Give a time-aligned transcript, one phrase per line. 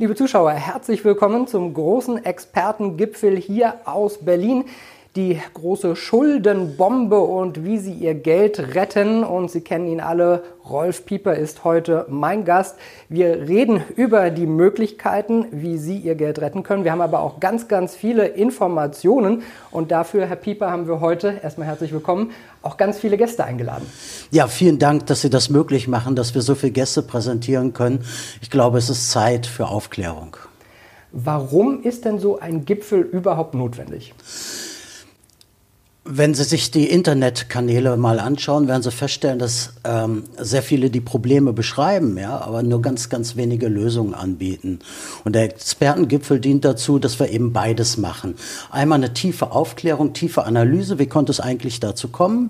[0.00, 4.64] Liebe Zuschauer, herzlich willkommen zum großen Expertengipfel hier aus Berlin.
[5.16, 9.24] Die große Schuldenbombe und wie Sie Ihr Geld retten.
[9.24, 10.44] Und Sie kennen ihn alle.
[10.68, 12.76] Rolf Pieper ist heute mein Gast.
[13.08, 16.84] Wir reden über die Möglichkeiten, wie Sie Ihr Geld retten können.
[16.84, 19.42] Wir haben aber auch ganz, ganz viele Informationen.
[19.72, 22.30] Und dafür, Herr Pieper, haben wir heute, erstmal herzlich willkommen,
[22.62, 23.86] auch ganz viele Gäste eingeladen.
[24.30, 28.04] Ja, vielen Dank, dass Sie das möglich machen, dass wir so viele Gäste präsentieren können.
[28.42, 30.36] Ich glaube, es ist Zeit für Aufklärung.
[31.10, 34.14] Warum ist denn so ein Gipfel überhaupt notwendig?
[36.02, 41.02] Wenn Sie sich die Internetkanäle mal anschauen, werden Sie feststellen, dass ähm, sehr viele die
[41.02, 44.78] Probleme beschreiben, ja, aber nur ganz, ganz wenige Lösungen anbieten.
[45.24, 48.36] Und der Expertengipfel dient dazu, dass wir eben beides machen.
[48.70, 50.98] Einmal eine tiefe Aufklärung, tiefe Analyse.
[50.98, 52.48] Wie konnte es eigentlich dazu kommen,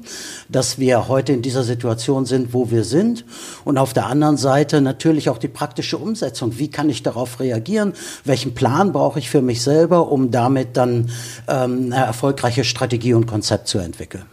[0.49, 3.25] dass wir heute in dieser Situation sind, wo wir sind?
[3.65, 6.57] Und auf der anderen Seite natürlich auch die praktische Umsetzung.
[6.61, 7.95] Wie kann ich darauf reagieren?
[8.25, 11.11] Welchen Plan brauche ich für mich selber, um damit dann
[11.49, 14.25] ähm, eine erfolgreiche Strategie und Konzept zu entwickeln.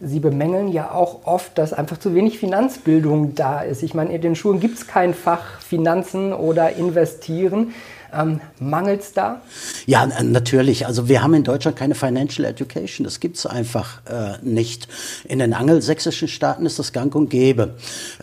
[0.00, 3.84] Sie bemängeln ja auch oft, dass einfach zu wenig Finanzbildung da ist.
[3.84, 7.72] Ich meine, in den Schulen gibt es kein Fach Finanzen oder Investieren.
[8.12, 9.42] Ähm, Mangelt es da?
[9.86, 10.86] Ja, natürlich.
[10.86, 13.04] Also wir haben in Deutschland keine Financial Education.
[13.04, 14.88] Das gibt es einfach äh, nicht.
[15.28, 17.74] In den angelsächsischen Staaten ist das gang und gäbe.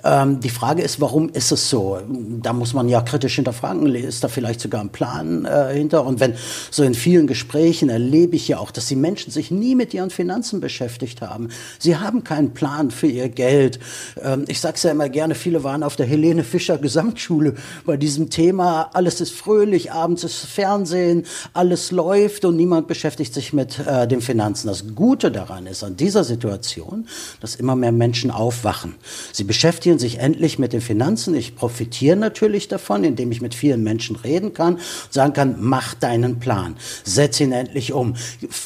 [0.04, 2.00] Ähm, die Frage ist, warum ist es so?
[2.42, 3.94] Da muss man ja kritisch hinterfragen.
[3.94, 6.06] Ist da vielleicht sogar ein Plan äh, hinter?
[6.06, 6.34] Und wenn
[6.72, 10.10] so in vielen Gesprächen erlebe ich ja auch, dass die Menschen sich nie mit ihren
[10.10, 11.50] Finanzen beschäftigt haben.
[11.80, 13.80] Sie haben keinen Plan für ihr Geld.
[14.22, 17.98] Ähm, ich sage es ja immer gerne, viele waren auf der Helene Fischer Gesamtschule bei
[17.98, 18.90] diesem Thema.
[18.94, 24.08] Alles ist fröhlich natürlich abends ist Fernsehen, alles läuft und niemand beschäftigt sich mit äh,
[24.08, 24.68] den Finanzen.
[24.68, 27.08] Das Gute daran ist an dieser Situation,
[27.42, 28.94] dass immer mehr Menschen aufwachen.
[29.32, 31.34] Sie beschäftigen sich endlich mit den Finanzen.
[31.34, 35.96] Ich profitiere natürlich davon, indem ich mit vielen Menschen reden kann und sagen kann, mach
[35.96, 38.14] deinen Plan, setz ihn endlich um.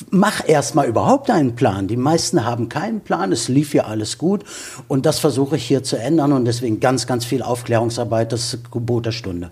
[0.10, 1.88] Mach erstmal überhaupt einen Plan.
[1.88, 4.44] Die meisten haben keinen Plan, es lief ja alles gut
[4.90, 9.06] und das versuche ich hier zu ändern und deswegen ganz, ganz viel Aufklärungsarbeit, das Gebot
[9.06, 9.52] der Stunde.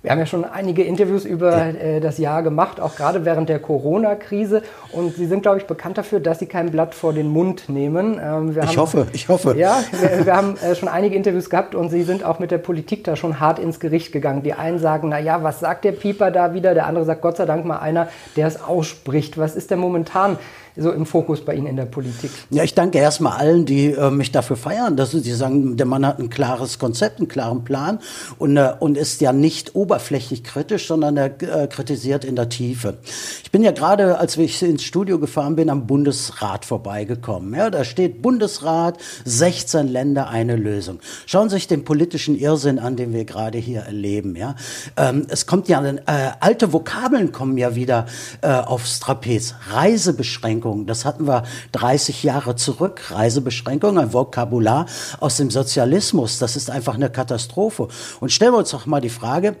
[0.00, 3.58] Wir haben ja schon einige Interviews über äh, das Jahr gemacht, auch gerade während der
[3.58, 4.62] Corona-Krise.
[4.92, 8.20] Und Sie sind, glaube ich, bekannt dafür, dass Sie kein Blatt vor den Mund nehmen.
[8.22, 9.56] Ähm, ich haben, hoffe, ich hoffe.
[9.58, 12.58] Ja, wir, wir haben äh, schon einige Interviews gehabt und Sie sind auch mit der
[12.58, 14.44] Politik da schon hart ins Gericht gegangen.
[14.44, 16.74] Die einen sagen, na ja, was sagt der Pieper da wieder?
[16.74, 18.06] Der andere sagt, Gott sei Dank mal einer,
[18.36, 19.36] der es ausspricht.
[19.36, 20.38] Was ist denn momentan
[20.78, 22.30] so im Fokus bei Ihnen in der Politik?
[22.50, 26.06] Ja, ich danke erstmal allen, die äh, mich dafür feiern, dass sie sagen, der Mann
[26.06, 27.98] hat ein klares Konzept, einen klaren Plan
[28.38, 32.98] und, äh, und ist ja nicht oberflächlich kritisch, sondern er äh, kritisiert in der Tiefe.
[33.42, 37.54] Ich bin ja gerade, als ich ins Studio gefahren bin, am Bundesrat vorbeigekommen.
[37.54, 41.00] Ja, da steht Bundesrat, 16 Länder, eine Lösung.
[41.26, 44.36] Schauen Sie sich den politischen Irrsinn an, den wir gerade hier erleben.
[44.36, 44.54] Ja,
[44.96, 46.02] ähm, es kommt ja, äh,
[46.40, 48.06] alte Vokabeln kommen ja wieder
[48.42, 49.54] äh, aufs Trapez.
[49.70, 50.86] Reisebeschränkungen Reisebeschränkungen.
[50.86, 51.42] Das hatten wir
[51.72, 53.10] 30 Jahre zurück.
[53.10, 54.86] Reisebeschränkungen, ein Vokabular
[55.20, 56.38] aus dem Sozialismus.
[56.38, 57.88] Das ist einfach eine Katastrophe.
[58.20, 59.56] Und stellen wir uns doch mal die Frage,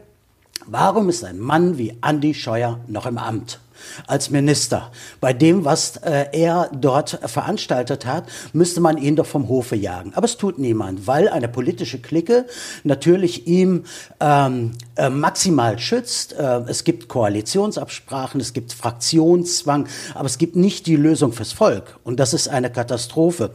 [0.66, 3.60] warum ist ein Mann wie Andy Scheuer noch im Amt?
[4.06, 4.90] Als Minister.
[5.20, 10.12] Bei dem, was äh, er dort veranstaltet hat, müsste man ihn doch vom Hofe jagen.
[10.14, 12.46] Aber es tut niemand, weil eine politische Clique
[12.84, 13.84] natürlich ihm
[14.20, 16.32] ähm, äh, maximal schützt.
[16.32, 21.98] Äh, es gibt Koalitionsabsprachen, es gibt Fraktionszwang, aber es gibt nicht die Lösung fürs Volk.
[22.04, 23.50] Und das ist eine Katastrophe.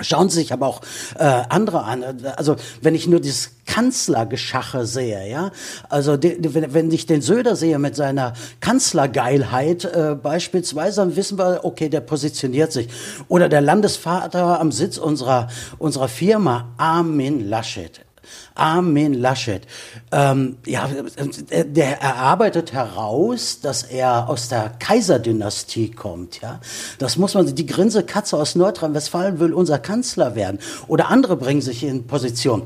[0.00, 0.82] Schauen Sie sich aber auch
[1.18, 2.04] äh, andere an.
[2.36, 5.50] Also wenn ich nur dieses Kanzlergeschache sehe, ja,
[5.88, 11.16] also de, de, wenn, wenn ich den Söder sehe mit seiner Kanzlergeilheit äh, beispielsweise, dann
[11.16, 12.88] wissen wir, okay, der positioniert sich.
[13.28, 15.48] Oder der Landesvater am Sitz unserer
[15.78, 18.05] unserer Firma, Armin Laschet.
[18.54, 19.62] Armin Laschet.
[20.12, 20.88] Ähm, ja,
[21.50, 26.40] der erarbeitet heraus, dass er aus der Kaiserdynastie kommt.
[26.40, 26.60] Ja,
[26.98, 27.54] das muss man.
[27.54, 30.58] Die Grinse-Katze aus Nordrhein-Westfalen will unser Kanzler werden.
[30.88, 32.62] Oder andere bringen sich in Position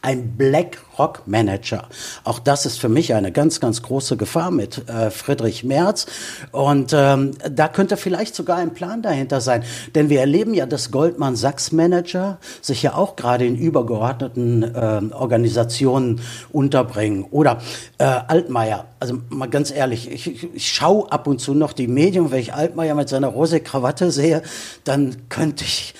[0.00, 1.88] ein BlackRock Manager.
[2.24, 6.06] Auch das ist für mich eine ganz, ganz große Gefahr mit äh, Friedrich Merz.
[6.50, 9.64] Und ähm, da könnte vielleicht sogar ein Plan dahinter sein.
[9.94, 15.14] Denn wir erleben ja, dass Goldman Sachs Manager sich ja auch gerade in übergeordneten äh,
[15.14, 16.20] Organisationen
[16.50, 17.24] unterbringen.
[17.30, 17.58] Oder
[17.98, 18.86] äh, Altmaier.
[19.00, 22.30] Also mal ganz ehrlich, ich, ich, ich schaue ab und zu noch die Medien.
[22.30, 24.42] Wenn ich Altmaier mit seiner rose Krawatte sehe,
[24.84, 25.94] dann könnte ich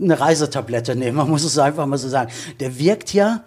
[0.00, 2.30] eine Reisetablette nehmen, man muss es einfach mal so sagen.
[2.60, 3.42] Der wirkt ja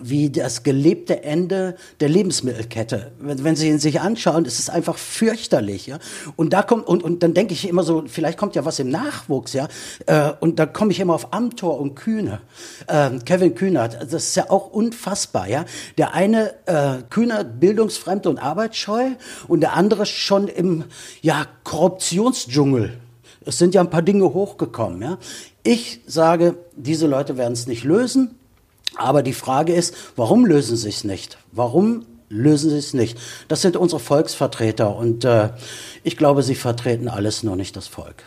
[0.00, 3.12] wie das gelebte Ende der Lebensmittelkette.
[3.18, 5.86] Wenn, wenn Sie ihn sich anschauen, ist es einfach fürchterlich.
[5.86, 5.98] Ja?
[6.36, 8.90] Und da kommt und, und dann denke ich immer so, vielleicht kommt ja was im
[8.90, 9.68] Nachwuchs, ja.
[10.06, 12.40] Äh, und da komme ich immer auf Amtor und Kühne.
[12.86, 15.64] Äh, Kevin Kühnert, das ist ja auch unfassbar, ja.
[15.96, 19.10] Der eine äh, Kühnert bildungsfremd und arbeitsscheu
[19.48, 20.84] und der andere schon im
[21.22, 22.92] ja Korruptionsdschungel.
[23.48, 25.18] Es sind ja ein paar Dinge hochgekommen, ja.
[25.62, 28.34] Ich sage, diese Leute werden es nicht lösen.
[28.94, 31.38] Aber die Frage ist, warum lösen sie es nicht?
[31.50, 33.18] Warum lösen sie es nicht?
[33.48, 35.48] Das sind unsere Volksvertreter und äh,
[36.04, 38.24] ich glaube, sie vertreten alles, nur nicht das Volk.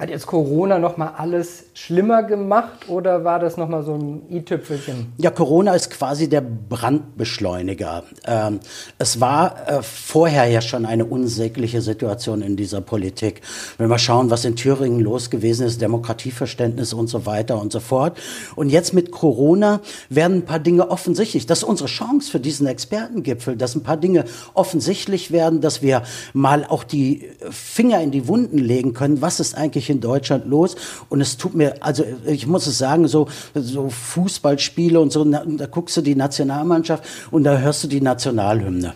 [0.00, 4.22] Hat jetzt Corona noch mal alles schlimmer gemacht oder war das noch mal so ein
[4.30, 5.12] i-Tüpfelchen?
[5.18, 8.04] Ja, Corona ist quasi der Brandbeschleuniger.
[8.26, 8.60] Ähm,
[8.96, 13.42] es war äh, vorher ja schon eine unsägliche Situation in dieser Politik.
[13.76, 17.80] Wenn wir schauen, was in Thüringen los gewesen ist, Demokratieverständnis und so weiter und so
[17.80, 18.18] fort.
[18.56, 21.44] Und jetzt mit Corona werden ein paar Dinge offensichtlich.
[21.44, 24.24] Das ist unsere Chance für diesen Expertengipfel, dass ein paar Dinge
[24.54, 29.20] offensichtlich werden, dass wir mal auch die Finger in die Wunden legen können.
[29.20, 30.76] Was ist eigentlich in Deutschland los?
[31.08, 35.66] Und es tut mir, also ich muss es sagen, so, so Fußballspiele und so, da
[35.66, 38.94] guckst du die Nationalmannschaft und da hörst du die Nationalhymne.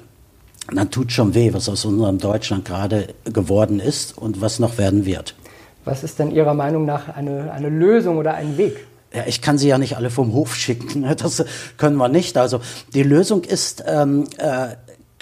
[0.71, 4.79] Und dann tut schon weh, was aus unserem Deutschland gerade geworden ist und was noch
[4.79, 5.35] werden wird.
[5.85, 8.87] Was ist denn Ihrer Meinung nach eine, eine Lösung oder ein Weg?
[9.15, 11.07] Ja, ich kann sie ja nicht alle vom Hof schicken.
[11.17, 11.45] Das
[11.77, 12.37] können wir nicht.
[12.37, 12.61] Also
[12.95, 14.69] die Lösung ist ähm, äh,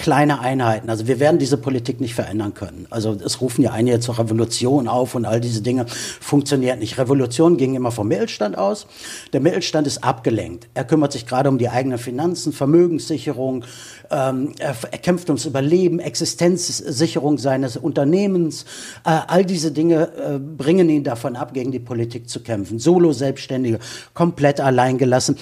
[0.02, 0.90] kleine Einheiten.
[0.90, 2.88] Also wir werden diese Politik nicht verändern können.
[2.90, 6.99] Also es rufen ja einige zur Revolution auf und all diese Dinge funktionieren nicht.
[6.99, 8.88] Revolution ging immer vom Mittelstand aus.
[9.32, 10.66] Der Mittelstand ist abgelenkt.
[10.75, 13.64] Er kümmert sich gerade um die eigenen Finanzen, Vermögenssicherung,
[14.10, 18.64] ähm, er, kämpft ums Überleben, Existenzsicherung seines Unternehmens.
[19.05, 22.81] Äh, all diese Dinge äh, bringen ihn davon ab, gegen die Politik zu kämpfen.
[22.81, 23.78] Solo-Selbstständige,
[24.14, 25.37] komplett alleingelassen.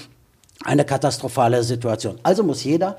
[0.62, 2.18] Eine katastrophale Situation.
[2.22, 2.98] Also muss jeder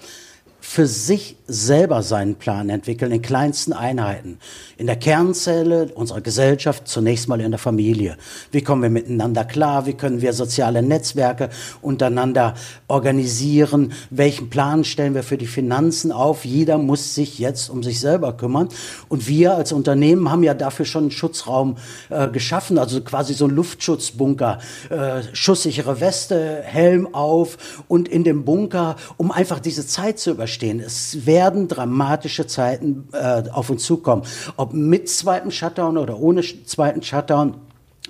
[0.61, 4.37] für sich selber seinen Plan entwickeln in kleinsten Einheiten.
[4.77, 8.15] In der Kernzelle unserer Gesellschaft, zunächst mal in der Familie.
[8.51, 9.87] Wie kommen wir miteinander klar?
[9.87, 11.49] Wie können wir soziale Netzwerke
[11.81, 12.53] untereinander
[12.87, 13.91] organisieren?
[14.11, 16.45] Welchen Plan stellen wir für die Finanzen auf?
[16.45, 18.69] Jeder muss sich jetzt um sich selber kümmern.
[19.09, 21.77] Und wir als Unternehmen haben ja dafür schon einen Schutzraum
[22.09, 24.59] äh, geschaffen, also quasi so ein Luftschutzbunker,
[24.89, 27.57] äh, schusssichere Weste, Helm auf
[27.87, 30.81] und in dem Bunker, um einfach diese Zeit zu überstehen verstehen.
[30.81, 34.23] Es werden dramatische Zeiten äh, auf uns zukommen.
[34.57, 37.55] Ob mit zweitem Shutdown oder ohne zweiten Shutdown.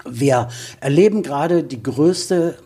[0.06, 0.48] Wir
[0.80, 2.58] erleben gerade die größte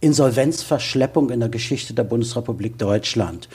[0.00, 3.48] Insolvenzverschleppung in der Geschichte der Bundesrepublik Deutschland.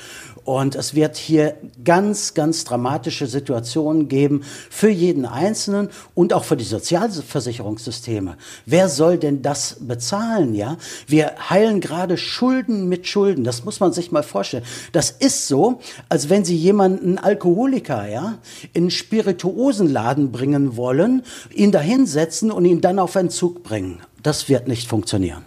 [0.48, 6.56] Und es wird hier ganz, ganz dramatische Situationen geben für jeden Einzelnen und auch für
[6.56, 8.38] die Sozialversicherungssysteme.
[8.66, 10.78] Wer soll denn das bezahlen, ja?
[11.06, 13.44] Wir heilen gerade Schulden mit Schulden.
[13.44, 14.64] Das muss man sich mal vorstellen.
[14.94, 18.38] Das ist so, als wenn Sie jemanden Alkoholiker, ja,
[18.72, 21.24] in einen Spirituosenladen bringen wollen,
[21.54, 24.00] ihn dahinsetzen und ihn dann auf Entzug bringen.
[24.24, 25.44] Das wird nicht funktionieren.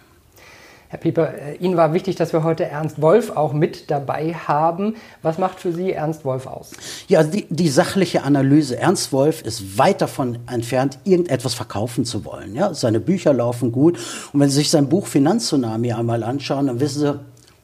[0.91, 4.95] Herr Pieper, äh, Ihnen war wichtig, dass wir heute Ernst Wolf auch mit dabei haben.
[5.21, 6.71] Was macht für Sie Ernst Wolf aus?
[7.07, 8.77] Ja, die, die sachliche Analyse.
[8.77, 12.55] Ernst Wolf ist weit davon entfernt, irgendetwas verkaufen zu wollen.
[12.55, 13.97] Ja, seine Bücher laufen gut.
[14.33, 17.19] Und wenn Sie sich sein Buch Finanztsunami einmal anschauen, dann wissen Sie,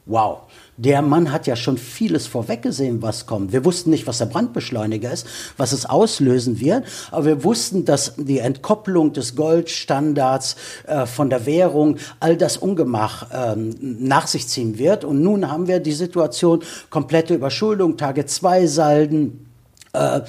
[0.08, 0.40] wow,
[0.78, 3.52] der Mann hat ja schon vieles vorweggesehen, was kommt.
[3.52, 5.26] Wir wussten nicht, was der Brandbeschleuniger ist,
[5.56, 10.56] was es auslösen wird, aber wir wussten, dass die Entkopplung des Goldstandards
[10.86, 15.04] äh, von der Währung all das Ungemach ähm, nach sich ziehen wird.
[15.04, 19.46] Und nun haben wir die Situation komplette Überschuldung, Tage zwei Salden.
[19.92, 20.20] Äh,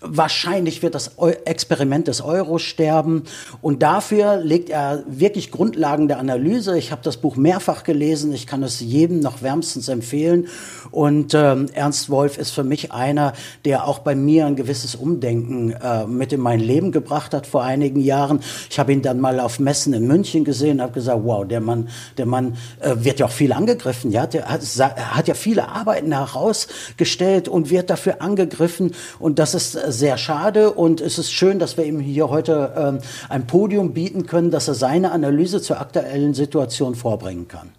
[0.00, 3.24] Wahrscheinlich wird das Experiment des Euro sterben.
[3.60, 6.78] Und dafür legt er wirklich Grundlagen der Analyse.
[6.78, 10.46] Ich habe das Buch mehrfach gelesen, ich kann es jedem noch wärmstens empfehlen.
[10.92, 13.32] Und ähm, Ernst Wolf ist für mich einer,
[13.64, 17.64] der auch bei mir ein gewisses Umdenken äh, mit in mein Leben gebracht hat vor
[17.64, 18.38] einigen Jahren.
[18.70, 21.88] Ich habe ihn dann mal auf Messen in München gesehen, habe gesagt, wow, der Mann,
[22.18, 26.12] der Mann äh, wird ja auch viel angegriffen, ja, der hat, hat ja viele Arbeiten
[26.12, 28.94] herausgestellt und wird dafür angegriffen.
[29.18, 32.98] Und das ist sehr schade und es ist schön, dass wir ihm hier heute ähm,
[33.28, 37.70] ein Podium bieten können, dass er seine Analyse zur aktuellen Situation vorbringen kann.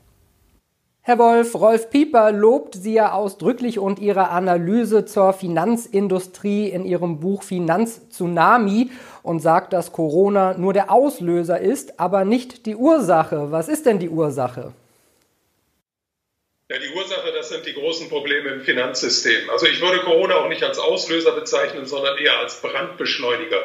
[1.01, 7.19] Herr Wolf, Rolf Pieper lobt Sie ja ausdrücklich und Ihre Analyse zur Finanzindustrie in Ihrem
[7.19, 8.91] Buch Finanztsunami
[9.23, 13.51] und sagt, dass Corona nur der Auslöser ist, aber nicht die Ursache.
[13.51, 14.73] Was ist denn die Ursache?
[16.71, 19.49] Ja, die Ursache, das sind die großen Probleme im Finanzsystem.
[19.49, 23.63] Also ich würde Corona auch nicht als Auslöser bezeichnen, sondern eher als Brandbeschleuniger.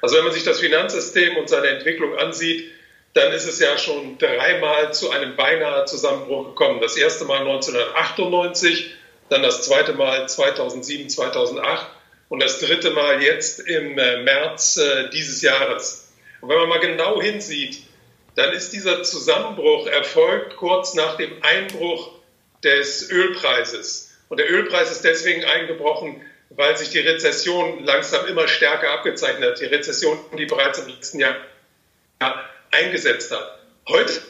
[0.00, 2.70] Also wenn man sich das Finanzsystem und seine Entwicklung ansieht,
[3.12, 6.80] dann ist es ja schon dreimal zu einem beinahe Zusammenbruch gekommen.
[6.80, 8.90] Das erste Mal 1998,
[9.28, 11.88] dann das zweite Mal 2007, 2008
[12.30, 16.10] und das dritte Mal jetzt im äh, März äh, dieses Jahres.
[16.40, 17.82] Und wenn man mal genau hinsieht,
[18.34, 22.19] dann ist dieser Zusammenbruch erfolgt kurz nach dem Einbruch
[22.62, 24.12] des Ölpreises.
[24.28, 29.60] Und der Ölpreis ist deswegen eingebrochen, weil sich die Rezession langsam immer stärker abgezeichnet hat.
[29.60, 31.36] Die Rezession, die bereits im letzten Jahr
[32.70, 33.58] eingesetzt hat.
[33.88, 34.20] Heute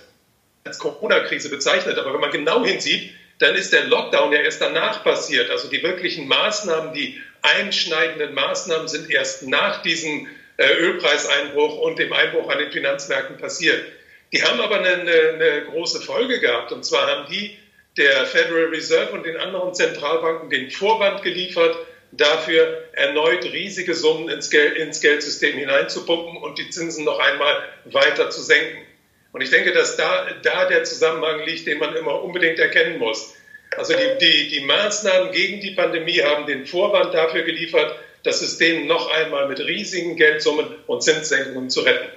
[0.64, 5.02] als Corona-Krise bezeichnet, aber wenn man genau hinsieht, dann ist der Lockdown ja erst danach
[5.02, 5.50] passiert.
[5.50, 12.12] Also die wirklichen Maßnahmen, die einschneidenden Maßnahmen sind erst nach diesem äh, Ölpreiseinbruch und dem
[12.12, 13.82] Einbruch an den Finanzmärkten passiert.
[14.32, 16.70] Die haben aber eine, eine, große Folge gehabt.
[16.70, 17.58] Und zwar haben die
[17.96, 21.76] der Federal Reserve und den anderen Zentralbanken den Vorwand geliefert,
[22.12, 28.30] dafür erneut riesige Summen ins, Geld, ins Geldsystem hineinzupumpen und die Zinsen noch einmal weiter
[28.30, 28.86] zu senken.
[29.32, 33.34] Und ich denke, dass da, da der Zusammenhang liegt, den man immer unbedingt erkennen muss.
[33.76, 37.94] Also die, die, die Maßnahmen gegen die Pandemie haben den Vorwand dafür geliefert,
[38.24, 42.08] das System noch einmal mit riesigen Geldsummen und Zinssenkungen zu retten.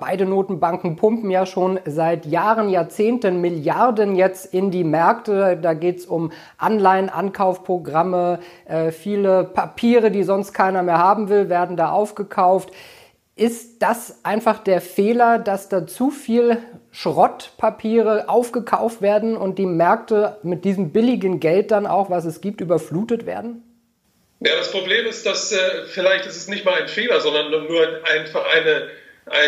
[0.00, 5.58] Beide Notenbanken pumpen ja schon seit Jahren, Jahrzehnten Milliarden jetzt in die Märkte.
[5.60, 11.48] Da geht es um Anleihen, Ankaufprogramme, äh, viele Papiere, die sonst keiner mehr haben will,
[11.48, 12.70] werden da aufgekauft.
[13.34, 16.58] Ist das einfach der Fehler, dass da zu viel
[16.90, 22.60] Schrottpapiere aufgekauft werden und die Märkte mit diesem billigen Geld dann auch, was es gibt,
[22.60, 23.62] überflutet werden?
[24.40, 28.00] Ja, das Problem ist, dass äh, vielleicht ist es nicht mal ein Fehler, sondern nur
[28.04, 28.88] einfach eine, eine,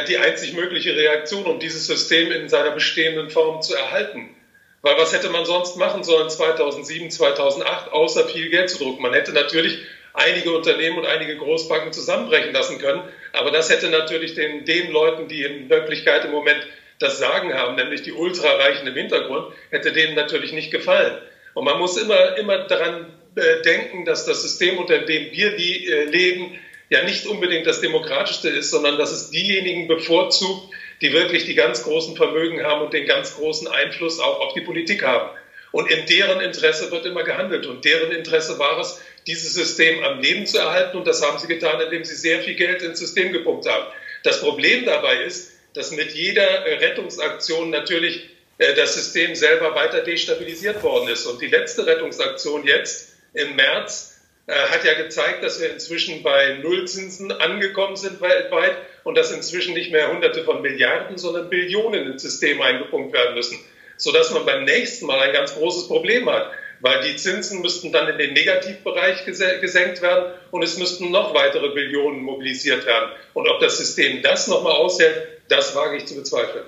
[0.09, 4.35] die einzig mögliche Reaktion, um dieses System in seiner bestehenden Form zu erhalten.
[4.83, 9.03] Weil was hätte man sonst machen sollen 2007, 2008, außer viel Geld zu drucken?
[9.03, 9.79] Man hätte natürlich
[10.15, 13.03] einige Unternehmen und einige Großbanken zusammenbrechen lassen können.
[13.33, 16.67] Aber das hätte natürlich den, den Leuten, die in Wirklichkeit im Moment
[16.99, 21.19] das Sagen haben, nämlich die Ultrareichen im Hintergrund, hätte denen natürlich nicht gefallen.
[21.55, 23.07] Und man muss immer, immer daran
[23.37, 26.59] äh, denken, dass das System, unter dem wir äh, leben,
[26.91, 31.85] ja nicht unbedingt das demokratischste ist, sondern dass es diejenigen bevorzugt, die wirklich die ganz
[31.85, 35.31] großen Vermögen haben und den ganz großen Einfluss auch auf die Politik haben.
[35.73, 37.67] Und in deren Interesse wird immer gehandelt.
[37.67, 40.97] Und deren Interesse war es, dieses System am Leben zu erhalten.
[40.99, 43.87] Und das haben sie getan, indem sie sehr viel Geld ins System gepumpt haben.
[44.25, 48.29] Das Problem dabei ist, dass mit jeder Rettungsaktion natürlich
[48.59, 51.25] äh, das System selber weiter destabilisiert worden ist.
[51.27, 54.10] Und die letzte Rettungsaktion jetzt im März
[54.51, 59.93] hat ja gezeigt, dass wir inzwischen bei Nullzinsen angekommen sind weltweit und dass inzwischen nicht
[59.93, 63.59] mehr Hunderte von Milliarden, sondern Billionen ins System eingepumpt werden müssen,
[63.97, 68.09] sodass man beim nächsten Mal ein ganz großes Problem hat weil die Zinsen müssten dann
[68.09, 73.11] in den Negativbereich gesenkt werden und es müssten noch weitere Billionen mobilisiert werden.
[73.35, 76.65] Und ob das System das nochmal aushält, das wage ich zu bezweifeln.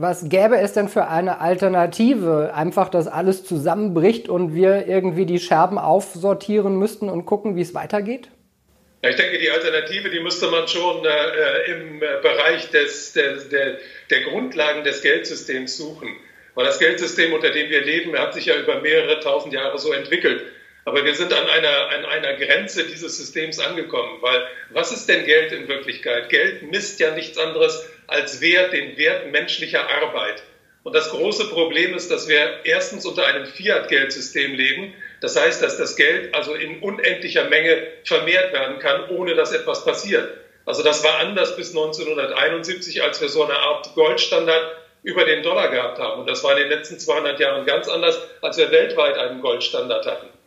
[0.00, 2.52] Was gäbe es denn für eine Alternative?
[2.54, 7.74] Einfach, dass alles zusammenbricht und wir irgendwie die Scherben aufsortieren müssten und gucken, wie es
[7.74, 8.28] weitergeht?
[9.02, 13.78] Ja, ich denke, die Alternative, die müsste man schon äh, im Bereich des, der, der,
[14.08, 16.10] der Grundlagen des Geldsystems suchen.
[16.54, 19.92] Weil das Geldsystem, unter dem wir leben, hat sich ja über mehrere tausend Jahre so
[19.92, 20.44] entwickelt.
[20.88, 24.22] Aber wir sind an einer, an einer Grenze dieses Systems angekommen.
[24.22, 26.30] Weil was ist denn Geld in Wirklichkeit?
[26.30, 30.42] Geld misst ja nichts anderes als Wert, den Wert menschlicher Arbeit.
[30.84, 34.94] Und das große Problem ist, dass wir erstens unter einem Fiat-Geldsystem leben.
[35.20, 39.84] Das heißt, dass das Geld also in unendlicher Menge vermehrt werden kann, ohne dass etwas
[39.84, 40.38] passiert.
[40.64, 45.68] Also das war anders bis 1971, als wir so eine Art Goldstandard über den Dollar
[45.68, 46.22] gehabt haben.
[46.22, 50.06] Und das war in den letzten 200 Jahren ganz anders, als wir weltweit einen Goldstandard
[50.06, 50.37] hatten.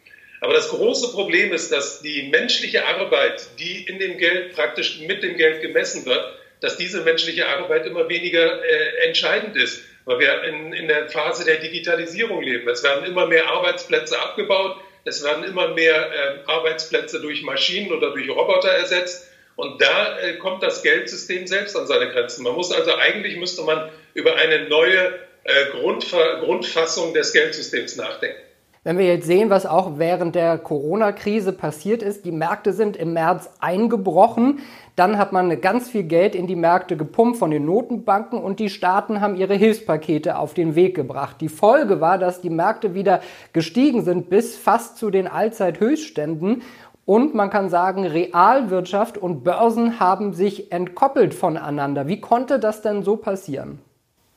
[0.41, 5.21] Aber das große Problem ist, dass die menschliche Arbeit, die in dem Geld praktisch mit
[5.21, 10.43] dem Geld gemessen wird, dass diese menschliche Arbeit immer weniger äh, entscheidend ist, weil wir
[10.43, 12.67] in, in der Phase der Digitalisierung leben.
[12.67, 18.11] Es werden immer mehr Arbeitsplätze abgebaut, es werden immer mehr äh, Arbeitsplätze durch Maschinen oder
[18.11, 19.27] durch Roboter ersetzt.
[19.55, 22.43] Und da äh, kommt das Geldsystem selbst an seine Grenzen.
[22.43, 28.41] Man muss also eigentlich müsste man über eine neue äh, Grundfa Grundfassung des Geldsystems nachdenken.
[28.83, 33.13] Wenn wir jetzt sehen, was auch während der Corona-Krise passiert ist, die Märkte sind im
[33.13, 34.61] März eingebrochen,
[34.95, 38.71] dann hat man ganz viel Geld in die Märkte gepumpt von den Notenbanken und die
[38.71, 41.41] Staaten haben ihre Hilfspakete auf den Weg gebracht.
[41.41, 43.21] Die Folge war, dass die Märkte wieder
[43.53, 46.63] gestiegen sind bis fast zu den Allzeithöchstständen
[47.05, 52.07] und man kann sagen, Realwirtschaft und Börsen haben sich entkoppelt voneinander.
[52.07, 53.77] Wie konnte das denn so passieren?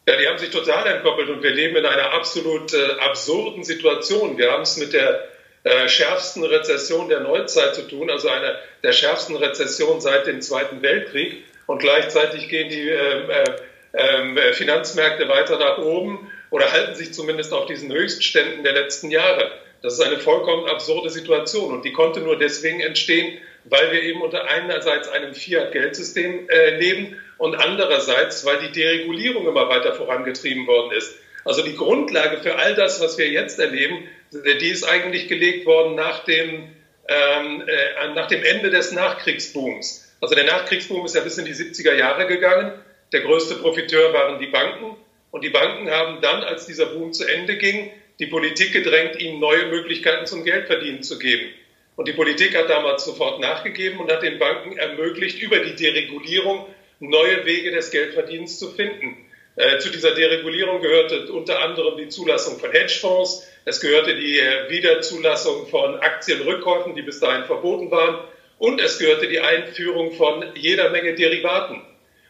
[0.06, 4.37] Ja, die haben sich total entkoppelt und wir leben in einer absolut äh, absurden Situation.
[4.37, 5.28] Wir haben es mit der
[5.64, 10.82] äh, schärfsten Rezession der Neuzeit zu tun, also einer der schärfsten Rezessionen seit dem Zweiten
[10.82, 11.44] Weltkrieg.
[11.66, 13.44] Und gleichzeitig gehen die äh, äh
[13.94, 19.11] ähm, äh, Finanzmärkte weiter nach oben oder halten sich zumindest auf diesen Höchstständen der letzten
[19.11, 19.52] Jahre.
[19.82, 24.21] Das ist eine vollkommen absurde Situation und die konnte nur deswegen entstehen, weil wir eben
[24.21, 30.92] unter einerseits einem Fiat-Geldsystem äh, leben und andererseits, weil die Deregulierung immer weiter vorangetrieben worden
[30.92, 31.16] ist.
[31.44, 35.94] Also die Grundlage für all das, was wir jetzt erleben, die ist eigentlich gelegt worden
[35.94, 36.68] nach dem,
[37.09, 40.14] ähm, äh, nach dem Ende des Nachkriegsbooms.
[40.21, 42.73] Also der Nachkriegsboom ist ja bis in die 70er Jahre gegangen.
[43.12, 44.97] Der größte Profiteur waren die Banken.
[45.30, 47.90] Und die Banken haben dann, als dieser Boom zu Ende ging,
[48.21, 51.50] die Politik gedrängt, ihnen neue Möglichkeiten zum Geldverdienen zu geben.
[51.96, 56.66] Und die Politik hat damals sofort nachgegeben und hat den Banken ermöglicht, über die Deregulierung
[56.98, 59.16] neue Wege des Geldverdienens zu finden.
[59.56, 64.68] Äh, zu dieser Deregulierung gehörte unter anderem die Zulassung von Hedgefonds, es gehörte die äh,
[64.68, 68.18] Wiederzulassung von Aktienrückkäufen, die bis dahin verboten waren,
[68.58, 71.82] und es gehörte die Einführung von jeder Menge Derivaten.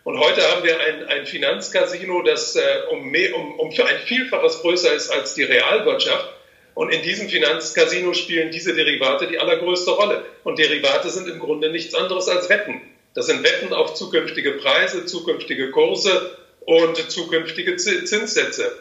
[0.04, 4.60] Und heute haben wir ein, ein Finanzcasino, das äh, um, mehr, um, um ein Vielfaches
[4.60, 6.28] größer ist als die Realwirtschaft.
[6.74, 10.24] Und in diesem Finanzcasino spielen diese Derivate die allergrößte Rolle.
[10.42, 12.80] Und Derivate sind im Grunde nichts anderes als Wetten.
[13.14, 18.72] Das sind Wetten auf zukünftige Preise, zukünftige Kurse und zukünftige Zinssätze.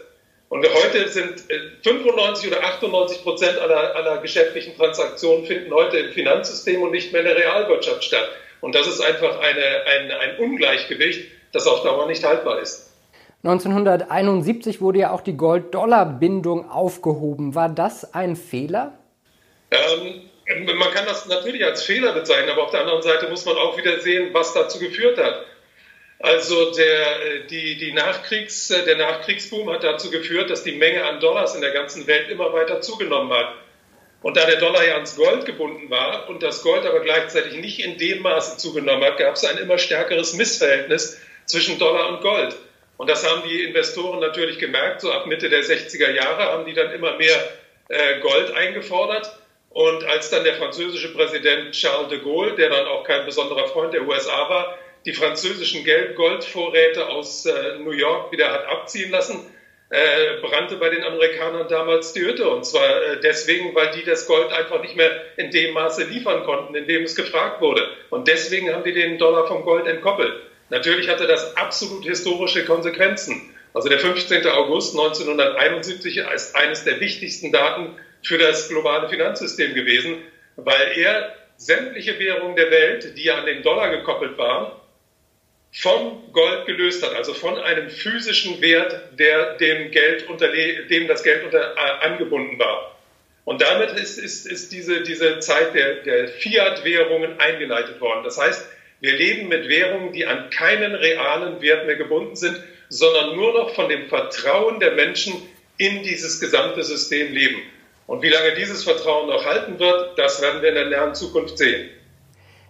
[0.50, 1.44] Und heute sind
[1.84, 7.12] 95 äh, oder 98 Prozent aller, aller geschäftlichen Transaktionen finden heute im Finanzsystem und nicht
[7.12, 8.30] mehr in der Realwirtschaft statt.
[8.62, 12.93] Und das ist einfach eine, ein, ein Ungleichgewicht, das auf Dauer nicht haltbar ist.
[13.44, 17.56] 1971 wurde ja auch die Gold-Dollar-Bindung aufgehoben.
[17.56, 18.98] War das ein Fehler?
[19.70, 20.22] Ähm,
[20.78, 23.78] man kann das natürlich als Fehler bezeichnen, aber auf der anderen Seite muss man auch
[23.78, 25.46] wieder sehen, was dazu geführt hat.
[26.20, 31.54] Also der, die, die Nachkriegs, der Nachkriegsboom hat dazu geführt, dass die Menge an Dollars
[31.54, 33.56] in der ganzen Welt immer weiter zugenommen hat.
[34.22, 37.84] Und da der Dollar ja ans Gold gebunden war und das Gold aber gleichzeitig nicht
[37.84, 42.56] in dem Maße zugenommen hat, gab es ein immer stärkeres Missverhältnis zwischen Dollar und Gold.
[42.98, 45.02] Und das haben die Investoren natürlich gemerkt.
[45.02, 47.38] So ab Mitte der 60er Jahre haben die dann immer mehr
[47.90, 49.38] äh, Gold eingefordert.
[49.70, 53.94] Und als dann der französische Präsident Charles de Gaulle, der dann auch kein besonderer Freund
[53.94, 55.84] der USA war, die französischen
[56.16, 59.52] Goldvorräte aus äh, New York wieder hat abziehen lassen,
[59.90, 62.48] äh, brannte bei den Amerikanern damals die Hütte.
[62.48, 66.76] Und zwar deswegen, weil die das Gold einfach nicht mehr in dem Maße liefern konnten,
[66.76, 67.88] in dem es gefragt wurde.
[68.12, 70.34] Und deswegen haben die den Dollar vom Gold entkoppelt.
[70.74, 73.54] Natürlich hatte das absolut historische Konsequenzen.
[73.76, 74.48] Also der 15.
[74.48, 80.18] August 1971 ist eines der wichtigsten Daten für das globale Finanzsystem gewesen,
[80.56, 84.72] weil er sämtliche Währungen der Welt, die ja an den Dollar gekoppelt waren,
[85.72, 90.26] vom Gold gelöst hat, also von einem physischen Wert, der dem, Geld
[90.90, 92.98] dem das Geld unter, äh, angebunden war.
[93.46, 98.24] Und damit ist, ist, ist diese, diese Zeit der, der Fiat-Währungen eingeleitet worden.
[98.24, 98.68] Das heißt,
[99.04, 103.76] wir leben mit Währungen, die an keinen realen Wert mehr gebunden sind, sondern nur noch
[103.76, 105.34] von dem Vertrauen der Menschen
[105.78, 107.58] in dieses gesamte System leben.
[108.08, 111.58] Und wie lange dieses Vertrauen noch halten wird, das werden wir in der nahen Zukunft
[111.58, 111.90] sehen.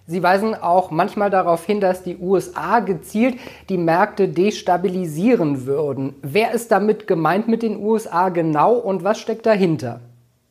[0.07, 3.35] Sie weisen auch manchmal darauf hin, dass die USA gezielt
[3.69, 6.15] die Märkte destabilisieren würden.
[6.23, 10.01] Wer ist damit gemeint mit den USA genau und was steckt dahinter?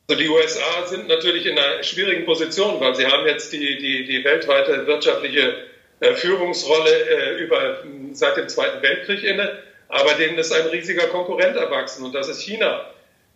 [0.09, 4.05] Also die USA sind natürlich in einer schwierigen Position, weil sie haben jetzt die, die,
[4.05, 5.72] die weltweite wirtschaftliche
[6.15, 7.77] Führungsrolle äh, über,
[8.11, 12.41] seit dem Zweiten Weltkrieg inne, aber denen ist ein riesiger Konkurrent erwachsen und das ist
[12.41, 12.85] China.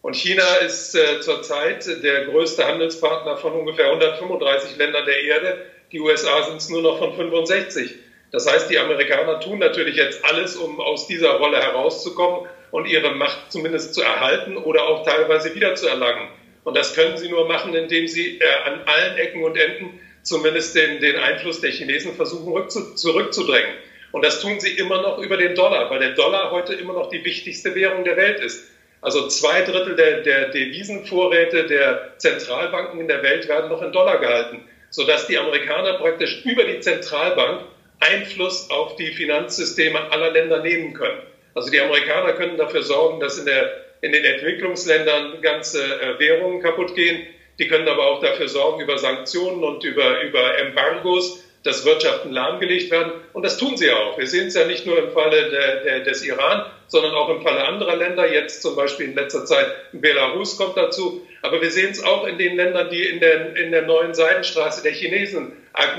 [0.02, 5.58] Und China ist äh, zurzeit der größte Handelspartner von ungefähr 135 Ländern der Erde
[5.92, 7.96] die USA sind es nur noch von 65.
[8.32, 13.12] Das heißt, die Amerikaner tun natürlich jetzt alles, um aus dieser Rolle herauszukommen und ihre
[13.12, 16.28] Macht zumindest zu erhalten oder auch teilweise wiederzuerlangen.
[16.66, 20.76] Und das können sie nur machen, indem sie äh, an allen Ecken und Enden zumindest
[20.76, 23.76] den, den Einfluss der Chinesen versuchen rückzu, zurückzudrängen.
[24.12, 27.10] Und das tun sie immer noch über den Dollar, weil der Dollar heute immer noch
[27.10, 28.64] die wichtigste Währung der Welt ist.
[29.02, 34.20] Also zwei Drittel der, der Devisenvorräte der Zentralbanken in der Welt werden noch in Dollar
[34.20, 37.62] gehalten sodass die Amerikaner praktisch über die Zentralbank
[38.00, 41.22] Einfluss auf die Finanzsysteme aller Länder nehmen können.
[41.56, 46.62] Also die Amerikaner können dafür sorgen, dass in, der, in den Entwicklungsländern ganze äh, Währungen
[46.62, 47.26] kaputt gehen.
[47.60, 52.92] Die können aber auch dafür sorgen, über Sanktionen und über, über Embargos, dass Wirtschaften lahmgelegt
[52.92, 53.14] werden.
[53.34, 54.18] Und das tun sie auch.
[54.18, 57.42] Wir sehen es ja nicht nur im Falle der, der, des Iran, sondern auch im
[57.42, 58.32] Falle anderer Länder.
[58.32, 61.26] Jetzt zum Beispiel in letzter Zeit Belarus kommt dazu.
[61.42, 64.84] Aber wir sehen es auch in den Ländern, die in der, in der neuen Seidenstraße
[64.84, 65.54] der Chinesen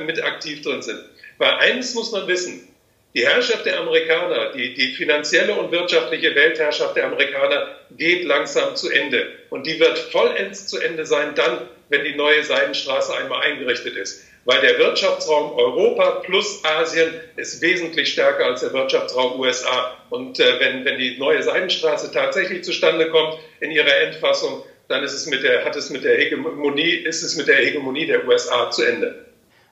[0.06, 1.00] mit aktiv drin sind.
[1.38, 2.67] Weil eines muss man wissen.
[3.14, 8.90] Die Herrschaft der Amerikaner, die, die finanzielle und wirtschaftliche Weltherrschaft der Amerikaner geht langsam zu
[8.90, 9.28] Ende.
[9.50, 14.22] Und die wird vollends zu Ende sein dann, wenn die neue Seidenstraße einmal eingerichtet ist.
[14.48, 19.94] weil der Wirtschaftsraum Europa plus Asien ist wesentlich stärker als der Wirtschaftsraum USA.
[20.08, 25.12] Und äh, wenn, wenn die neue Seidenstraße tatsächlich zustande kommt in ihrer Endfassung, dann ist
[25.12, 28.70] es mit der, hat es mit der Hegemonie, ist es mit der Hegemonie der USA
[28.70, 29.26] zu Ende.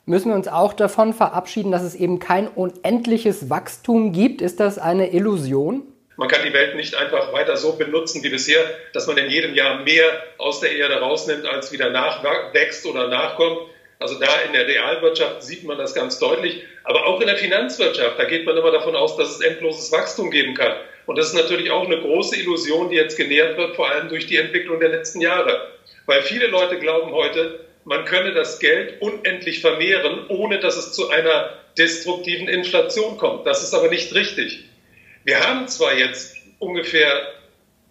[0.09, 4.41] Müssen wir uns auch davon verabschieden, dass es eben kein unendliches Wachstum gibt?
[4.41, 5.83] Ist das eine Illusion?
[6.17, 8.61] Man kann die Welt nicht einfach weiter so benutzen wie bisher,
[8.93, 10.05] dass man in jedem Jahr mehr
[10.39, 13.59] aus der Erde rausnimmt, als wieder nachwächst oder nachkommt.
[13.99, 16.63] Also da in der Realwirtschaft sieht man das ganz deutlich.
[16.85, 20.31] Aber auch in der Finanzwirtschaft, da geht man immer davon aus, dass es endloses Wachstum
[20.31, 20.77] geben kann.
[21.07, 24.27] Und das ist natürlich auch eine große Illusion, die jetzt genährt wird, vor allem durch
[24.27, 25.73] die Entwicklung der letzten Jahre.
[26.07, 31.09] Weil viele Leute glauben heute, man könne das Geld unendlich vermehren, ohne dass es zu
[31.09, 33.47] einer destruktiven Inflation kommt.
[33.47, 34.65] Das ist aber nicht richtig.
[35.25, 37.33] Wir haben zwar jetzt ungefähr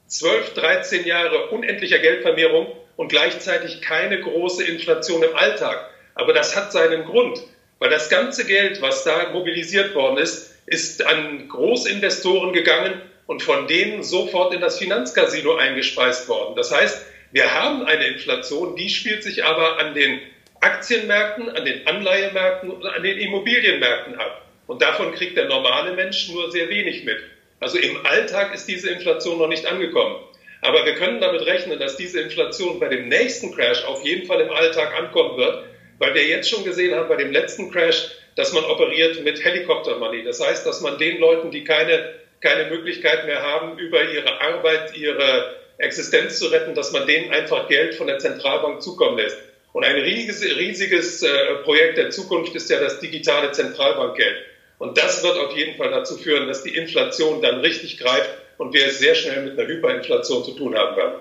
[0.08, 5.90] 12, 13 Jahre unendlicher Geldvermehrung und gleichzeitig keine große Inflation im Alltag.
[6.14, 7.42] Aber das hat seinen Grund,
[7.80, 13.66] weil das ganze Geld, was da mobilisiert worden ist, ist an Großinvestoren gegangen und von
[13.68, 16.56] denen sofort in das Finanzcasino eingespeist worden.
[16.56, 17.02] Das heißt,
[17.36, 20.22] wir haben eine Inflation, die spielt sich aber an den
[20.62, 24.46] Aktienmärkten, an den Anleihemärkten und an den Immobilienmärkten ab.
[24.68, 27.18] Und davon kriegt der normale Mensch nur sehr wenig mit.
[27.60, 30.16] Also im Alltag ist diese Inflation noch nicht angekommen.
[30.62, 34.40] Aber wir können damit rechnen, dass diese Inflation bei dem nächsten Crash auf jeden Fall
[34.40, 35.66] im Alltag ankommen wird,
[36.00, 40.24] weil wir jetzt schon gesehen haben bei dem letzten Crash, dass man operiert mit Helikoptermoney.
[40.24, 44.96] Das heißt, dass man den Leuten, die keine, keine Möglichkeit mehr haben, über ihre Arbeit,
[44.96, 49.38] ihre Existenz zu retten, dass man denen einfach Geld von der Zentralbank zukommen lässt.
[49.74, 51.28] Und ein riesiges, riesiges äh,
[51.64, 54.38] Projekt der Zukunft ist ja das digitale Zentralbankgeld.
[54.78, 58.74] Und das wird auf jeden Fall dazu führen, dass die Inflation dann richtig greift und
[58.74, 61.16] wir es sehr schnell mit einer Hyperinflation zu tun haben werden.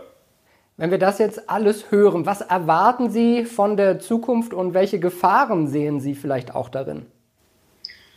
[0.76, 5.68] Wenn wir das jetzt alles hören, was erwarten Sie von der Zukunft und welche Gefahren
[5.68, 7.06] sehen Sie vielleicht auch darin?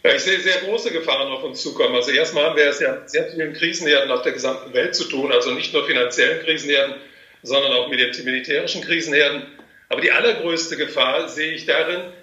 [0.08, 1.94] Ja, ich sehe sehr große Gefahren auf uns zukommen.
[1.94, 5.04] Also erstmal haben wir es ja mit sehr vielen Krisenherden auf der gesamten Welt zu
[5.04, 6.96] tun, also nicht nur finanziellen Krisenherden,
[7.44, 9.46] sondern auch mit den militärischen Krisenherden.
[9.90, 12.14] Aber die allergrößte Gefahr sehe ich darin,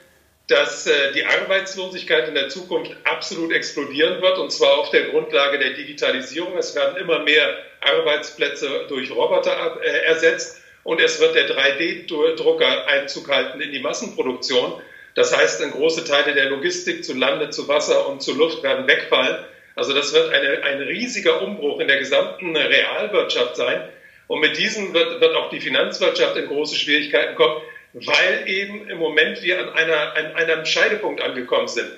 [0.47, 5.59] dass äh, die Arbeitslosigkeit in der Zukunft absolut explodieren wird, und zwar auf der Grundlage
[5.59, 6.57] der Digitalisierung.
[6.57, 13.29] Es werden immer mehr Arbeitsplätze durch Roboter äh, ersetzt und es wird der 3D-Drucker Einzug
[13.29, 14.81] halten in die Massenproduktion.
[15.15, 19.45] Das heißt, große Teile der Logistik zu Lande, zu Wasser und zu Luft werden wegfallen.
[19.77, 23.89] Also das wird eine, ein riesiger Umbruch in der gesamten Realwirtschaft sein.
[24.27, 27.61] Und mit diesem wird, wird auch die Finanzwirtschaft in große Schwierigkeiten kommen
[27.95, 31.91] weil eben im Moment wir an, einer, an einem Scheidepunkt angekommen sind.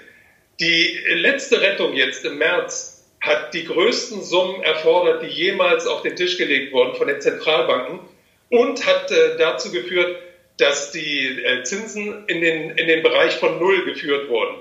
[0.60, 6.14] Die letzte Rettung jetzt im März hat die größten Summen erfordert, die jemals auf den
[6.14, 8.00] Tisch gelegt wurden von den Zentralbanken
[8.50, 10.18] und hat äh, dazu geführt,
[10.58, 14.56] dass die äh, Zinsen in den, in den Bereich von Null geführt wurden.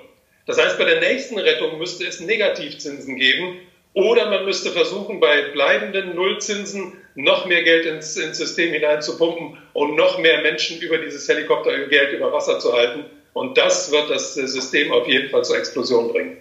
[0.45, 3.59] Das heißt, bei der nächsten Rettung müsste es Negativzinsen geben
[3.93, 9.95] oder man müsste versuchen, bei bleibenden Nullzinsen noch mehr Geld ins, ins System hineinzupumpen und
[9.95, 13.05] noch mehr Menschen über dieses Helikoptergeld über Wasser zu halten.
[13.33, 16.37] Und das wird das System auf jeden Fall zur Explosion bringen.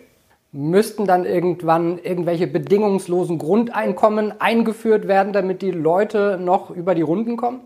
[0.51, 7.37] Müssten dann irgendwann irgendwelche bedingungslosen Grundeinkommen eingeführt werden, damit die Leute noch über die Runden
[7.37, 7.61] kommen?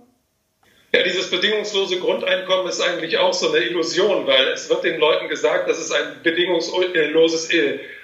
[0.90, 5.28] Ja, dieses bedingungslose Grundeinkommen ist eigentlich auch so eine Illusion, weil es wird den Leuten
[5.28, 7.50] gesagt, dass es ein bedingungsloses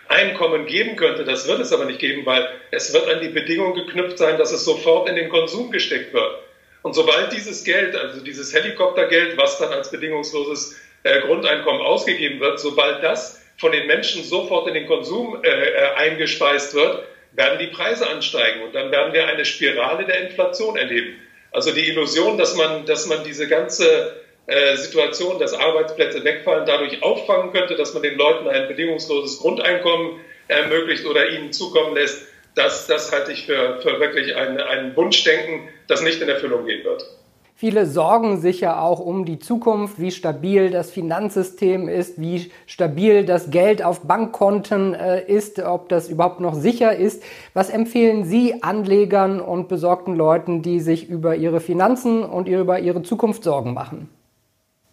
[0.09, 1.25] Einkommen geben könnte.
[1.25, 4.53] Das wird es aber nicht geben, weil es wird an die Bedingung geknüpft sein, dass
[4.53, 6.41] es sofort in den Konsum gesteckt wird.
[6.83, 12.61] Und sobald dieses Geld, also dieses Helikoptergeld, was dann als bedingungsloses äh, Grundeinkommen ausgegeben wird,
[12.61, 17.69] sobald das von den Menschen sofort in den Konsum äh, äh, eingespeist wird, werden die
[17.69, 21.19] Preise ansteigen und dann werden wir eine Spirale der Inflation erleben.
[21.55, 27.01] Also die Illusion, dass man, dass man diese ganze äh, Situation, dass Arbeitsplätze wegfallen, dadurch
[27.01, 32.89] auffangen könnte, dass man den Leuten ein bedingungsloses Grundeinkommen ermöglicht oder ihnen zukommen lässt, das,
[32.89, 37.07] das halte ich für, für wirklich ein, ein Wunschdenken, das nicht in Erfüllung gehen wird.
[37.57, 43.25] Viele sorgen sich ja auch um die Zukunft, wie stabil das Finanzsystem ist, wie stabil
[43.25, 47.23] das Geld auf Bankkonten äh, ist, ob das überhaupt noch sicher ist.
[47.53, 53.05] Was empfehlen Sie Anlegern und besorgten Leuten, die sich über ihre Finanzen und über ihre
[53.05, 54.09] Zukunft Sorgen machen?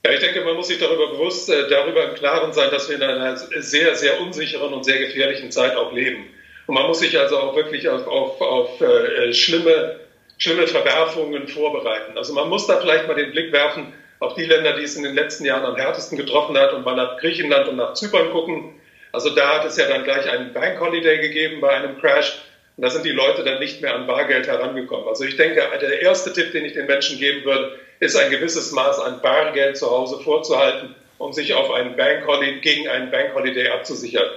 [0.06, 2.98] Ja, ich denke, man muss sich darüber bewusst, äh, darüber im Klaren sein, dass wir
[2.98, 6.26] in einer sehr, sehr unsicheren und sehr gefährlichen Zeit auch leben.
[6.68, 10.00] Und man muss sich also auch wirklich auf, auf, auf äh, schlimme,
[10.42, 12.18] schlimme Verwerfungen vorbereiten.
[12.18, 15.04] Also man muss da vielleicht mal den Blick werfen auf die Länder, die es in
[15.04, 18.76] den letzten Jahren am härtesten getroffen hat und mal nach Griechenland und nach Zypern gucken.
[19.12, 22.42] Also da hat es ja dann gleich einen Bank Holiday gegeben bei einem Crash.
[22.78, 25.08] Und da sind die Leute dann nicht mehr an Bargeld herangekommen.
[25.08, 28.72] Also ich denke, der erste Tipp, den ich den Menschen geben würde, ist ein gewisses
[28.72, 32.26] Maß an Bargeld zu Hause vorzuhalten um sich auf einen Bank
[32.62, 34.30] gegen einen Bank Holiday abzusichern.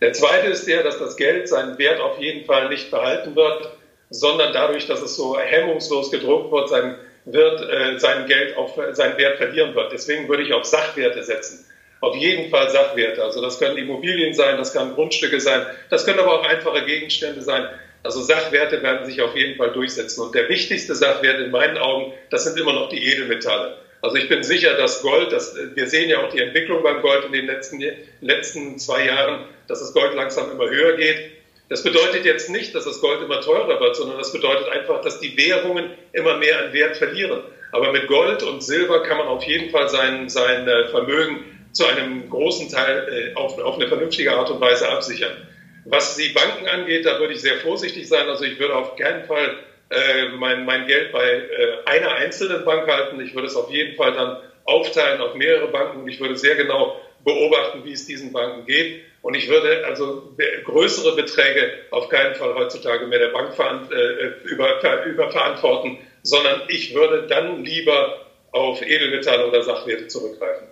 [0.00, 3.70] Der zweite ist der, dass das Geld seinen Wert auf jeden Fall nicht behalten wird,
[4.10, 9.16] sondern dadurch, dass es so hemmungslos gedruckt wird, sein, wird, äh, sein Geld auf seinen
[9.16, 9.92] Wert verlieren wird.
[9.92, 11.64] Deswegen würde ich auf Sachwerte setzen.
[12.00, 13.22] Auf jeden Fall Sachwerte.
[13.22, 17.42] Also das können Immobilien sein, das können Grundstücke sein, das können aber auch einfache Gegenstände
[17.42, 17.68] sein.
[18.02, 20.22] Also Sachwerte werden sich auf jeden Fall durchsetzen.
[20.22, 23.76] Und der wichtigste Sachwert in meinen Augen, das sind immer noch die Edelmetalle.
[24.02, 27.26] Also ich bin sicher, dass Gold, das, wir sehen ja auch die Entwicklung beim Gold
[27.26, 27.82] in den letzten,
[28.22, 31.32] letzten zwei Jahren, dass das Gold langsam immer höher geht.
[31.70, 35.20] Das bedeutet jetzt nicht, dass das Gold immer teurer wird, sondern das bedeutet einfach, dass
[35.20, 37.44] die Währungen immer mehr an Wert verlieren.
[37.70, 41.86] Aber mit Gold und Silber kann man auf jeden Fall sein, sein äh, Vermögen zu
[41.86, 45.46] einem großen Teil äh, auf, auf eine vernünftige Art und Weise absichern.
[45.84, 48.28] Was die Banken angeht, da würde ich sehr vorsichtig sein.
[48.28, 49.56] Also ich würde auf keinen Fall
[49.90, 53.20] äh, mein, mein Geld bei äh, einer einzelnen Bank halten.
[53.20, 56.56] Ich würde es auf jeden Fall dann aufteilen auf mehrere Banken und ich würde sehr
[56.56, 59.02] genau beobachten, wie es diesen Banken geht.
[59.22, 63.54] Und ich würde also größere Beträge auf keinen Fall heutzutage mehr der Bank
[63.90, 70.68] äh, über, überverantworten, sondern ich würde dann lieber auf Edelmetalle oder Sachwerte zurückgreifen.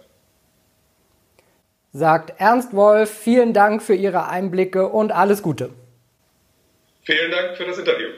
[1.92, 5.70] Sagt Ernst Wolf, vielen Dank für Ihre Einblicke und alles Gute.
[7.02, 8.08] Vielen Dank für das Interview.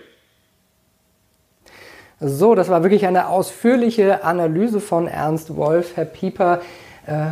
[2.18, 5.96] So, das war wirklich eine ausführliche Analyse von Ernst Wolf.
[5.96, 6.64] Herr Pieper, äh,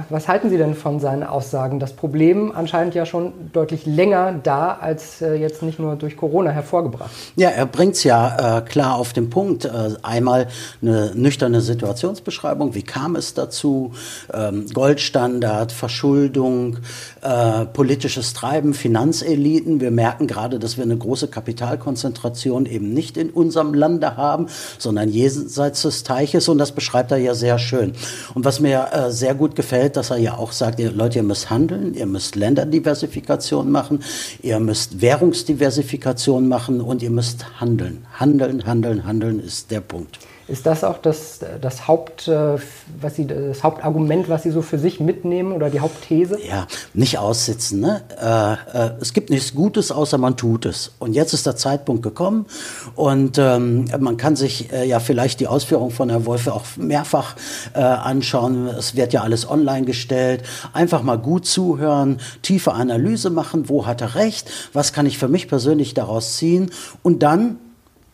[0.08, 1.78] was halten Sie denn von seinen Aussagen?
[1.78, 6.50] Das Problem anscheinend ja schon deutlich länger da, als äh, jetzt nicht nur durch Corona
[6.50, 7.10] hervorgebracht.
[7.36, 9.64] Ja, er bringt es ja äh, klar auf den Punkt.
[9.64, 9.70] Äh,
[10.02, 10.48] einmal
[10.82, 12.74] eine nüchterne Situationsbeschreibung.
[12.74, 13.92] Wie kam es dazu?
[14.32, 16.78] Ähm, Goldstandard, Verschuldung,
[17.22, 19.80] äh, politisches Treiben, Finanzeliten.
[19.80, 24.46] Wir merken gerade, dass wir eine große Kapitalkonzentration eben nicht in unserem Lande haben,
[24.78, 26.48] sondern jenseits des Teiches.
[26.48, 27.92] Und das beschreibt er ja sehr schön.
[28.34, 31.24] Und was mir äh, sehr gut gefällt, dass er ja auch sagt, ihr, Leute, ihr
[31.24, 34.02] müsst handeln, ihr müsst Länderdiversifikation machen,
[34.42, 38.06] ihr müsst Währungsdiversifikation machen und ihr müsst handeln.
[38.12, 40.18] Handeln, handeln, handeln ist der Punkt.
[40.48, 42.56] Ist das auch das, das, Haupt, äh,
[43.00, 46.38] was Sie, das Hauptargument, was Sie so für sich mitnehmen oder die Hauptthese?
[46.42, 47.80] Ja, nicht aussitzen.
[47.80, 48.00] Ne?
[48.18, 50.92] Äh, äh, es gibt nichts Gutes, außer man tut es.
[50.98, 52.46] Und jetzt ist der Zeitpunkt gekommen
[52.94, 57.36] und ähm, man kann sich äh, ja vielleicht die Ausführung von Herrn Wolfe auch mehrfach
[57.74, 58.68] äh, anschauen.
[58.68, 60.44] Es wird ja alles online gestellt.
[60.72, 63.68] Einfach mal gut zuhören, tiefe Analyse machen.
[63.68, 64.50] Wo hat er recht?
[64.72, 66.70] Was kann ich für mich persönlich daraus ziehen?
[67.02, 67.58] Und dann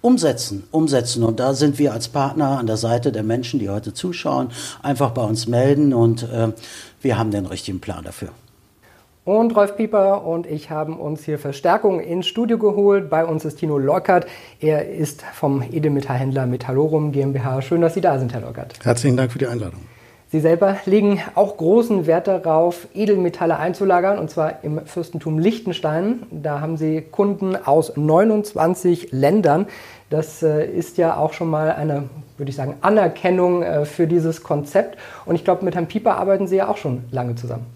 [0.04, 1.24] umsetzen, umsetzen.
[1.24, 4.50] Und da sind wir als Partner an der Seite der Menschen, die heute zuschauen,
[4.82, 6.52] einfach bei uns melden und äh,
[7.00, 8.28] wir haben den richtigen Plan dafür.
[9.24, 13.08] Und Rolf Pieper und ich haben uns hier Verstärkung ins Studio geholt.
[13.08, 14.26] Bei uns ist Tino Leukert.
[14.60, 17.62] Er ist vom Edelmetallhändler Metallorum GmbH.
[17.62, 18.84] Schön, dass Sie da sind, Herr Leukert.
[18.84, 19.80] Herzlichen Dank für die Einladung.
[20.34, 26.24] Sie selber legen auch großen Wert darauf, Edelmetalle einzulagern, und zwar im Fürstentum Liechtenstein.
[26.32, 29.66] Da haben Sie Kunden aus 29 Ländern.
[30.10, 34.42] Das äh, ist ja auch schon mal eine, würde ich sagen, Anerkennung äh, für dieses
[34.42, 34.98] Konzept.
[35.24, 37.66] Und ich glaube, mit Herrn Pieper arbeiten Sie ja auch schon lange zusammen.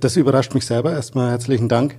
[0.00, 0.92] Das überrascht mich selber.
[0.92, 1.96] Erstmal herzlichen Dank.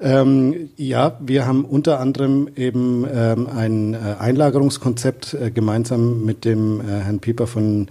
[0.00, 6.80] Ähm, ja, wir haben unter anderem eben ähm, ein äh, Einlagerungskonzept äh, gemeinsam mit dem
[6.80, 7.88] äh, Herrn Pieper von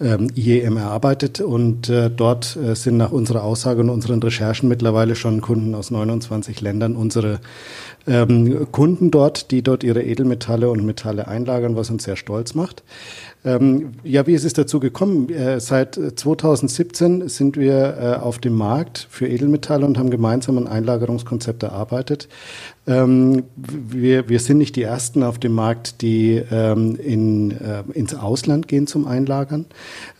[0.00, 5.16] ähm, IEM erarbeitet und äh, dort äh, sind nach unserer Aussage und unseren Recherchen mittlerweile
[5.16, 7.40] schon Kunden aus 29 Ländern unsere
[8.06, 12.82] ähm, Kunden dort, die dort ihre Edelmetalle und Metalle einlagern, was uns sehr stolz macht.
[13.44, 15.28] Ähm, ja, wie ist es dazu gekommen?
[15.28, 20.66] Äh, seit 2017 sind wir äh, auf dem Markt für Edelmetalle und haben gemeinsam ein
[20.66, 22.28] Einlagerungskonzept erarbeitet.
[22.86, 28.14] Ähm, wir, wir sind nicht die Ersten auf dem Markt, die ähm, in, äh, ins
[28.14, 29.66] Ausland gehen zum Einlagern.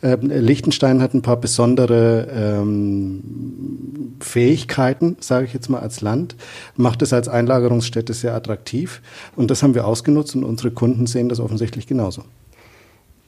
[0.01, 6.35] Ähm, Liechtenstein hat ein paar besondere ähm, Fähigkeiten, sage ich jetzt mal als Land,
[6.75, 9.01] macht es als Einlagerungsstätte sehr attraktiv
[9.35, 12.23] und das haben wir ausgenutzt und unsere Kunden sehen das offensichtlich genauso.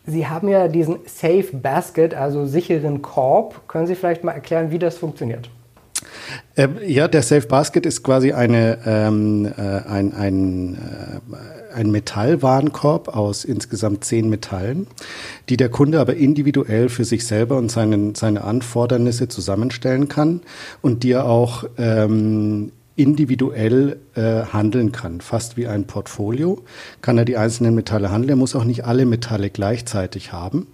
[0.07, 3.67] Sie haben ja diesen Safe Basket, also sicheren Korb.
[3.67, 5.49] Können Sie vielleicht mal erklären, wie das funktioniert?
[6.55, 13.15] Ähm, ja, der Safe Basket ist quasi eine, ähm, äh, ein, ein, äh, ein Metallwarenkorb
[13.15, 14.87] aus insgesamt zehn Metallen,
[15.49, 20.41] die der Kunde aber individuell für sich selber und seinen, seine Anfordernisse zusammenstellen kann
[20.81, 26.63] und die er auch ähm, individuell äh, handeln kann, fast wie ein Portfolio,
[27.01, 28.31] kann er die einzelnen Metalle handeln.
[28.31, 30.67] Er muss auch nicht alle Metalle gleichzeitig haben.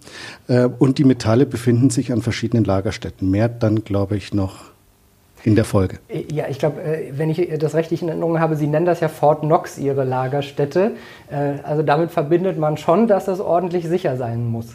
[0.47, 3.29] Äh, und die Metalle befinden sich an verschiedenen Lagerstätten.
[3.29, 4.72] Mehr dann, glaube ich, noch
[5.43, 5.99] in der Folge.
[6.31, 9.09] Ja, ich glaube, äh, wenn ich das richtig in Erinnerung habe, Sie nennen das ja
[9.09, 10.91] Fort Knox Ihre Lagerstätte.
[11.29, 14.67] Äh, also damit verbindet man schon, dass das ordentlich sicher sein muss.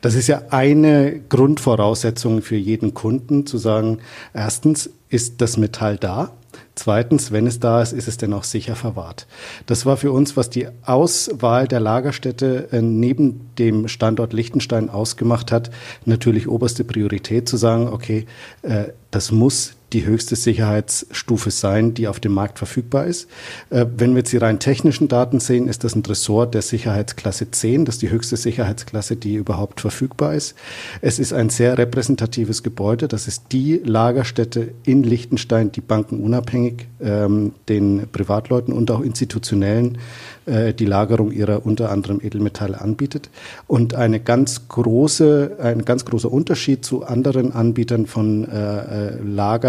[0.00, 3.98] Das ist ja eine Grundvoraussetzung für jeden Kunden, zu sagen,
[4.32, 6.30] erstens ist das Metall da
[6.74, 9.26] Zweitens, wenn es da ist, ist es denn auch sicher verwahrt.
[9.64, 15.52] Das war für uns, was die Auswahl der Lagerstätte äh, neben dem Standort Liechtenstein ausgemacht
[15.52, 15.70] hat,
[16.04, 18.26] natürlich oberste Priorität zu sagen, okay,
[18.60, 23.28] äh, das muss die höchste Sicherheitsstufe sein, die auf dem Markt verfügbar ist.
[23.70, 27.50] Äh, wenn wir jetzt die rein technischen Daten sehen, ist das ein Tresor der Sicherheitsklasse
[27.50, 27.84] 10.
[27.84, 30.56] Das ist die höchste Sicherheitsklasse, die überhaupt verfügbar ist.
[31.00, 33.06] Es ist ein sehr repräsentatives Gebäude.
[33.06, 39.98] Das ist die Lagerstätte in Liechtenstein, die bankenunabhängig ähm, den Privatleuten und auch institutionellen
[40.46, 43.30] äh, die Lagerung ihrer unter anderem Edelmetalle anbietet.
[43.66, 49.18] Und eine ganz große, ein ganz großer Unterschied zu anderen Anbietern von äh,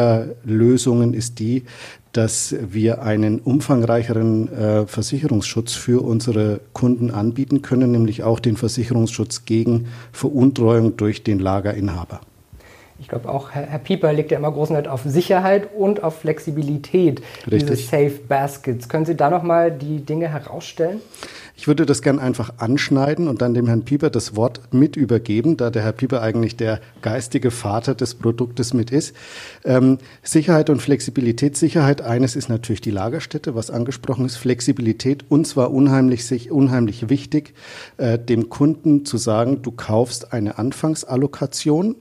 [0.07, 1.63] Lagerlösungen ist die,
[2.13, 9.45] dass wir einen umfangreicheren äh, Versicherungsschutz für unsere Kunden anbieten können, nämlich auch den Versicherungsschutz
[9.45, 12.21] gegen Veruntreuung durch den Lagerinhaber.
[12.99, 17.21] Ich glaube auch, Herr, Pieper legt ja immer großen Wert auf Sicherheit und auf Flexibilität
[17.45, 17.69] Richtig.
[17.69, 18.89] dieses Safe Baskets.
[18.89, 21.01] Können Sie da nochmal die Dinge herausstellen?
[21.57, 25.57] Ich würde das gern einfach anschneiden und dann dem Herrn Pieper das Wort mit übergeben,
[25.57, 29.15] da der Herr Pieper eigentlich der geistige Vater des Produktes mit ist.
[29.65, 31.57] Ähm, Sicherheit und Flexibilität.
[31.57, 34.37] Sicherheit, eines ist natürlich die Lagerstätte, was angesprochen ist.
[34.37, 37.55] Flexibilität, und zwar unheimlich, unheimlich wichtig,
[37.97, 41.95] äh, dem Kunden zu sagen, du kaufst eine Anfangsallokation.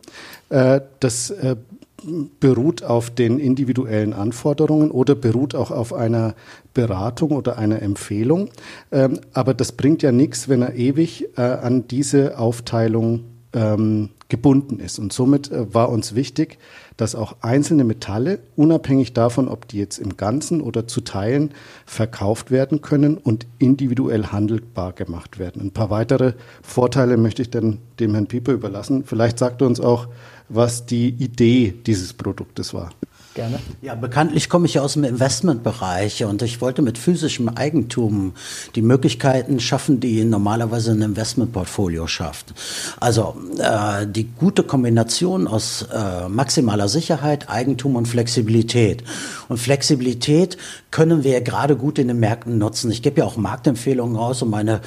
[0.51, 1.57] Äh, das äh,
[2.41, 6.35] beruht auf den individuellen Anforderungen oder beruht auch auf einer
[6.75, 8.51] Beratung oder einer Empfehlung.
[8.93, 14.81] Ähm, aber das bringt ja nichts, wenn er ewig äh, an diese Aufteilung ähm, gebunden
[14.81, 14.99] ist.
[14.99, 16.59] Und somit äh, war uns wichtig,
[16.97, 21.53] dass auch einzelne Metalle, unabhängig davon, ob die jetzt im Ganzen oder zu Teilen
[21.85, 25.63] verkauft werden können und individuell handelbar gemacht werden.
[25.63, 29.05] Ein paar weitere Vorteile möchte ich dann dem Herrn Pieper überlassen.
[29.05, 30.09] Vielleicht sagt er uns auch,
[30.49, 32.93] was die Idee dieses Produktes war.
[33.37, 33.59] Gerne.
[33.83, 38.33] Ja, bekanntlich komme ich aus dem Investmentbereich und ich wollte mit physischem Eigentum
[38.75, 42.55] die Möglichkeiten schaffen, die normalerweise ein Investmentportfolio schafft.
[42.99, 49.05] Also äh, die gute Kombination aus äh, maximaler Sicherheit, Eigentum und Flexibilität.
[49.51, 50.57] Und Flexibilität
[50.91, 52.91] können wir gerade gut in den Märkten nutzen.
[52.91, 54.81] Ich gebe ja auch Marktempfehlungen raus und meine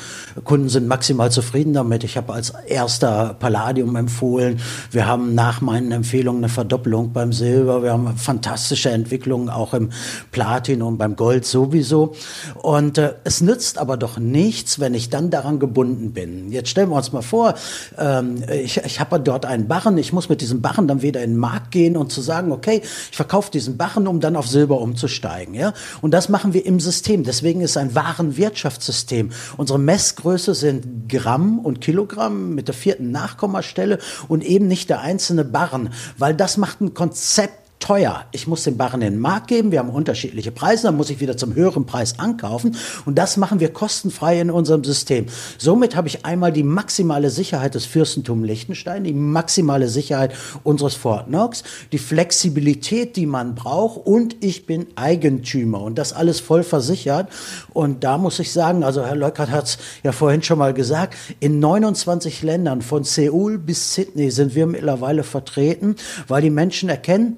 [0.43, 2.03] Kunden sind maximal zufrieden damit.
[2.03, 4.59] Ich habe als erster Palladium empfohlen.
[4.89, 7.83] Wir haben nach meinen Empfehlungen eine Verdoppelung beim Silber.
[7.83, 9.89] Wir haben fantastische Entwicklungen auch im
[10.31, 12.15] Platin und beim Gold sowieso.
[12.55, 16.49] Und äh, es nützt aber doch nichts, wenn ich dann daran gebunden bin.
[16.49, 17.55] Jetzt stellen wir uns mal vor,
[17.97, 21.31] ähm, ich, ich habe dort einen Barren, ich muss mit diesem Barren dann wieder in
[21.31, 24.79] den Markt gehen und zu sagen, okay, ich verkaufe diesen Barren, um dann auf Silber
[24.79, 25.53] umzusteigen.
[25.53, 25.73] Ja?
[25.99, 27.25] Und das machen wir im System.
[27.25, 29.31] Deswegen ist ein Warenwirtschaftssystem.
[29.57, 33.99] Unsere Messgröße sind Gramm und Kilogramm mit der vierten Nachkommastelle
[34.29, 38.25] und eben nicht der einzelne Barren, weil das macht ein Konzept teuer.
[38.31, 41.21] Ich muss den Barren in den Markt geben, wir haben unterschiedliche Preise, dann muss ich
[41.21, 45.25] wieder zum höheren Preis ankaufen und das machen wir kostenfrei in unserem System.
[45.57, 51.27] Somit habe ich einmal die maximale Sicherheit des Fürstentums Liechtenstein, die maximale Sicherheit unseres Fort
[51.27, 57.29] Knox, die Flexibilität, die man braucht und ich bin Eigentümer und das alles voll versichert
[57.73, 61.15] und da muss ich sagen, also Herr Leukert hat es ja vorhin schon mal gesagt,
[61.39, 65.95] in 29 Ländern von Seoul bis Sydney sind wir mittlerweile vertreten,
[66.27, 67.37] weil die Menschen erkennen,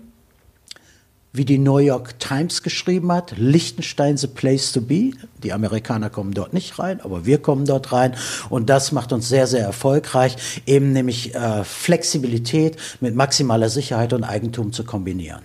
[1.34, 5.12] wie die New York Times geschrieben hat, Liechtenstein the place to be.
[5.44, 8.16] Die Amerikaner kommen dort nicht rein, aber wir kommen dort rein.
[8.50, 14.24] Und das macht uns sehr, sehr erfolgreich, eben nämlich äh, Flexibilität mit maximaler Sicherheit und
[14.24, 15.42] Eigentum zu kombinieren.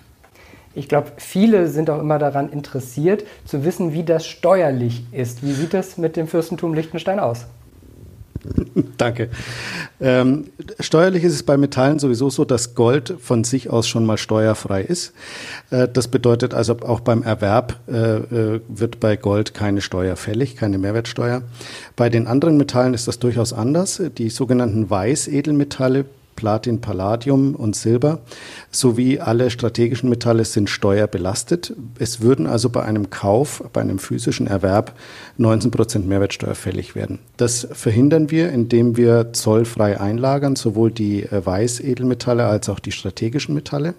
[0.75, 5.42] Ich glaube, viele sind auch immer daran interessiert, zu wissen, wie das steuerlich ist.
[5.42, 7.46] Wie sieht das mit dem Fürstentum Liechtenstein aus?
[8.96, 9.30] Danke.
[10.00, 10.46] Ähm,
[10.80, 14.82] steuerlich ist es bei Metallen sowieso so, dass Gold von sich aus schon mal steuerfrei
[14.82, 15.12] ist.
[15.70, 20.56] Äh, das bedeutet also auch beim Erwerb äh, äh, wird bei Gold keine Steuer fällig,
[20.56, 21.42] keine Mehrwertsteuer.
[21.96, 24.02] Bei den anderen Metallen ist das durchaus anders.
[24.18, 26.04] Die sogenannten Weißedelmetalle
[26.37, 28.20] Platin, Palladium und Silber
[28.70, 31.75] sowie alle strategischen Metalle sind steuerbelastet.
[31.99, 34.94] Es würden also bei einem Kauf, bei einem physischen Erwerb
[35.38, 37.18] 19 Prozent Mehrwertsteuer fällig werden.
[37.37, 43.55] Das verhindern wir, indem wir zollfrei einlagern, sowohl die äh, Weißedelmetalle als auch die strategischen
[43.55, 43.94] Metalle,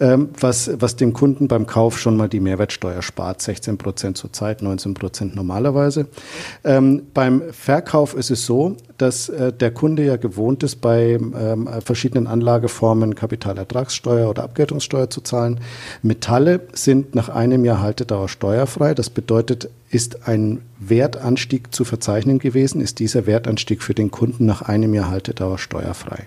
[0.00, 4.62] ähm, was, was dem Kunden beim Kauf schon mal die Mehrwertsteuer spart, 16 Prozent zurzeit,
[4.62, 6.06] 19 Prozent normalerweise.
[6.64, 11.55] Ähm, beim Verkauf ist es so, dass äh, der Kunde ja gewohnt ist, bei äh,
[11.56, 15.60] ähm, verschiedenen Anlageformen Kapitalertragssteuer oder Abgeltungssteuer zu zahlen.
[16.02, 18.94] Metalle sind nach einem Jahr Haltedauer steuerfrei.
[18.94, 24.62] Das bedeutet, ist ein Wertanstieg zu verzeichnen gewesen, ist dieser Wertanstieg für den Kunden nach
[24.62, 26.26] einem Jahr Haltedauer steuerfrei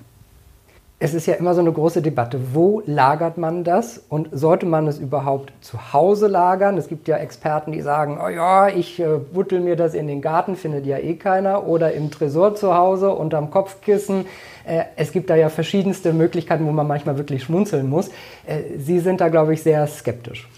[1.02, 2.40] es ist ja immer so eine große Debatte.
[2.54, 6.78] Wo lagert man das und sollte man es überhaupt zu Hause lagern?
[6.78, 10.22] Es gibt ja Experten, die sagen, oh ja, ich äh, buttel mir das in den
[10.22, 14.26] Garten, findet ja eh keiner, oder im Tresor zu Hause unterm Kopfkissen.
[14.66, 18.10] Äh, es gibt da ja verschiedenste Möglichkeiten, wo man manchmal wirklich schmunzeln muss.
[18.46, 20.50] Äh, Sie sind da, glaube ich, sehr skeptisch.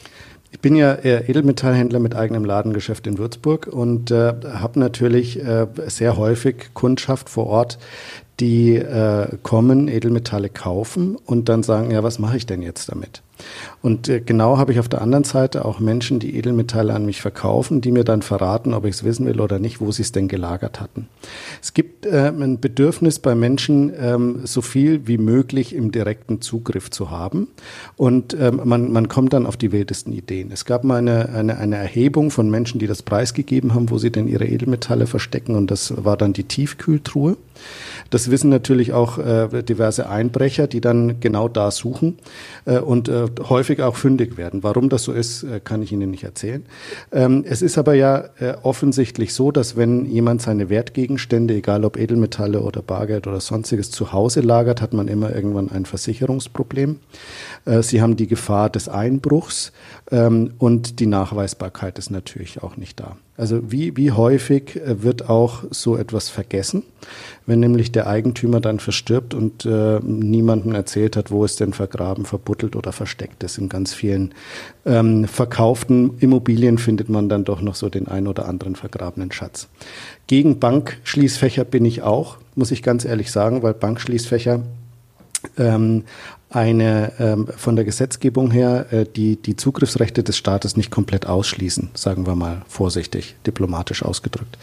[0.53, 6.17] Ich bin ja Edelmetallhändler mit eigenem Ladengeschäft in Würzburg und äh, habe natürlich äh, sehr
[6.17, 7.79] häufig Kundschaft vor Ort,
[8.41, 13.21] die äh, kommen, Edelmetalle kaufen und dann sagen, ja, was mache ich denn jetzt damit?
[13.81, 17.21] Und äh, genau habe ich auf der anderen Seite auch Menschen, die Edelmetalle an mich
[17.21, 20.11] verkaufen, die mir dann verraten, ob ich es wissen will oder nicht, wo sie es
[20.11, 21.07] denn gelagert hatten.
[21.61, 26.91] Es gibt äh, ein Bedürfnis bei Menschen, ähm, so viel wie möglich im direkten Zugriff
[26.91, 27.47] zu haben.
[27.97, 30.51] Und ähm, man, man kommt dann auf die wildesten Ideen.
[30.51, 34.11] Es gab mal eine, eine, eine Erhebung von Menschen, die das preisgegeben haben, wo sie
[34.11, 35.55] denn ihre Edelmetalle verstecken.
[35.55, 37.37] Und das war dann die Tiefkühltruhe.
[38.09, 42.17] Das wissen natürlich auch äh, diverse Einbrecher, die dann genau da suchen
[42.65, 44.63] äh, und äh, häufig auch fündig werden.
[44.63, 46.65] Warum das so ist, äh, kann ich Ihnen nicht erzählen.
[47.13, 51.97] Ähm, es ist aber ja äh, offensichtlich so, dass wenn jemand seine Wertgegenstände, egal ob
[51.97, 56.97] Edelmetalle oder Bargeld oder sonstiges, zu Hause lagert, hat man immer irgendwann ein Versicherungsproblem.
[57.63, 59.71] Äh, Sie haben die Gefahr des Einbruchs
[60.11, 63.15] ähm, und die Nachweisbarkeit ist natürlich auch nicht da.
[63.41, 66.83] Also wie, wie häufig äh, wird auch so etwas vergessen,
[67.47, 72.25] wenn nämlich der Eigentümer dann verstirbt und äh, niemandem erzählt hat, wo es denn vergraben,
[72.25, 73.57] verbuddelt oder versteckt ist.
[73.57, 74.35] In ganz vielen
[74.85, 79.69] ähm, verkauften Immobilien findet man dann doch noch so den ein oder anderen vergrabenen Schatz.
[80.27, 84.61] Gegen Bankschließfächer bin ich auch, muss ich ganz ehrlich sagen, weil Bankschließfächer
[85.57, 86.03] ähm,
[86.51, 91.91] eine ähm, von der Gesetzgebung her äh, die, die Zugriffsrechte des Staates nicht komplett ausschließen,
[91.93, 94.57] sagen wir mal vorsichtig, diplomatisch ausgedrückt.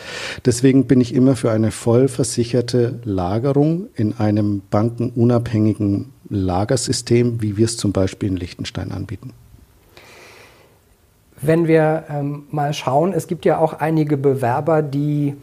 [0.45, 7.65] Deswegen bin ich immer für eine voll versicherte Lagerung in einem bankenunabhängigen Lagersystem, wie wir
[7.65, 9.33] es zum Beispiel in Liechtenstein anbieten.
[11.41, 15.37] Wenn wir ähm, mal schauen, es gibt ja auch einige Bewerber, die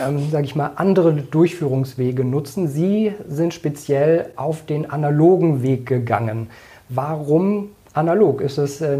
[0.00, 2.68] ähm, sage ich mal, andere Durchführungswege nutzen.
[2.68, 6.48] Sie sind speziell auf den analogen Weg gegangen.
[6.88, 8.40] Warum analog?
[8.40, 8.98] Ist es äh,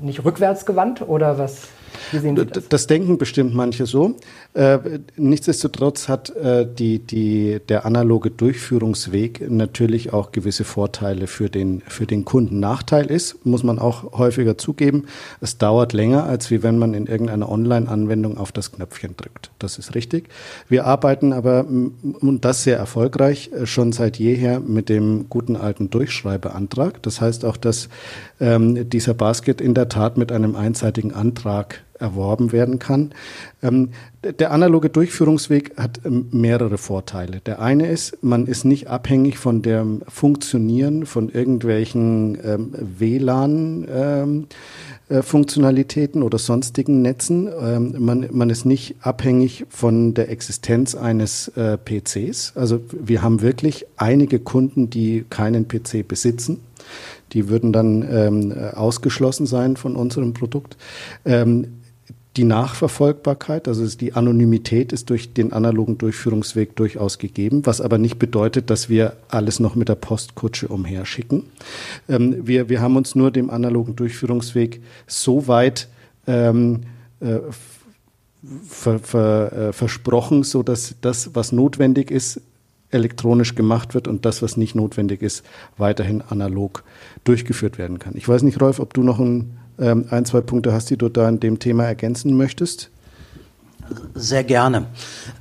[0.00, 1.68] nicht rückwärtsgewandt oder was?
[2.12, 2.68] Das?
[2.68, 4.16] das denken bestimmt manche so.
[4.54, 4.78] Äh,
[5.16, 12.06] nichtsdestotrotz hat äh, die, die, der analoge Durchführungsweg natürlich auch gewisse Vorteile für den, für
[12.06, 12.58] den Kunden.
[12.58, 15.04] Nachteil ist, muss man auch häufiger zugeben,
[15.40, 19.50] es dauert länger, als wie wenn man in irgendeiner Online-Anwendung auf das Knöpfchen drückt.
[19.58, 20.28] Das ist richtig.
[20.68, 25.90] Wir arbeiten aber, und das sehr erfolgreich, äh, schon seit jeher mit dem guten alten
[25.90, 27.02] Durchschreibeantrag.
[27.02, 27.88] Das heißt auch, dass
[28.40, 33.12] ähm, dieser Basket in der Tat mit einem einseitigen Antrag erworben werden kann.
[33.62, 33.90] Ähm,
[34.22, 37.40] der analoge Durchführungsweg hat ähm, mehrere Vorteile.
[37.40, 43.86] Der eine ist, man ist nicht abhängig von dem Funktionieren von irgendwelchen ähm, WLAN.
[43.90, 44.46] Ähm,
[45.10, 47.48] äh, Funktionalitäten oder sonstigen Netzen.
[47.60, 52.52] Ähm, man, man ist nicht abhängig von der Existenz eines äh, PCs.
[52.54, 56.60] Also wir haben wirklich einige Kunden, die keinen PC besitzen.
[57.32, 60.76] Die würden dann ähm, ausgeschlossen sein von unserem Produkt.
[61.24, 61.79] Ähm,
[62.36, 68.18] die Nachverfolgbarkeit, also die Anonymität ist durch den analogen Durchführungsweg durchaus gegeben, was aber nicht
[68.18, 71.44] bedeutet, dass wir alles noch mit der Postkutsche umherschicken.
[72.08, 75.88] Ähm, wir, wir haben uns nur dem analogen Durchführungsweg so weit
[76.28, 76.82] ähm,
[77.18, 77.40] äh,
[78.68, 82.40] ver, ver, äh, versprochen, so dass das, was notwendig ist,
[82.92, 85.44] elektronisch gemacht wird und das, was nicht notwendig ist,
[85.78, 86.84] weiterhin analog
[87.24, 88.14] durchgeführt werden kann.
[88.16, 91.08] Ich weiß nicht, Rolf, ob du noch ein ähm, ein, zwei Punkte hast, die du
[91.08, 92.90] da in dem Thema ergänzen möchtest?
[94.14, 94.86] Sehr gerne.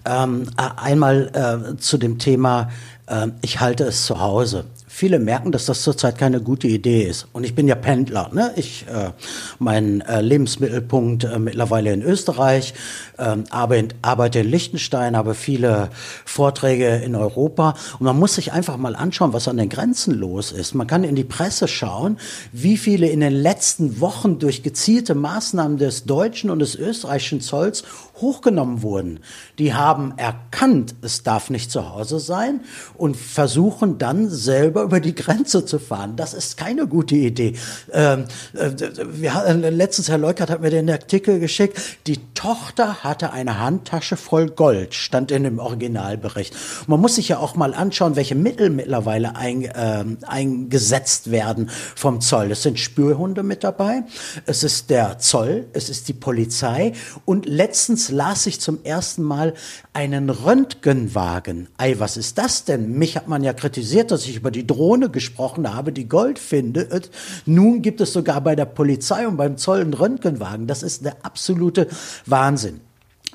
[0.05, 2.69] Ähm, einmal äh, zu dem Thema,
[3.07, 4.65] äh, ich halte es zu Hause
[4.99, 7.27] viele merken, dass das zurzeit keine gute Idee ist.
[7.31, 8.31] Und ich bin ja Pendler.
[8.33, 8.51] Ne?
[8.57, 9.11] Ich, äh,
[9.57, 12.73] mein äh, Lebensmittelpunkt äh, mittlerweile in Österreich,
[13.17, 15.89] äh, arbeite, arbeite in Liechtenstein, habe viele
[16.25, 17.75] Vorträge in Europa.
[17.97, 20.75] Und man muss sich einfach mal anschauen, was an den Grenzen los ist.
[20.75, 22.17] Man kann in die Presse schauen,
[22.51, 27.85] wie viele in den letzten Wochen durch gezielte Maßnahmen des deutschen und des österreichischen Zolls
[28.21, 29.19] hochgenommen wurden.
[29.57, 32.61] Die haben erkannt, es darf nicht zu Hause sein
[32.97, 36.15] und versuchen dann selber über die Grenze zu fahren.
[36.15, 37.53] Das ist keine gute Idee.
[37.91, 38.71] Ähm, äh,
[39.11, 44.49] wir, letztens, Herr Leukert hat mir den Artikel geschickt, die Tochter hatte eine Handtasche voll
[44.49, 46.55] Gold, stand in dem Originalbericht.
[46.87, 52.21] Man muss sich ja auch mal anschauen, welche Mittel mittlerweile ein, äh, eingesetzt werden vom
[52.21, 52.51] Zoll.
[52.51, 54.03] Es sind Spürhunde mit dabei,
[54.45, 56.93] es ist der Zoll, es ist die Polizei
[57.25, 59.53] und letztens las ich zum ersten Mal
[59.93, 61.67] einen Röntgenwagen.
[61.77, 62.97] Ei, was ist das denn?
[62.97, 67.11] Mich hat man ja kritisiert, dass ich über die Drohne gesprochen habe, die Gold findet.
[67.45, 70.67] Nun gibt es sogar bei der Polizei und beim Zoll einen Röntgenwagen.
[70.67, 71.87] Das ist der absolute
[72.25, 72.81] Wahnsinn.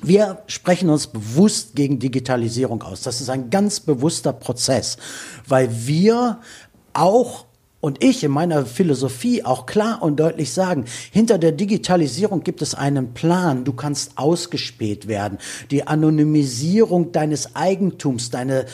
[0.01, 3.01] Wir sprechen uns bewusst gegen Digitalisierung aus.
[3.01, 4.97] Das ist ein ganz bewusster Prozess,
[5.47, 6.39] weil wir
[6.93, 7.44] auch
[7.85, 12.73] und ich in meiner Philosophie auch klar und deutlich sagen, hinter der Digitalisierung gibt es
[12.73, 13.63] einen Plan.
[13.63, 15.37] Du kannst ausgespäht werden.
[15.69, 18.65] Die Anonymisierung deines Eigentums, deine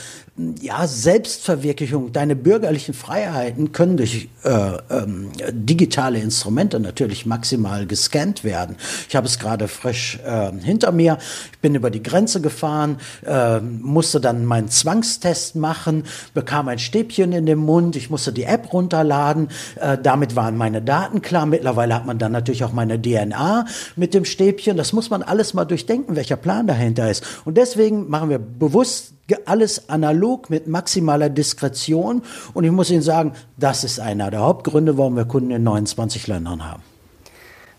[0.62, 4.50] ja, Selbstverwirklichung, deine bürgerlichen Freiheiten können durch äh,
[4.90, 8.76] ähm, digitale Instrumente natürlich maximal gescannt werden.
[9.08, 11.18] Ich habe es gerade frisch äh, hinter mir.
[11.52, 17.32] Ich bin über die Grenze gefahren, äh, musste dann meinen Zwangstest machen, bekam ein Stäbchen
[17.34, 19.50] in den Mund, ich musste die App runterladen.
[19.76, 21.46] Äh, damit waren meine Daten klar.
[21.46, 23.66] Mittlerweile hat man dann natürlich auch meine DNA
[23.96, 24.78] mit dem Stäbchen.
[24.78, 27.24] Das muss man alles mal durchdenken, welcher Plan dahinter ist.
[27.46, 29.14] Und deswegen machen wir bewusst
[29.46, 32.24] alles analog mit maximaler Diskretion.
[32.54, 36.28] Und ich muss Ihnen sagen, das ist einer der Hauptgründe, warum wir Kunden in 29
[36.28, 36.84] Ländern haben.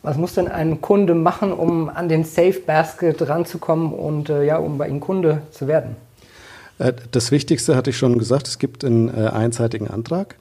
[0.02, 4.58] Was muss denn ein Kunde machen, um an den Safe Basket ranzukommen und äh, ja,
[4.58, 5.94] um bei Ihnen Kunde zu werden?
[6.82, 10.36] Äh, das Wichtigste hatte ich schon gesagt, es gibt einen äh, einseitigen Antrag.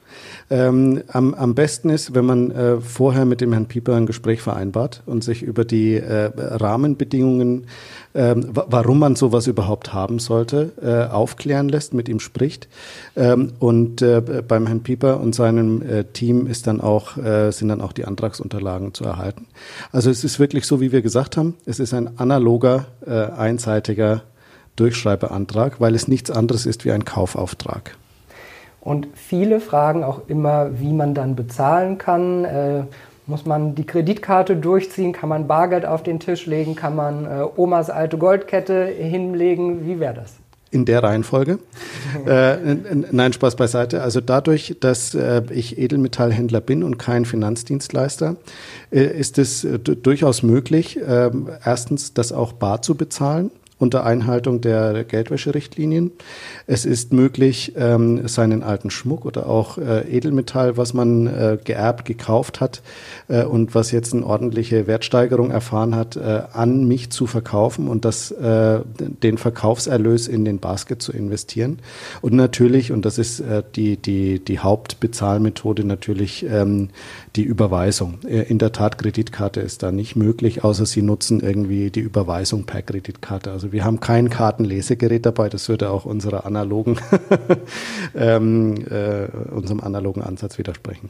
[0.49, 4.41] Ähm, am, am besten ist, wenn man äh, vorher mit dem Herrn Pieper ein Gespräch
[4.41, 7.67] vereinbart und sich über die äh, Rahmenbedingungen,
[8.13, 12.67] äh, warum man sowas überhaupt haben sollte, äh, aufklären lässt, mit ihm spricht.
[13.15, 14.03] Ähm, und
[14.47, 15.83] beim Herrn Pieper und seinem
[16.13, 17.15] Team ist dann auch,
[17.51, 19.47] sind dann auch die Antragsunterlagen zu erhalten.
[19.91, 24.23] Also es ist wirklich so, wie wir gesagt haben, es ist ein analoger, einseitiger
[24.75, 27.97] Durchschreibeantrag, weil es nichts anderes ist wie ein Kaufauftrag.
[28.79, 32.45] Und viele fragen auch immer, wie man dann bezahlen kann.
[32.45, 32.83] Äh,
[33.27, 35.13] muss man die Kreditkarte durchziehen?
[35.13, 36.75] Kann man Bargeld auf den Tisch legen?
[36.75, 39.85] Kann man äh, Omas alte Goldkette hinlegen?
[39.85, 40.33] Wie wäre das?
[40.73, 41.59] in der Reihenfolge.
[42.25, 42.55] äh,
[43.11, 44.01] nein, Spaß beiseite.
[44.01, 48.37] Also dadurch, dass äh, ich Edelmetallhändler bin und kein Finanzdienstleister,
[48.89, 53.51] äh, ist es äh, durchaus möglich, ähm, erstens das auch bar zu bezahlen
[53.81, 56.11] unter Einhaltung der Geldwäscherichtlinien.
[56.67, 62.05] Es ist möglich, ähm, seinen alten Schmuck oder auch äh, Edelmetall, was man äh, geerbt,
[62.05, 62.83] gekauft hat
[63.27, 68.05] äh, und was jetzt eine ordentliche Wertsteigerung erfahren hat, äh, an mich zu verkaufen und
[68.05, 71.79] das, äh, den Verkaufserlös in den Basket zu investieren.
[72.21, 76.89] Und natürlich, und das ist äh, die, die, die Hauptbezahlmethode, natürlich ähm,
[77.35, 78.19] die Überweisung.
[78.23, 82.81] In der Tat, Kreditkarte ist da nicht möglich, außer Sie nutzen irgendwie die Überweisung per
[82.81, 83.51] Kreditkarte.
[83.51, 86.97] Also wir haben kein Kartenlesegerät dabei, das würde auch unserer analogen,
[88.15, 91.09] ähm, äh, unserem analogen Ansatz widersprechen.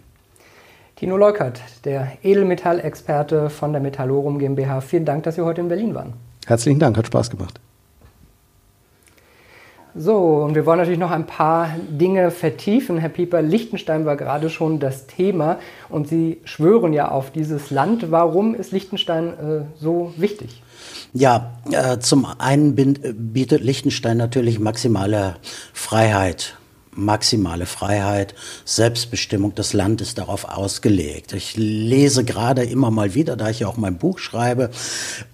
[0.96, 4.82] Tino Leukert, der Edelmetallexperte von der Metallorum GmbH.
[4.82, 6.14] Vielen Dank, dass Sie heute in Berlin waren.
[6.46, 7.60] Herzlichen Dank, hat Spaß gemacht.
[9.94, 12.98] So, und wir wollen natürlich noch ein paar Dinge vertiefen.
[12.98, 18.10] Herr Pieper, Liechtenstein war gerade schon das Thema und Sie schwören ja auf dieses Land.
[18.10, 20.62] Warum ist Liechtenstein äh, so wichtig?
[21.14, 25.36] Ja, äh, zum einen bietet Liechtenstein natürlich maximale
[25.74, 26.58] Freiheit
[26.94, 28.36] maximale Freiheit,
[28.66, 29.56] Selbstbestimmung.
[29.56, 31.34] Das Land ist darauf ausgelegt.
[31.34, 34.70] Ich lese gerade immer mal wieder, da ich ja auch mein Buch schreibe,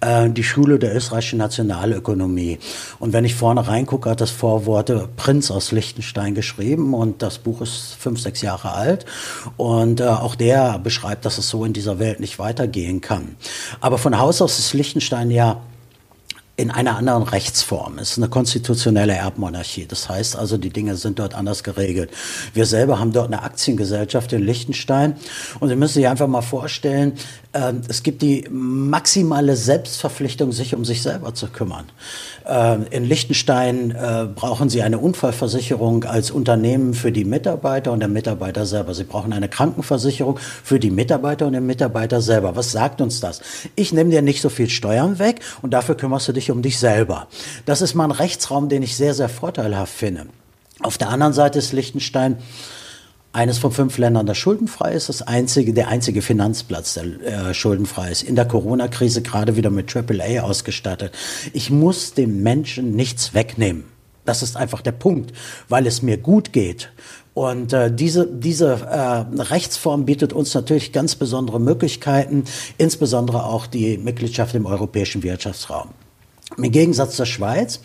[0.00, 2.58] äh, die Schule der österreichischen Nationalökonomie.
[2.98, 7.60] Und wenn ich vorne reingucke, hat das Vorworte Prinz aus Liechtenstein geschrieben und das Buch
[7.60, 9.04] ist fünf, sechs Jahre alt.
[9.56, 13.36] Und äh, auch der beschreibt, dass es so in dieser Welt nicht weitergehen kann.
[13.80, 15.60] Aber von Haus aus ist Liechtenstein ja
[16.58, 17.98] in einer anderen Rechtsform.
[17.98, 19.86] Es ist eine konstitutionelle Erbmonarchie.
[19.86, 22.10] Das heißt also, die Dinge sind dort anders geregelt.
[22.52, 25.14] Wir selber haben dort eine Aktiengesellschaft in Liechtenstein.
[25.60, 27.12] Und Sie müssen sich einfach mal vorstellen,
[27.52, 31.84] äh, es gibt die maximale Selbstverpflichtung, sich um sich selber zu kümmern.
[32.44, 38.08] Äh, in Liechtenstein äh, brauchen Sie eine Unfallversicherung als Unternehmen für die Mitarbeiter und der
[38.08, 38.94] Mitarbeiter selber.
[38.94, 42.56] Sie brauchen eine Krankenversicherung für die Mitarbeiter und den Mitarbeiter selber.
[42.56, 43.42] Was sagt uns das?
[43.76, 46.78] Ich nehme dir nicht so viel Steuern weg und dafür kümmerst du dich um dich
[46.78, 47.28] selber.
[47.64, 50.26] Das ist mal ein Rechtsraum, den ich sehr, sehr vorteilhaft finde.
[50.80, 52.38] Auf der anderen Seite ist Liechtenstein
[53.32, 57.04] eines von fünf Ländern, das schuldenfrei ist, das einzige, der einzige Finanzplatz, der
[57.50, 58.22] äh, schuldenfrei ist.
[58.22, 61.12] In der Corona-Krise gerade wieder mit AAA ausgestattet.
[61.52, 63.84] Ich muss dem Menschen nichts wegnehmen.
[64.24, 65.32] Das ist einfach der Punkt,
[65.68, 66.90] weil es mir gut geht
[67.38, 72.42] Und äh, diese, diese äh, Rechtsform bietet uns natürlich ganz besondere Möglichkeiten,
[72.78, 75.90] insbesondere auch die Mitgliedschaft im europäischen Wirtschaftsraum.
[76.56, 77.80] Im Gegensatz zur Schweiz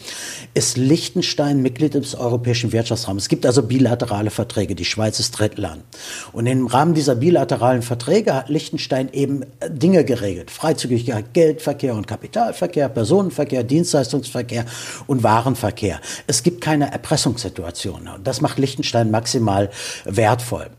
[0.54, 3.24] ist Liechtenstein Mitglied des europäischen Wirtschaftsraums.
[3.24, 4.74] Es gibt also bilaterale Verträge.
[4.74, 5.84] Die Schweiz ist Drittland.
[6.32, 10.50] Und im Rahmen dieser bilateralen Verträge hat Liechtenstein eben Dinge geregelt.
[10.50, 14.66] Freizügigkeit, Geldverkehr und Kapitalverkehr, Personenverkehr, Dienstleistungsverkehr
[15.08, 16.00] und Warenverkehr.
[16.28, 18.10] Es gibt keine Erpressungssituation.
[18.24, 19.72] Das macht Liechtenstein maximal
[20.06, 20.70] wertvoll.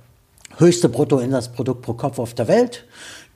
[0.57, 2.85] Höchste Bruttoinlandsprodukt pro Kopf auf der Welt,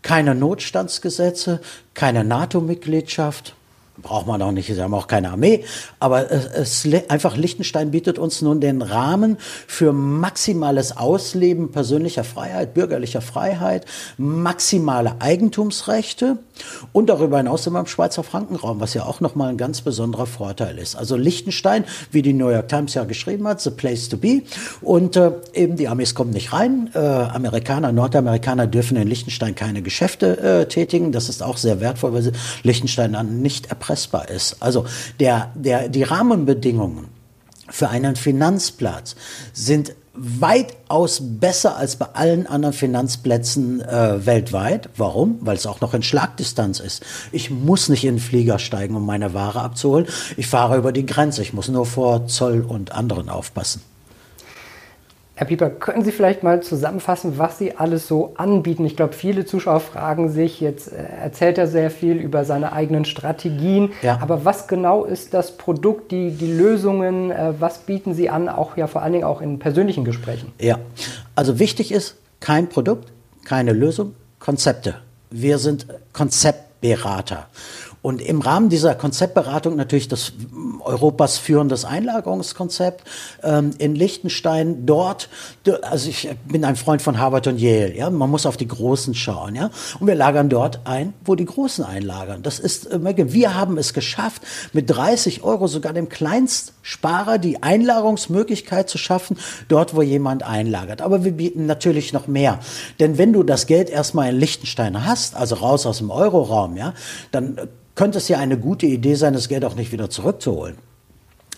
[0.02, 1.60] keine Notstandsgesetze,
[1.92, 3.54] keine NATO-Mitgliedschaft,
[4.02, 5.64] braucht man auch nicht, sie haben auch keine Armee,
[5.98, 9.36] aber es, es, einfach Liechtenstein bietet uns nun den Rahmen
[9.66, 13.86] für maximales Ausleben persönlicher Freiheit, bürgerlicher Freiheit,
[14.16, 16.38] maximale Eigentumsrechte
[16.92, 20.26] und darüber hinaus sind wir im Schweizer Frankenraum, was ja auch nochmal ein ganz besonderer
[20.26, 20.96] Vorteil ist.
[20.96, 24.42] Also Liechtenstein, wie die New York Times ja geschrieben hat, the place to be.
[24.80, 29.82] Und äh, eben die Amis kommen nicht rein, äh, Amerikaner, Nordamerikaner dürfen in Liechtenstein keine
[29.82, 32.32] Geschäfte äh, tätigen, das ist auch sehr wertvoll, weil
[32.62, 34.56] Liechtenstein dann nicht erpresst erpressbar ist.
[34.60, 34.84] Also
[35.18, 37.08] der, der, die Rahmenbedingungen
[37.70, 39.16] für einen Finanzplatz
[39.52, 44.88] sind weitaus besser als bei allen anderen Finanzplätzen äh, weltweit.
[44.96, 45.38] Warum?
[45.42, 47.04] Weil es auch noch in Schlagdistanz ist.
[47.30, 50.06] Ich muss nicht in den Flieger steigen, um meine Ware abzuholen.
[50.36, 51.42] Ich fahre über die Grenze.
[51.42, 53.80] Ich muss nur vor Zoll und anderen aufpassen.
[55.38, 58.84] Herr Pieper, können Sie vielleicht mal zusammenfassen, was Sie alles so anbieten?
[58.84, 63.04] Ich glaube, viele Zuschauer fragen sich, jetzt äh, erzählt er sehr viel über seine eigenen
[63.04, 64.18] Strategien, ja.
[64.20, 68.76] aber was genau ist das Produkt, die, die Lösungen, äh, was bieten Sie an, auch
[68.76, 70.50] ja vor allen Dingen auch in persönlichen Gesprächen?
[70.60, 70.80] Ja,
[71.36, 73.12] also wichtig ist kein Produkt,
[73.44, 74.96] keine Lösung, Konzepte.
[75.30, 77.46] Wir sind Konzeptberater.
[78.00, 80.32] Und im Rahmen dieser Konzeptberatung natürlich das
[80.80, 83.04] Europas führendes Einlagerungskonzept
[83.42, 84.86] ähm, in Liechtenstein.
[84.86, 85.28] Dort,
[85.82, 87.96] also ich bin ein Freund von Harvard und Yale.
[87.96, 89.56] Ja, man muss auf die Großen schauen.
[89.56, 92.42] Ja, und wir lagern dort ein, wo die Großen einlagern.
[92.42, 94.42] Das ist, äh, wir haben es geschafft,
[94.72, 99.38] mit 30 Euro sogar dem Kleinstsparer die Einlagerungsmöglichkeit zu schaffen,
[99.68, 101.02] dort, wo jemand einlagert.
[101.02, 102.60] Aber wir bieten natürlich noch mehr,
[103.00, 106.94] denn wenn du das Geld erstmal in Liechtenstein hast, also raus aus dem Euroraum, ja,
[107.32, 107.58] dann
[107.98, 110.76] könnte es ja eine gute Idee sein, das Geld auch nicht wieder zurückzuholen.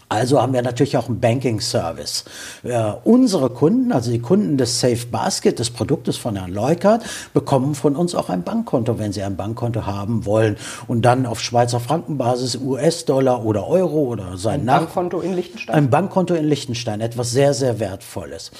[0.08, 2.24] Also haben wir natürlich auch einen Banking Service.
[2.64, 7.74] Äh, unsere Kunden, also die Kunden des Safe Basket, des Produktes von Herrn Leukert, bekommen
[7.74, 10.56] von uns auch ein Bankkonto, wenn sie ein Bankkonto haben wollen.
[10.88, 15.76] Und dann auf Schweizer Frankenbasis, US-Dollar oder Euro oder sein Ein Bankkonto in Liechtenstein?
[15.76, 18.50] Ein Bankkonto in Liechtenstein, etwas sehr, sehr Wertvolles.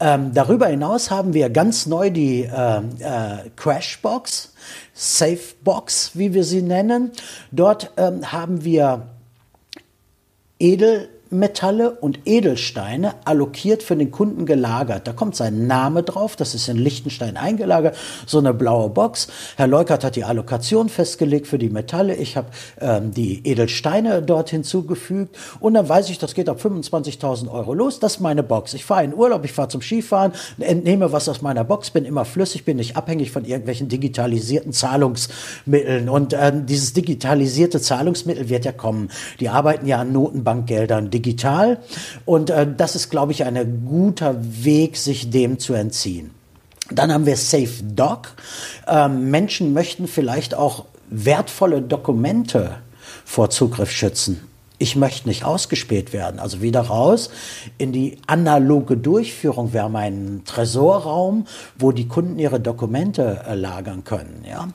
[0.00, 2.82] Ähm, darüber hinaus haben wir ganz neu die äh, äh,
[3.56, 4.52] Crashbox,
[5.00, 7.12] Safebox, wie wir sie nennen.
[7.52, 9.06] Dort ähm, haben wir
[10.58, 15.06] edel Metalle und Edelsteine allokiert für den Kunden gelagert.
[15.06, 19.28] Da kommt sein Name drauf, das ist in Liechtenstein eingelagert, so eine blaue Box.
[19.56, 22.14] Herr Leukert hat die Allokation festgelegt für die Metalle.
[22.14, 22.48] Ich habe
[22.80, 28.00] ähm, die Edelsteine dort hinzugefügt und dann weiß ich, das geht ab 25.000 Euro los.
[28.00, 28.74] Das ist meine Box.
[28.74, 32.24] Ich fahre in Urlaub, ich fahre zum Skifahren, entnehme was aus meiner Box, bin immer
[32.24, 36.08] flüssig, bin nicht abhängig von irgendwelchen digitalisierten Zahlungsmitteln.
[36.08, 39.10] Und äh, dieses digitalisierte Zahlungsmittel wird ja kommen.
[39.40, 41.78] Die arbeiten ja an Notenbankgeldern digital.
[42.24, 46.30] Und äh, das ist, glaube ich, ein guter Weg, sich dem zu entziehen.
[46.90, 48.34] Dann haben wir Safe Doc.
[48.86, 52.76] Ähm, Menschen möchten vielleicht auch wertvolle Dokumente
[53.24, 54.47] vor Zugriff schützen
[54.78, 56.38] ich möchte nicht ausgespäht werden.
[56.38, 57.30] Also wieder raus
[57.78, 59.72] in die analoge Durchführung.
[59.72, 64.44] Wir haben einen Tresorraum, wo die Kunden ihre Dokumente äh, lagern können.
[64.48, 64.68] Ja?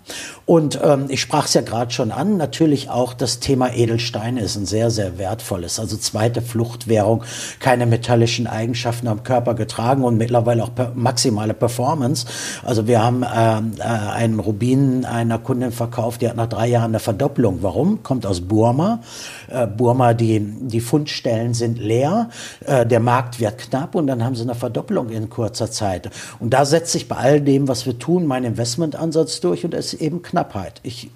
[0.45, 4.57] Und ähm, ich sprach es ja gerade schon an, natürlich auch das Thema Edelsteine ist
[4.57, 5.79] ein sehr, sehr wertvolles.
[5.79, 7.23] Also zweite Fluchtwährung,
[7.59, 12.25] keine metallischen Eigenschaften am Körper getragen und mittlerweile auch per maximale Performance.
[12.63, 16.91] Also wir haben ähm, äh, einen Rubin einer Kundin verkauft, die hat nach drei Jahren
[16.91, 17.59] eine Verdopplung.
[17.61, 18.03] Warum?
[18.03, 18.99] Kommt aus Burma.
[19.47, 22.29] Äh, Burma Burma, die, die Fundstellen sind leer,
[22.65, 26.09] äh, der Markt wird knapp und dann haben sie eine Verdoppelung in kurzer Zeit.
[26.39, 29.93] Und da setzt sich bei all dem, was wir tun, mein Investmentansatz durch und es
[29.93, 30.79] ist eben Knappheit.
[30.81, 31.11] Ich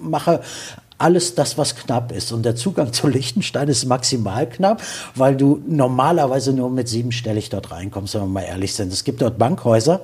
[0.00, 0.40] mache
[0.96, 2.32] alles das, was knapp ist.
[2.32, 4.82] Und der Zugang zu Liechtenstein ist maximal knapp,
[5.14, 8.94] weil du normalerweise nur mit siebenstellig dort reinkommst, wenn wir mal ehrlich sind.
[8.94, 10.00] Es gibt dort Bankhäuser,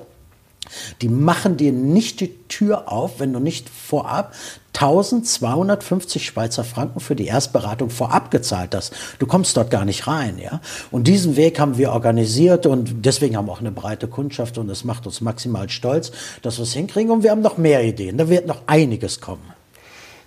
[1.01, 4.35] die machen dir nicht die Tür auf, wenn du nicht vorab
[4.79, 8.93] 1250 Schweizer Franken für die Erstberatung vorab gezahlt hast.
[9.19, 10.61] Du kommst dort gar nicht rein, ja.
[10.89, 14.69] Und diesen Weg haben wir organisiert und deswegen haben wir auch eine breite Kundschaft und
[14.69, 16.11] es macht uns maximal stolz,
[16.43, 18.17] dass wir es hinkriegen und wir haben noch mehr Ideen.
[18.17, 19.58] Da wird noch einiges kommen.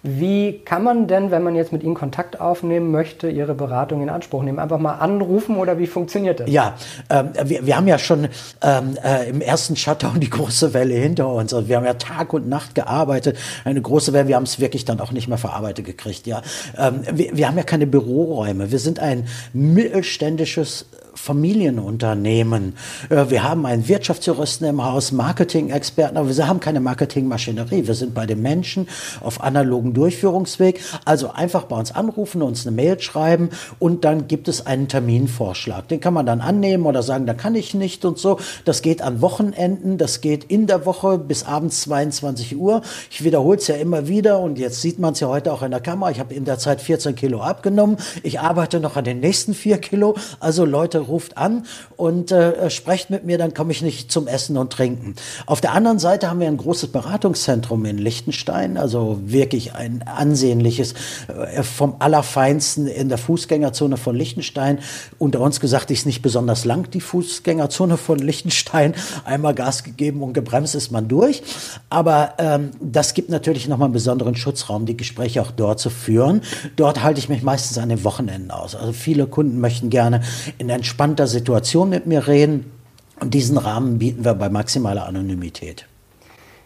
[0.04, 4.08] Wie kann man denn, wenn man jetzt mit Ihnen Kontakt aufnehmen möchte, Ihre Beratung in
[4.08, 4.58] Anspruch nehmen?
[4.58, 6.50] Einfach mal anrufen oder wie funktioniert das?
[6.50, 6.74] Ja,
[7.08, 8.26] ähm, wir, wir haben ja schon
[8.62, 11.54] ähm, äh, im ersten Shutdown die große Welle hinter uns.
[11.54, 13.38] Also wir haben ja Tag und Nacht gearbeitet.
[13.64, 16.26] Eine große Welle, wir haben es wirklich dann auch nicht mehr verarbeitet gekriegt.
[16.26, 16.42] Ja,
[16.76, 18.72] ähm, wir, wir haben ja keine Büroräume.
[18.72, 22.74] Wir sind ein mittelständisches Familienunternehmen.
[23.08, 27.86] Äh, wir haben einen Wirtschaftsjuristen im Haus, Marketing-Experten, aber wir haben keine Marketingmaschinerie.
[27.86, 28.88] Wir sind bei den Menschen
[29.20, 30.80] auf analogen Durchführungsweg.
[31.04, 35.88] Also einfach bei uns anrufen, uns eine Mail schreiben und dann gibt es einen Terminvorschlag.
[35.88, 38.38] Den kann man dann annehmen oder sagen, da kann ich nicht und so.
[38.64, 42.82] Das geht an Wochenenden, das geht in der Woche bis abends 22 Uhr.
[43.10, 45.70] Ich wiederhole es ja immer wieder und jetzt sieht man es ja heute auch in
[45.70, 46.10] der Kamera.
[46.10, 47.96] Ich habe in der Zeit 14 Kilo abgenommen.
[48.22, 50.16] Ich arbeite noch an den nächsten 4 Kilo.
[50.40, 54.56] Also Leute, ruft an und äh, sprecht mit mir, dann komme ich nicht zum Essen
[54.56, 55.14] und Trinken.
[55.46, 60.94] Auf der anderen Seite haben wir ein großes Beratungszentrum in Liechtenstein, also wirklich ein ansehnliches,
[61.28, 64.78] äh, vom Allerfeinsten in der Fußgängerzone von Liechtenstein.
[65.18, 68.94] Unter uns gesagt, ist nicht besonders lang, die Fußgängerzone von Liechtenstein.
[69.24, 71.42] Einmal Gas gegeben und gebremst ist man durch.
[71.90, 76.42] Aber ähm, das gibt natürlich nochmal einen besonderen Schutzraum, die Gespräche auch dort zu führen.
[76.76, 78.74] Dort halte ich mich meistens an den Wochenenden aus.
[78.74, 80.22] Also viele Kunden möchten gerne
[80.58, 82.70] in entspannter Situation mit mir reden.
[83.18, 85.86] Und diesen Rahmen bieten wir bei maximaler Anonymität.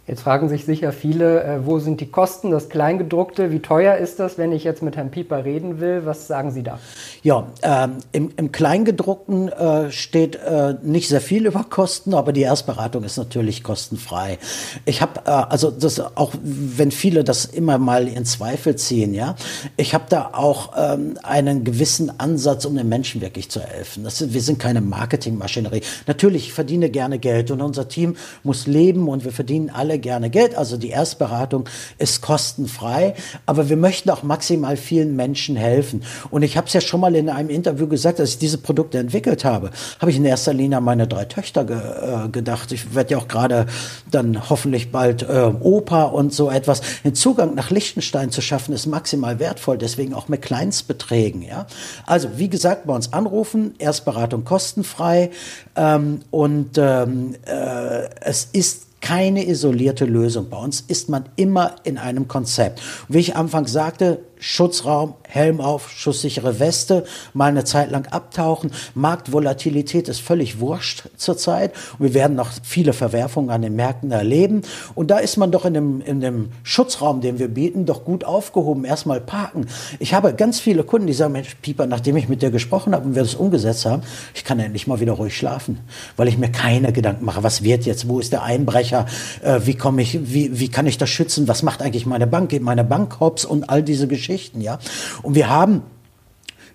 [0.08, 4.20] Jetzt fragen sich sicher viele, äh, wo sind die Kosten, das Kleingedruckte, wie teuer ist
[4.20, 6.02] das, wenn ich jetzt mit Herrn Pieper reden will?
[6.04, 6.78] Was sagen Sie da?
[7.24, 12.42] Ja, ähm, im, im, Kleingedruckten äh, steht äh, nicht sehr viel über Kosten, aber die
[12.42, 14.38] Erstberatung ist natürlich kostenfrei.
[14.84, 19.34] Ich habe, äh, also das auch, wenn viele das immer mal in Zweifel ziehen, ja,
[19.76, 24.04] ich habe da auch ähm, einen gewissen Ansatz, um den Menschen wirklich zu helfen.
[24.04, 25.82] Das, wir sind keine Marketingmaschinerie.
[26.06, 30.30] Natürlich, ich verdiene gerne Geld und unser Team muss leben und wir verdienen alle gerne
[30.30, 30.56] Geld.
[30.56, 31.68] Also die Erstberatung
[31.98, 33.14] ist kostenfrei,
[33.46, 36.02] aber wir möchten auch maximal vielen Menschen helfen.
[36.30, 38.98] Und ich habe es ja schon mal in einem Interview gesagt, dass ich diese Produkte
[38.98, 39.70] entwickelt habe,
[40.00, 42.72] habe ich in erster Linie an meine drei Töchter ge äh, gedacht.
[42.72, 43.66] Ich werde ja auch gerade
[44.10, 46.82] dann hoffentlich bald äh, Opa und so etwas.
[47.04, 51.42] Den Zugang nach Liechtenstein zu schaffen, ist maximal wertvoll, deswegen auch mit Kleinstbeträgen.
[51.42, 51.66] Ja?
[52.06, 55.30] Also wie gesagt, bei uns anrufen, Erstberatung kostenfrei
[55.76, 60.48] ähm, und ähm, äh, es ist keine isolierte Lösung.
[60.50, 62.82] Bei uns ist man immer in einem Konzept.
[63.08, 68.70] wie ich am sagte, Schutzraum, Helm auf, schusssichere Weste, mal eine Zeit lang abtauchen.
[68.94, 71.72] Marktvolatilität ist völlig wurscht zurzeit.
[71.98, 74.62] Wir werden noch viele Verwerfungen an den Märkten erleben.
[74.94, 78.24] Und da ist man doch in dem, in dem Schutzraum, den wir bieten, doch gut
[78.24, 78.84] aufgehoben.
[78.84, 79.66] Erstmal parken.
[79.98, 83.06] Ich habe ganz viele Kunden, die sagen, Mensch, Pieper, nachdem ich mit dir gesprochen habe
[83.06, 84.02] und wir das umgesetzt haben,
[84.34, 85.80] ich kann endlich mal wieder ruhig schlafen,
[86.16, 89.06] weil ich mir keine Gedanken mache, was wird jetzt, wo ist der Einbrecher,
[89.42, 92.50] äh, wie komme ich, wie, wie kann ich das schützen, was macht eigentlich meine Bank,
[92.50, 94.25] geht meine Bank hops und all diese Geschichten.
[94.26, 94.78] Geschichten, ja.
[95.22, 95.82] Und wir haben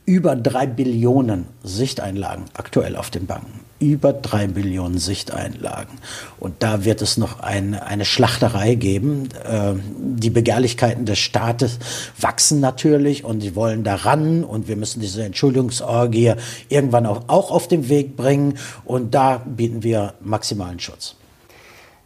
[0.06, 3.60] über drei Billionen Sichteinlagen aktuell auf den Banken.
[3.80, 6.00] Über drei Billionen Sichteinlagen.
[6.40, 9.30] Und da wird es noch ein, eine Schlachterei geben.
[9.44, 11.80] Äh, die Begehrlichkeiten des Staates
[12.20, 16.34] wachsen natürlich und sie wollen daran und wir müssen diese Entschuldigungsorgie
[16.70, 18.58] irgendwann auch, auch auf den Weg bringen.
[18.86, 21.16] Und da bieten wir maximalen Schutz.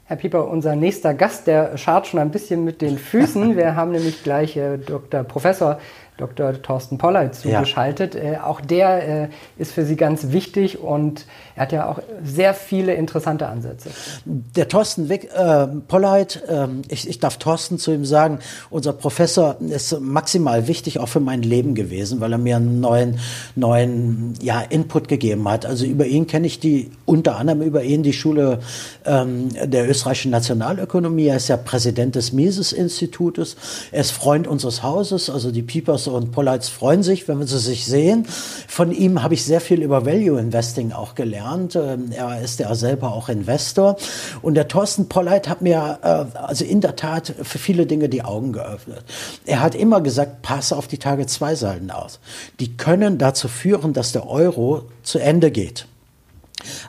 [0.07, 3.57] Herr Pieper, unser nächster Gast, der schart schon ein bisschen mit den Füßen.
[3.57, 5.23] Wir haben nämlich gleich äh, Dr.
[5.23, 5.79] Professor
[6.18, 6.61] Dr.
[6.61, 8.16] Thorsten Polleit zugeschaltet.
[8.16, 8.22] Ja.
[8.22, 12.53] Äh, auch der äh, ist für Sie ganz wichtig und er hat ja auch sehr
[12.53, 13.89] viele interessante Ansätze.
[14.26, 18.39] Der Thorsten Wick, äh, Polleit, äh, ich, ich darf Thorsten zu ihm sagen,
[18.70, 23.20] unser Professor ist maximal wichtig auch für mein Leben gewesen, weil er mir einen neuen,
[23.55, 25.66] neuen ja, Input gegeben hat.
[25.66, 28.59] Also über ihn kenne ich die, unter anderem über ihn die Schule
[29.05, 31.28] ähm, der österreichischen Nationalökonomie.
[31.28, 33.57] Er ist ja Präsident des Mises-Institutes.
[33.91, 37.85] Er ist Freund unseres Hauses, also die Piepers und Polleits freuen sich, wenn sie sich
[37.85, 38.25] sehen.
[38.67, 41.75] Von ihm habe ich sehr viel über Value Investing auch gelernt.
[41.75, 43.97] Ähm, er ist ja selber auch Investor.
[44.41, 48.23] Und der Thorsten Polleit hat mir äh, also in der Tat für viele Dinge die
[48.23, 49.03] Augen geöffnet.
[49.45, 52.19] Er hat immer gesagt, pass auf die Tage zwei Salden aus.
[52.59, 55.87] Die können dazu führen, dass der Euro zu Ende geht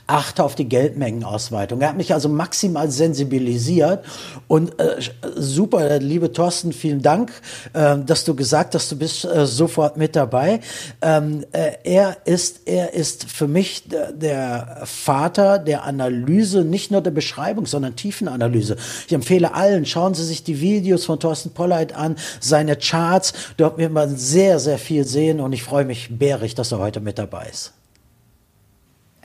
[0.06, 1.80] achte auf die Geldmengenausweitung.
[1.80, 4.04] Er hat mich also maximal sensibilisiert
[4.46, 5.00] und äh,
[5.34, 7.32] super, liebe Thorsten, vielen Dank,
[7.72, 10.60] äh, dass du gesagt hast, du bist äh, sofort mit dabei.
[11.02, 17.00] Ähm, äh, er ist, er ist für mich der, der Vater der Analyse, nicht nur
[17.00, 18.76] der Beschreibung, sondern Tiefenanalyse.
[19.08, 23.32] Ich empfehle allen, schauen Sie sich die Videos von Thorsten Polleit an, seine Charts.
[23.56, 27.00] Dort wird man sehr, sehr viel sehen und ich freue mich bärig, dass er heute
[27.00, 27.76] mit dabei ist.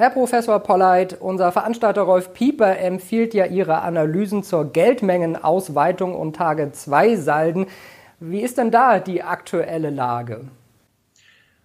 [0.01, 6.71] Herr Professor Polleit, unser Veranstalter Rolf Pieper empfiehlt ja Ihre Analysen zur Geldmengenausweitung und Tage
[6.71, 7.67] 2 Salden.
[8.19, 10.45] Wie ist denn da die aktuelle Lage?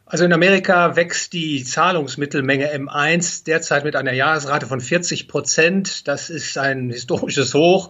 [0.05, 6.07] Also in Amerika wächst die Zahlungsmittelmenge M1 derzeit mit einer Jahresrate von 40 Prozent.
[6.07, 7.89] Das ist ein historisches Hoch.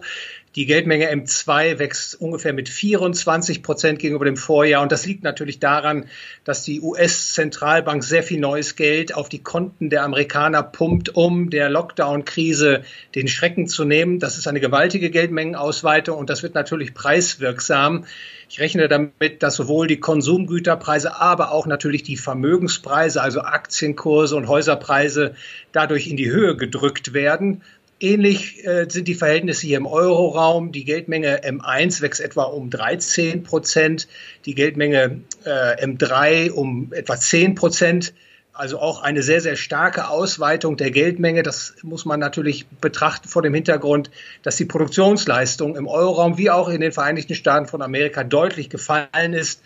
[0.55, 4.81] Die Geldmenge M2 wächst ungefähr mit 24 Prozent gegenüber dem Vorjahr.
[4.81, 6.05] Und das liegt natürlich daran,
[6.45, 11.69] dass die US-Zentralbank sehr viel neues Geld auf die Konten der Amerikaner pumpt, um der
[11.69, 12.83] Lockdown-Krise
[13.13, 14.19] den Schrecken zu nehmen.
[14.19, 18.05] Das ist eine gewaltige Geldmengenausweitung und das wird natürlich preiswirksam.
[18.49, 24.47] Ich rechne damit, dass sowohl die Konsumgüterpreise, aber auch natürlich die Vermögenspreise, also Aktienkurse und
[24.47, 25.35] Häuserpreise
[25.73, 27.61] dadurch in die Höhe gedrückt werden.
[27.99, 30.71] Ähnlich äh, sind die Verhältnisse hier im Euroraum.
[30.71, 34.07] Die Geldmenge M1 wächst etwa um 13 Prozent,
[34.45, 38.13] die Geldmenge äh, M3 um etwa 10 Prozent.
[38.53, 41.41] Also auch eine sehr, sehr starke Ausweitung der Geldmenge.
[41.41, 44.11] Das muss man natürlich betrachten vor dem Hintergrund,
[44.43, 49.33] dass die Produktionsleistung im Euroraum wie auch in den Vereinigten Staaten von Amerika deutlich gefallen
[49.33, 49.61] ist.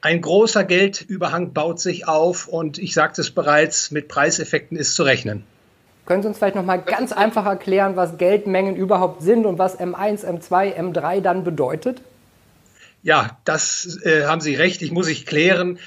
[0.00, 5.02] Ein großer Geldüberhang baut sich auf und ich sagte es bereits, mit Preiseffekten ist zu
[5.04, 5.44] rechnen.
[6.08, 9.78] Können Sie uns vielleicht noch mal ganz einfach erklären, was Geldmengen überhaupt sind und was
[9.78, 12.00] M1, M2, M3 dann bedeutet?
[13.02, 14.80] Ja, das äh, haben Sie recht.
[14.80, 15.78] Ich muss ich klären.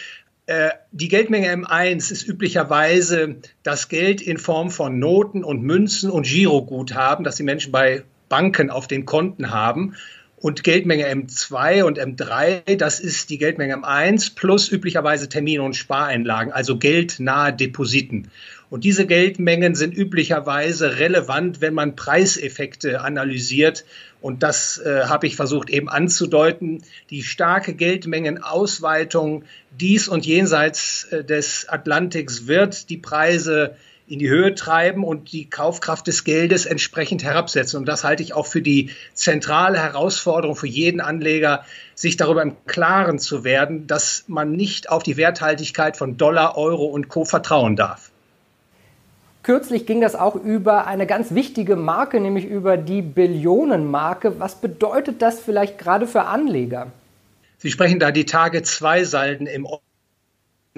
[0.46, 6.28] Äh, die Geldmenge M1 ist üblicherweise das Geld in Form von Noten und Münzen und
[6.28, 9.96] Giroguthaben, das die Menschen bei Banken auf den Konten haben.
[10.36, 16.54] Und Geldmenge M2 und M3, das ist die Geldmenge M1 plus üblicherweise Termine und Spareinlagen,
[16.54, 18.30] also geldnahe Depositen.
[18.72, 23.84] Und diese Geldmengen sind üblicherweise relevant, wenn man Preiseffekte analysiert.
[24.22, 26.82] Und das äh, habe ich versucht eben anzudeuten.
[27.10, 29.44] Die starke Geldmengenausweitung
[29.78, 33.76] dies und jenseits äh, des Atlantiks wird die Preise
[34.08, 37.78] in die Höhe treiben und die Kaufkraft des Geldes entsprechend herabsetzen.
[37.78, 42.56] Und das halte ich auch für die zentrale Herausforderung für jeden Anleger, sich darüber im
[42.68, 47.76] Klaren zu werden, dass man nicht auf die Werthaltigkeit von Dollar, Euro und Co vertrauen
[47.76, 48.11] darf.
[49.44, 54.40] Kürzlich ging das auch über eine ganz wichtige Marke, nämlich über die Billionenmarke.
[54.40, 56.92] Was bedeutet das vielleicht gerade für Anleger?
[57.58, 59.68] Sie sprechen da die Tage zwei Salden im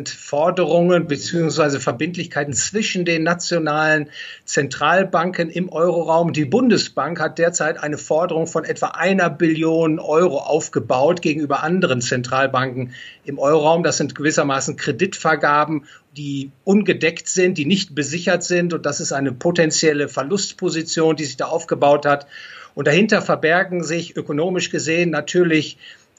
[0.05, 1.79] Forderungen bzw.
[1.79, 4.09] Verbindlichkeiten zwischen den nationalen
[4.43, 6.33] Zentralbanken im Euroraum.
[6.33, 12.93] Die Bundesbank hat derzeit eine Forderung von etwa einer Billion Euro aufgebaut gegenüber anderen Zentralbanken
[13.23, 13.83] im Euroraum.
[13.83, 15.85] Das sind gewissermaßen Kreditvergaben,
[16.15, 18.73] die ungedeckt sind, die nicht besichert sind.
[18.73, 22.27] Und das ist eine potenzielle Verlustposition, die sich da aufgebaut hat.
[22.75, 25.77] Und dahinter verbergen sich ökonomisch gesehen natürlich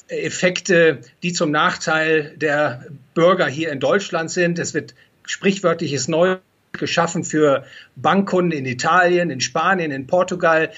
[0.08, 2.84] Effekte, die zum Nachteil der
[3.14, 4.58] Bürger hier in Deutschland sind.
[4.58, 6.36] Es wird sprichwörtliches Neu
[6.72, 7.64] geschaffen für
[7.96, 10.70] Bankkunden in Italien, in Spanien, in Portugal.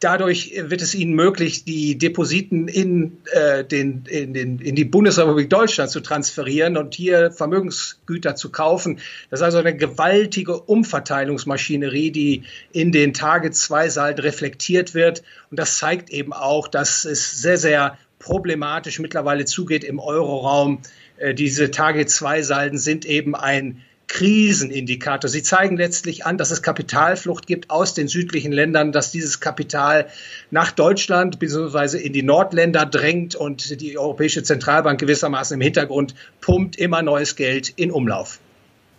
[0.00, 5.50] Dadurch wird es ihnen möglich, die Depositen in, äh, den, in, den, in die Bundesrepublik
[5.50, 8.98] Deutschland zu transferieren und hier Vermögensgüter zu kaufen.
[9.28, 15.22] Das ist also eine gewaltige Umverteilungsmaschinerie, die in den Tage zwei Salden reflektiert wird.
[15.50, 20.80] Und das zeigt eben auch, dass es sehr, sehr problematisch mittlerweile zugeht im Euroraum.
[21.18, 25.30] Äh, diese Tage-2-Salden sind eben ein Krisenindikator.
[25.30, 30.08] Sie zeigen letztlich an, dass es Kapitalflucht gibt aus den südlichen Ländern, dass dieses Kapital
[30.50, 31.96] nach Deutschland bzw.
[31.96, 37.68] in die Nordländer drängt und die Europäische Zentralbank gewissermaßen im Hintergrund pumpt immer neues Geld
[37.76, 38.40] in Umlauf.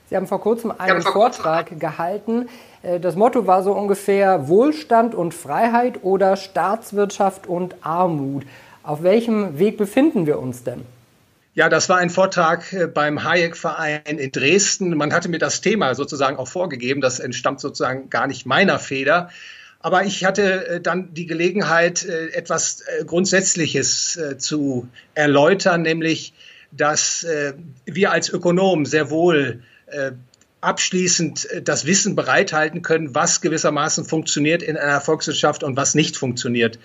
[0.09, 2.47] Sie haben vor kurzem einen Vortrag gehalten.
[2.82, 8.43] Äh, das Motto war so ungefähr Wohlstand und Freiheit oder Staatswirtschaft und Armut.
[8.82, 10.82] Auf welchem Weg befinden wir uns denn?
[11.54, 14.95] Ja, das war ein Vortrag äh, beim Hayek-Verein in Dresden.
[14.95, 17.02] Man hatte mir das Thema sozusagen auch vorgegeben.
[17.02, 19.30] Das entstammt sozusagen gar nicht meiner Feder.
[19.82, 26.34] Aber ich hatte äh, dann die Gelegenheit, äh, etwas Grundsätzliches zu erläutern, nämlich,
[26.72, 27.26] dass
[27.86, 29.62] wir als Ökonomen sehr wohl
[30.62, 36.80] abschließend das Wissen bereithalten können, was gewissermaßen funktioniert in einer Volkswirtschaft und was nicht funktioniert.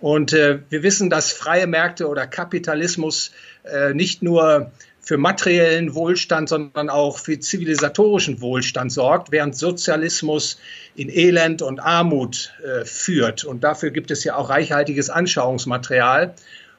[0.00, 3.32] Und äh, wir wissen, dass freie Märkte oder Kapitalismus
[3.64, 10.58] äh, nicht nur für materiellen Wohlstand, sondern auch für zivilisatorischen Wohlstand sorgt, während Sozialismus
[10.94, 13.44] in Elend und Armut äh, führt.
[13.44, 16.34] Und dafür gibt es ja auch reichhaltiges Anschauungsmaterial.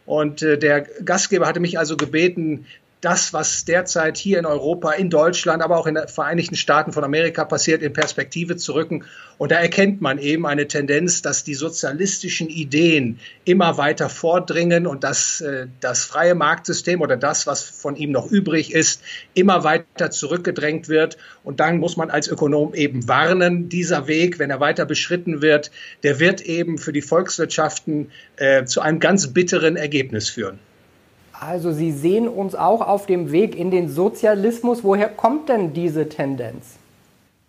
[0.05, 2.65] Und äh, der Gastgeber hatte mich also gebeten,
[3.01, 7.03] das, was derzeit hier in Europa, in Deutschland, aber auch in den Vereinigten Staaten von
[7.03, 9.03] Amerika passiert, in Perspektive zu rücken.
[9.39, 15.03] Und da erkennt man eben eine Tendenz, dass die sozialistischen Ideen immer weiter vordringen und
[15.03, 19.01] dass äh, das freie Marktsystem oder das, was von ihm noch übrig ist,
[19.33, 21.17] immer weiter zurückgedrängt wird.
[21.43, 25.71] Und dann muss man als Ökonom eben warnen, dieser Weg, wenn er weiter beschritten wird,
[26.03, 30.59] der wird eben für die Volkswirtschaften äh, zu einem ganz bitteren Ergebnis führen.
[31.41, 34.83] Also Sie sehen uns auch auf dem Weg in den Sozialismus.
[34.83, 36.77] Woher kommt denn diese Tendenz?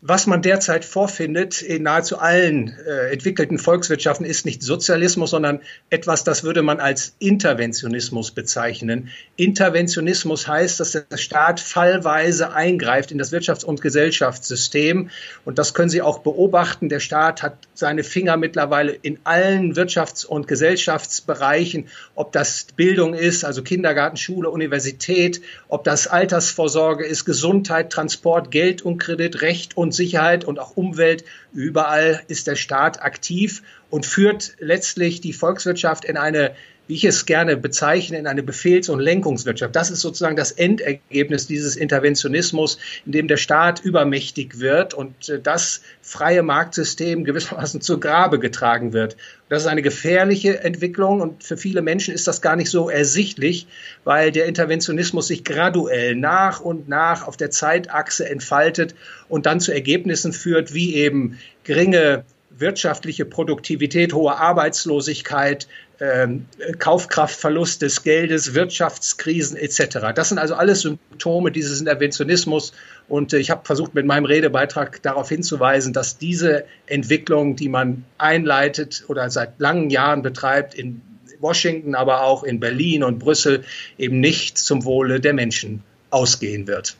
[0.05, 6.24] Was man derzeit vorfindet in nahezu allen äh, entwickelten Volkswirtschaften ist nicht Sozialismus, sondern etwas,
[6.24, 9.11] das würde man als Interventionismus bezeichnen.
[9.36, 15.11] Interventionismus heißt, dass der Staat fallweise eingreift in das Wirtschafts- und Gesellschaftssystem.
[15.44, 16.88] Und das können Sie auch beobachten.
[16.88, 21.86] Der Staat hat seine Finger mittlerweile in allen Wirtschafts- und Gesellschaftsbereichen,
[22.16, 28.82] ob das Bildung ist, also Kindergarten, Schule, Universität, ob das Altersvorsorge ist, Gesundheit, Transport, Geld
[28.82, 31.24] und Kredit, Recht und Sicherheit und auch Umwelt.
[31.53, 33.62] Überall ist der Staat aktiv
[33.93, 36.53] und führt letztlich die Volkswirtschaft in eine
[36.88, 39.74] wie ich es gerne bezeichne, in eine Befehls- und Lenkungswirtschaft.
[39.76, 45.40] Das ist sozusagen das Endergebnis dieses Interventionismus, in dem der Staat übermächtig wird und äh,
[45.40, 49.16] das freie Marktsystem gewissermaßen zu Grabe getragen wird.
[49.49, 53.68] Das ist eine gefährliche Entwicklung und für viele Menschen ist das gar nicht so ersichtlich,
[54.03, 58.95] weil der Interventionismus sich graduell nach und nach auf der Zeitachse entfaltet
[59.28, 62.24] und dann zu Ergebnissen führt, wie eben geringe
[62.59, 65.66] wirtschaftliche Produktivität, hohe Arbeitslosigkeit,
[66.00, 66.46] ähm,
[66.78, 70.12] Kaufkraftverlust des Geldes, Wirtschaftskrisen etc.
[70.14, 72.72] Das sind also alles Symptome dieses Interventionismus.
[73.09, 78.05] Und äh, ich habe versucht, mit meinem Redebeitrag darauf hinzuweisen, dass diese Entwicklung, die man
[78.18, 81.03] einleitet oder seit langen Jahren betreibt, in
[81.38, 83.64] Washington, aber auch in Berlin und Brüssel,
[83.98, 86.96] eben nicht zum Wohle der Menschen ausgehen wird.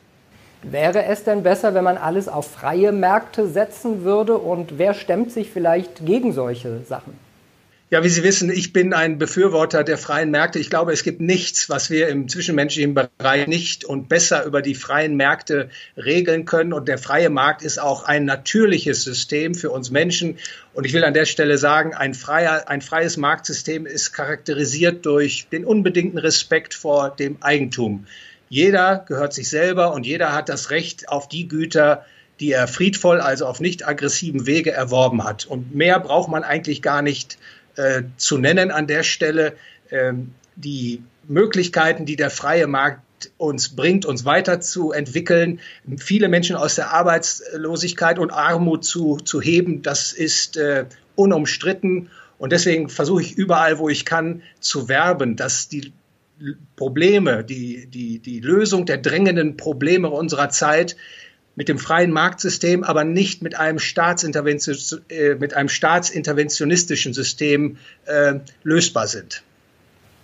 [0.63, 4.37] Wäre es denn besser, wenn man alles auf freie Märkte setzen würde?
[4.37, 7.13] Und wer stemmt sich vielleicht gegen solche Sachen?
[7.93, 10.57] Ja, wie Sie wissen, ich bin ein Befürworter der freien Märkte.
[10.57, 14.73] Ich glaube, es gibt nichts, was wir im zwischenmenschlichen Bereich nicht und besser über die
[14.73, 16.73] freien Märkte regeln können.
[16.73, 20.39] Und der freie Markt ist auch ein natürliches System für uns Menschen.
[20.73, 25.45] Und ich will an der Stelle sagen, ein, freier, ein freies Marktsystem ist charakterisiert durch
[25.51, 28.07] den unbedingten Respekt vor dem Eigentum.
[28.53, 32.05] Jeder gehört sich selber und jeder hat das Recht auf die Güter,
[32.39, 35.47] die er friedvoll, also auf nicht aggressiven Wege erworben hat.
[35.47, 37.39] Und mehr braucht man eigentlich gar nicht
[37.77, 39.55] äh, zu nennen an der Stelle.
[39.89, 45.59] Ähm, die Möglichkeiten, die der freie Markt uns bringt, uns weiterzuentwickeln,
[45.97, 50.85] viele Menschen aus der Arbeitslosigkeit und Armut zu, zu heben, das ist äh,
[51.15, 52.11] unumstritten.
[52.37, 55.91] Und deswegen versuche ich überall, wo ich kann, zu werben, dass die
[56.75, 60.95] Probleme, die, die, die Lösung der drängenden Probleme unserer Zeit
[61.55, 64.75] mit dem freien Marktsystem, aber nicht mit einem, Staatsintervention,
[65.09, 69.43] äh, mit einem staatsinterventionistischen System äh, lösbar sind.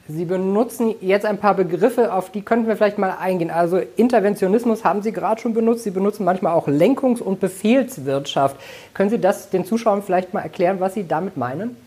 [0.08, 3.52] Sie benutzen jetzt ein paar Begriffe, auf die könnten wir vielleicht mal eingehen.
[3.52, 5.84] Also Interventionismus haben Sie gerade schon benutzt.
[5.84, 8.56] Sie benutzen manchmal auch Lenkungs- und Befehlswirtschaft.
[8.96, 11.78] Können Sie das den Zuschauern vielleicht mal erklären, was Sie damit meinen?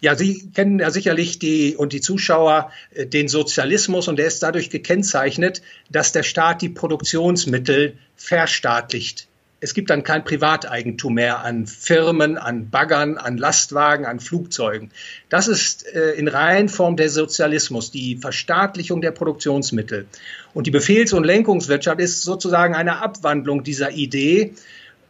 [0.00, 4.42] Ja, Sie kennen ja sicherlich die und die Zuschauer äh, den Sozialismus und der ist
[4.42, 9.26] dadurch gekennzeichnet, dass der Staat die Produktionsmittel verstaatlicht.
[9.62, 14.90] Es gibt dann kein Privateigentum mehr an Firmen, an Baggern, an Lastwagen, an Flugzeugen.
[15.28, 20.06] Das ist äh, in Reihenform der Sozialismus, die Verstaatlichung der Produktionsmittel.
[20.54, 24.54] Und die Befehls- und Lenkungswirtschaft ist sozusagen eine Abwandlung dieser Idee.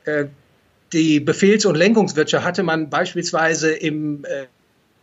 [0.05, 0.26] Äh,
[0.93, 4.47] die Befehls- und Lenkungswirtschaft hatte man beispielsweise im äh,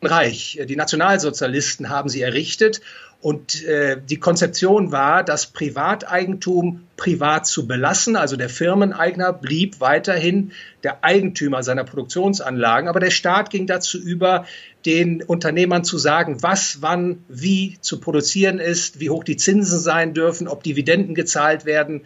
[0.02, 0.60] Reich.
[0.68, 2.82] Die Nationalsozialisten haben sie errichtet
[3.20, 8.16] und äh, die Konzeption war, das Privateigentum privat zu belassen.
[8.16, 10.52] Also der Firmeneigner blieb weiterhin
[10.84, 14.46] der Eigentümer seiner Produktionsanlagen, aber der Staat ging dazu über,
[14.86, 20.14] den Unternehmern zu sagen, was, wann, wie zu produzieren ist, wie hoch die Zinsen sein
[20.14, 22.06] dürfen, ob Dividenden gezahlt werden.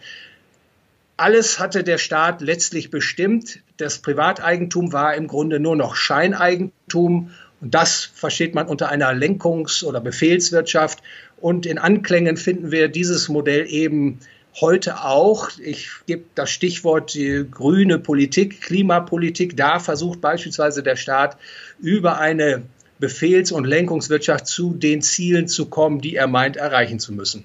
[1.16, 3.60] Alles hatte der Staat letztlich bestimmt.
[3.76, 7.30] Das Privateigentum war im Grunde nur noch Scheineigentum
[7.62, 11.00] und das versteht man unter einer Lenkungs- oder Befehlswirtschaft.
[11.40, 14.18] Und in Anklängen finden wir dieses Modell eben
[14.60, 15.48] heute auch.
[15.62, 17.16] Ich gebe das Stichwort
[17.52, 19.56] grüne Politik, Klimapolitik.
[19.56, 21.36] Da versucht beispielsweise der Staat
[21.80, 22.62] über eine
[22.98, 27.44] Befehls- und Lenkungswirtschaft zu den Zielen zu kommen, die er meint erreichen zu müssen.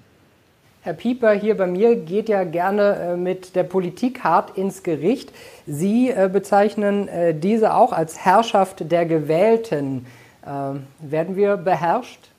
[0.87, 5.33] Herr Pieper hier bei mir geht ja gerne äh, mit der Politik hart ins Gericht.
[5.65, 10.05] Sie äh, bezeichnen äh, diese auch als Herrschaft der Gewählten.
[10.47, 12.29] Ähm, werden wir beherrscht?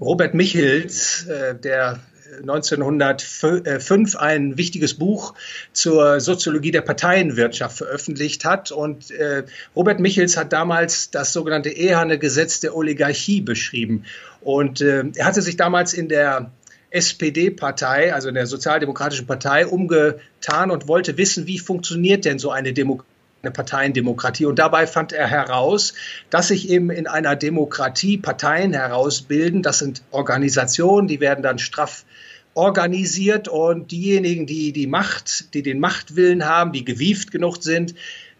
[0.00, 1.26] Robert Michels,
[1.62, 2.00] der
[2.40, 5.34] 1905 ein wichtiges Buch
[5.74, 8.72] zur Soziologie der Parteienwirtschaft veröffentlicht hat.
[8.72, 9.44] Und äh,
[9.76, 14.06] Robert Michels hat damals das sogenannte Eherne Gesetz der Oligarchie beschrieben.
[14.40, 16.50] Und äh, er hatte sich damals in der
[16.92, 22.72] SPD-Partei, also in der Sozialdemokratischen Partei, umgetan und wollte wissen, wie funktioniert denn so eine
[22.72, 23.10] Demokratie?
[23.50, 24.46] Parteiendemokratie.
[24.46, 25.94] Und dabei fand er heraus,
[26.30, 29.62] dass sich eben in einer Demokratie Parteien herausbilden.
[29.62, 32.04] Das sind Organisationen, die werden dann straff
[32.54, 37.94] organisiert und diejenigen, die die Macht, die den Machtwillen haben, die gewieft genug sind,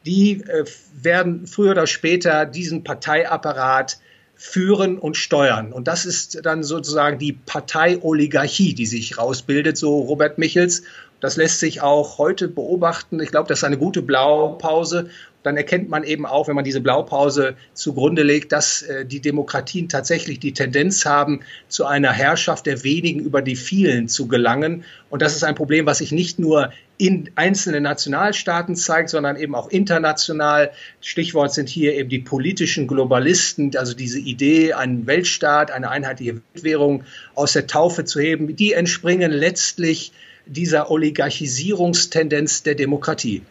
[0.04, 3.98] die äh, werden früher oder später diesen Parteiapparat
[4.44, 5.72] führen und steuern.
[5.72, 10.82] Und das ist dann sozusagen die Parteioligarchie, die sich rausbildet, so Robert Michels.
[11.20, 13.20] Das lässt sich auch heute beobachten.
[13.20, 15.08] Ich glaube, das ist eine gute Blaupause
[15.42, 19.88] dann erkennt man eben auch, wenn man diese Blaupause zugrunde legt, dass äh, die Demokratien
[19.88, 24.84] tatsächlich die Tendenz haben, zu einer Herrschaft der wenigen über die vielen zu gelangen.
[25.10, 29.54] Und das ist ein Problem, was sich nicht nur in einzelnen Nationalstaaten zeigt, sondern eben
[29.54, 30.70] auch international.
[31.00, 37.04] Stichwort sind hier eben die politischen Globalisten, also diese Idee, einen Weltstaat, eine einheitliche Weltwährung
[37.34, 40.12] aus der Taufe zu heben, die entspringen letztlich
[40.46, 43.42] dieser Oligarchisierungstendenz der Demokratie.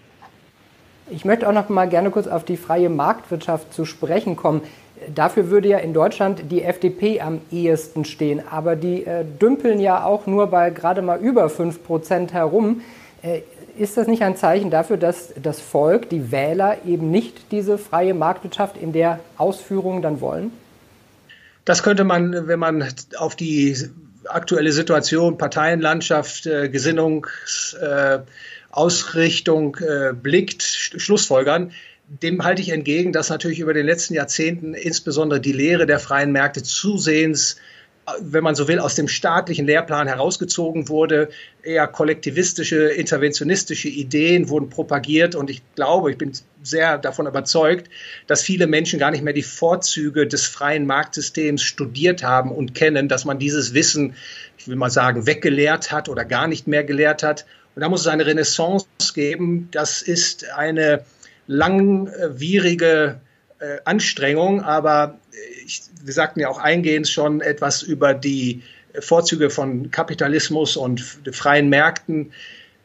[1.14, 4.62] Ich möchte auch noch mal gerne kurz auf die freie Marktwirtschaft zu sprechen kommen.
[5.14, 8.42] Dafür würde ja in Deutschland die FDP am ehesten stehen.
[8.50, 12.82] Aber die äh, dümpeln ja auch nur bei gerade mal über 5 Prozent herum.
[13.24, 13.42] Äh,
[13.78, 18.14] ist das nicht ein Zeichen dafür, dass das Volk, die Wähler eben nicht diese freie
[18.14, 20.52] Marktwirtschaft in der Ausführung dann wollen?
[21.66, 22.88] Das könnte man, wenn man
[23.18, 23.76] auf die
[24.26, 28.20] aktuelle Situation, Parteienlandschaft, äh, Gesinnungs, äh,
[28.72, 31.72] Ausrichtung äh, blickt, Schlussfolgern,
[32.08, 36.32] dem halte ich entgegen, dass natürlich über den letzten Jahrzehnten insbesondere die Lehre der freien
[36.32, 37.58] Märkte zusehends
[38.20, 41.30] wenn man so will, aus dem staatlichen Lehrplan herausgezogen wurde.
[41.64, 46.32] Eher kollektivistische, interventionistische Ideen wurden propagiert und ich glaube, ich bin
[46.64, 47.90] sehr davon überzeugt,
[48.28, 53.08] dass viele Menschen gar nicht mehr die Vorzüge des freien Marktsystems studiert haben und kennen,
[53.08, 54.16] dass man dieses Wissen,
[54.58, 57.46] ich will mal sagen, weggelehrt hat oder gar nicht mehr gelehrt hat.
[57.76, 59.70] Und da muss es eine Renaissance geben.
[59.72, 61.04] Das ist eine
[61.48, 63.22] langwierige
[63.60, 65.20] äh, Anstrengung, aber
[65.66, 68.64] ich, wir sagten ja auch eingehend schon etwas über die
[69.00, 71.02] Vorzüge von Kapitalismus und
[71.32, 72.34] freien Märkten.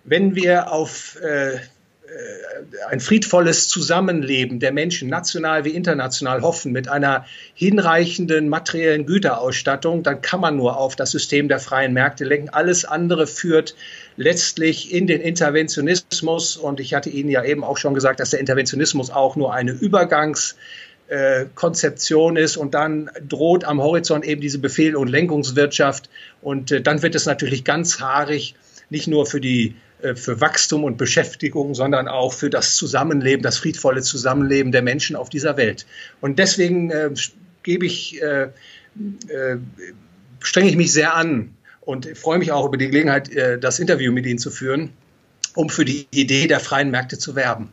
[0.05, 1.59] Wenn wir auf äh,
[2.07, 10.03] äh, ein friedvolles Zusammenleben der Menschen, national wie international, hoffen mit einer hinreichenden materiellen Güterausstattung,
[10.03, 12.51] dann kann man nur auf das System der freien Märkte lenken.
[12.51, 13.75] Alles andere führt
[14.17, 16.57] letztlich in den Interventionismus.
[16.57, 19.73] Und ich hatte Ihnen ja eben auch schon gesagt, dass der Interventionismus auch nur eine
[19.73, 26.09] Übergangskonzeption ist und dann droht am Horizont eben diese Befehl- und Lenkungswirtschaft
[26.43, 28.55] und äh, dann wird es natürlich ganz haarig,
[28.89, 33.59] nicht nur für die äh, für Wachstum und Beschäftigung, sondern auch für das Zusammenleben, das
[33.59, 35.87] friedvolle Zusammenleben der Menschen auf dieser Welt.
[36.21, 37.11] Und deswegen äh,
[37.63, 38.49] gebe ich, äh,
[39.29, 39.57] äh,
[40.41, 41.56] strenge ich mich sehr an
[41.87, 44.91] und freue mich auch über die Gelegenheit, äh, das Interview mit Ihnen zu führen,
[45.55, 47.71] um für die Idee der freien Märkte zu werben.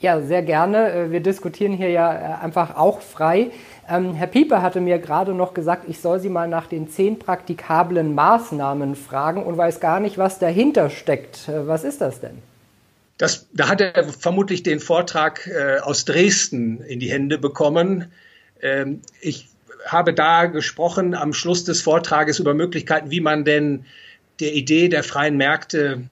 [0.00, 0.92] Ja, sehr gerne.
[0.92, 3.50] Äh, wir diskutieren hier ja einfach auch frei.
[3.88, 7.18] Ähm, Herr Pieper hatte mir gerade noch gesagt, ich soll Sie mal nach den zehn
[7.18, 11.48] praktikablen Maßnahmen fragen und weiß gar nicht, was dahinter steckt.
[11.48, 12.42] Äh, was ist das denn?
[13.16, 18.10] Das, da hat er vermutlich den Vortrag äh, aus Dresden in die Hände bekommen.
[18.60, 19.48] Ähm, ich
[19.86, 23.84] habe da gesprochen am Schluss des Vortrages über Möglichkeiten, wie man denn
[24.40, 26.04] der Idee der freien Märkte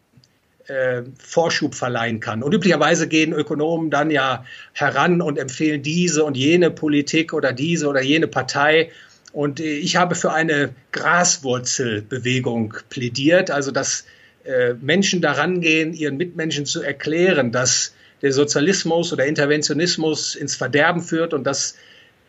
[0.69, 2.43] äh, Vorschub verleihen kann.
[2.43, 7.89] Und üblicherweise gehen Ökonomen dann ja heran und empfehlen diese und jene Politik oder diese
[7.89, 8.91] oder jene Partei.
[9.33, 14.05] Und äh, ich habe für eine Graswurzelbewegung plädiert, also dass
[14.45, 21.03] äh, Menschen daran gehen, ihren Mitmenschen zu erklären, dass der Sozialismus oder Interventionismus ins Verderben
[21.03, 21.77] führt und dass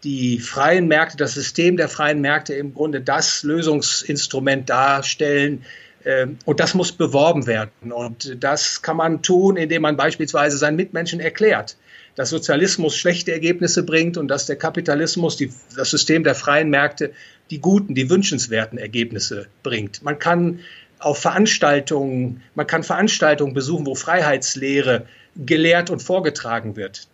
[0.04, 5.64] die freien Märkte, das System der freien Märkte im Grunde das Lösungsinstrument darstellen,
[6.06, 7.92] ähm, und das muss beworben werden.
[7.92, 11.78] Und das kann man tun, indem man beispielsweise seinen Mitmenschen erklärt,
[12.16, 17.14] dass Sozialismus schlechte Ergebnisse bringt und dass der Kapitalismus, die, das System der freien Märkte,
[17.50, 20.04] die guten, die wünschenswerten Ergebnisse bringt.
[20.04, 20.60] Man kann
[21.00, 27.08] auf Veranstaltungen, man kann Veranstaltungen besuchen, wo Freiheitslehre gelehrt und vorgetragen wird.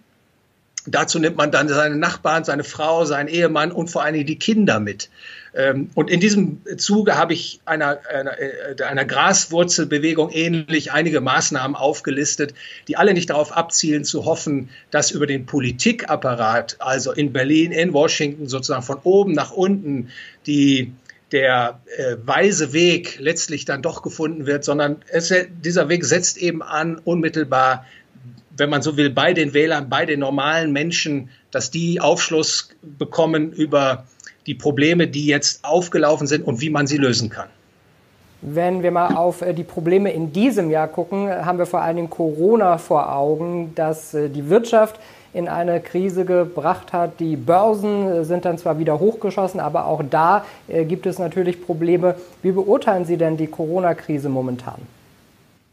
[0.85, 4.39] Dazu nimmt man dann seine Nachbarn, seine Frau, seinen Ehemann und vor allen Dingen die
[4.39, 5.09] Kinder mit.
[5.53, 11.75] Ähm, und in diesem Zuge habe ich einer, einer, äh, einer Graswurzelbewegung ähnlich einige Maßnahmen
[11.75, 12.53] aufgelistet,
[12.87, 17.93] die alle nicht darauf abzielen zu hoffen, dass über den Politikapparat, also in Berlin, in
[17.93, 20.09] Washington, sozusagen von oben nach unten
[20.45, 20.93] die
[21.31, 25.31] der äh, weise Weg letztlich dann doch gefunden wird, sondern es,
[25.63, 27.85] dieser Weg setzt eben an, unmittelbar
[28.59, 33.51] wenn man so will, bei den Wählern, bei den normalen Menschen, dass die Aufschluss bekommen
[33.51, 34.05] über
[34.45, 37.47] die Probleme, die jetzt aufgelaufen sind und wie man sie lösen kann.
[38.41, 41.97] Wenn wir mal auf äh, die Probleme in diesem Jahr gucken, haben wir vor allen
[41.97, 44.99] Dingen Corona vor Augen, dass äh, die Wirtschaft
[45.33, 47.19] in eine Krise gebracht hat.
[47.19, 52.15] Die Börsen äh, sind dann zwar wieder hochgeschossen, aber auch da gibt es natürlich Probleme.
[52.41, 54.79] Wie beurteilen Sie denn die Corona-Krise momentan?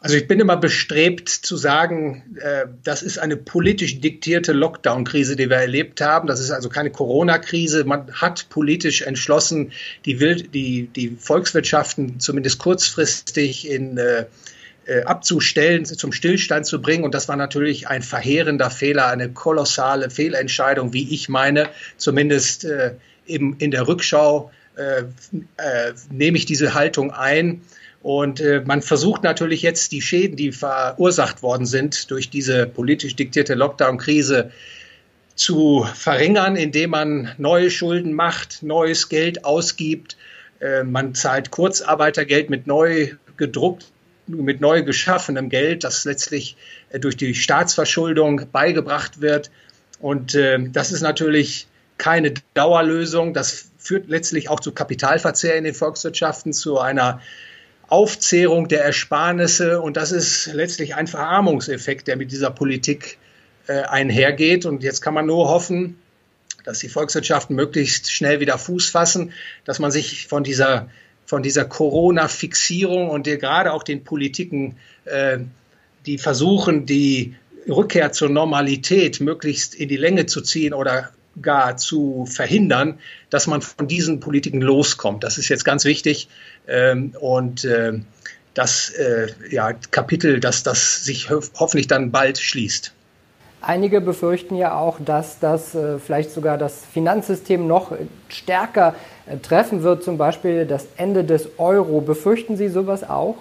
[0.01, 5.49] Also ich bin immer bestrebt zu sagen, äh, das ist eine politisch diktierte Lockdown-Krise, die
[5.49, 6.29] wir erlebt haben.
[6.29, 7.85] Das ist also keine Corona-Krise.
[7.85, 9.73] Man hat politisch entschlossen,
[10.05, 14.27] die, Wild die, die Volkswirtschaften zumindest kurzfristig in äh,
[14.87, 17.05] äh, abzustellen, zum Stillstand zu bringen.
[17.05, 21.69] Und das war natürlich ein verheerender Fehler, eine kolossale Fehlentscheidung, wie ich meine.
[21.97, 22.95] Zumindest äh,
[23.27, 25.01] eben in der Rückschau äh,
[25.57, 27.63] äh, nehme ich diese Haltung ein.
[28.07, 33.17] Und äh, man versucht natürlich jetzt die Schäden, die verursacht worden sind durch diese politisch
[33.17, 34.53] diktierte Lockdown-Krise,
[35.35, 40.17] zu verringern, indem man neue Schulden macht, neues Geld ausgibt.
[40.61, 43.09] Äh, man zahlt Kurzarbeitergeld mit neu
[43.39, 43.87] gedruckt,
[44.29, 46.57] mit neu geschaffenem Geld, das letztlich
[46.91, 49.51] äh, durch die Staatsverschuldung beigebracht wird.
[49.99, 51.67] Und äh, das ist natürlich
[51.99, 53.35] keine Dauerlösung.
[53.35, 57.21] Das führt letztlich auch zu Kapitalverzehr in den Volkswirtschaften, zu einer
[57.89, 59.81] Aufzehrung der Ersparnisse.
[59.81, 63.19] Und das ist letztlich ein Verarmungseffekt, der mit dieser Politik
[63.67, 64.67] äh, einhergeht.
[64.67, 65.99] Und jetzt kann man nur hoffen,
[66.65, 69.33] dass die Volkswirtschaften möglichst schnell wieder Fuß fassen,
[69.65, 70.89] dass man sich von dieser,
[71.25, 75.39] von dieser Corona-Fixierung und der, gerade auch den Politiken, äh,
[76.07, 77.37] die versuchen, die
[77.69, 81.11] Rückkehr zur Normalität möglichst in die Länge zu ziehen oder
[81.41, 82.99] gar zu verhindern,
[83.31, 85.25] dass man von diesen Politiken loskommt.
[85.25, 86.29] Das ist jetzt ganz wichtig.
[86.67, 88.01] Ähm, und äh,
[88.55, 92.93] das äh, ja, Kapitel, dass das sich ho hoffentlich dann bald schließt.
[93.61, 97.93] Einige befürchten ja auch, dass das äh, vielleicht sogar das Finanzsystem noch
[98.29, 98.95] stärker
[99.27, 102.01] äh, treffen wird, zum Beispiel das Ende des Euro.
[102.01, 103.37] Befürchten Sie sowas auch?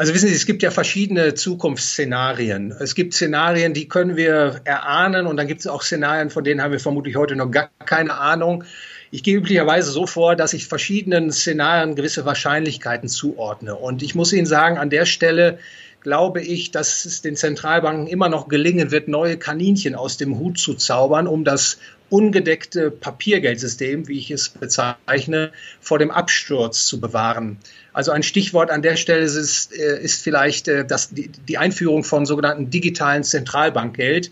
[0.00, 2.72] Also wissen Sie, es gibt ja verschiedene Zukunftsszenarien.
[2.80, 6.62] Es gibt Szenarien, die können wir erahnen und dann gibt es auch Szenarien, von denen
[6.62, 8.64] haben wir vermutlich heute noch gar keine Ahnung.
[9.10, 13.74] Ich gehe üblicherweise so vor, dass ich verschiedenen Szenarien gewisse Wahrscheinlichkeiten zuordne.
[13.74, 15.58] Und ich muss Ihnen sagen, an der Stelle
[16.00, 20.58] glaube ich, dass es den Zentralbanken immer noch gelingen wird, neue Kaninchen aus dem Hut
[20.58, 21.78] zu zaubern, um das
[22.08, 25.52] ungedeckte Papiergeldsystem, wie ich es bezeichne,
[25.82, 27.58] vor dem Absturz zu bewahren.
[27.92, 32.04] Also ein Stichwort an der Stelle ist, äh, ist vielleicht äh, das, die, die Einführung
[32.04, 34.30] von sogenannten digitalen Zentralbankgeld.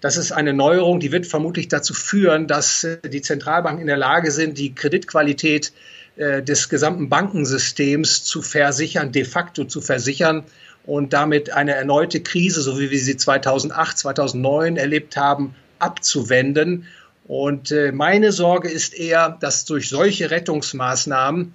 [0.00, 3.96] Das ist eine Neuerung, die wird vermutlich dazu führen, dass äh, die Zentralbanken in der
[3.96, 5.72] Lage sind, die Kreditqualität
[6.18, 10.44] des gesamten Bankensystems zu versichern, de facto zu versichern
[10.86, 16.86] und damit eine erneute Krise, so wie wir sie 2008, 2009 erlebt haben, abzuwenden.
[17.26, 21.52] Und meine Sorge ist eher, dass durch solche Rettungsmaßnahmen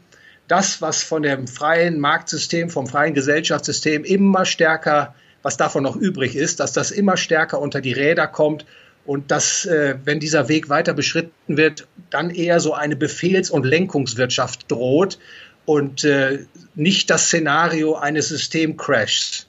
[0.52, 6.36] das, was von dem freien Marktsystem, vom freien Gesellschaftssystem immer stärker, was davon noch übrig
[6.36, 8.66] ist, dass das immer stärker unter die Räder kommt
[9.06, 13.66] und dass, äh, wenn dieser Weg weiter beschritten wird, dann eher so eine Befehls- und
[13.66, 15.20] Lenkungswirtschaft droht
[15.66, 16.40] und äh,
[16.76, 19.48] nicht das Szenario eines Systemcrashs.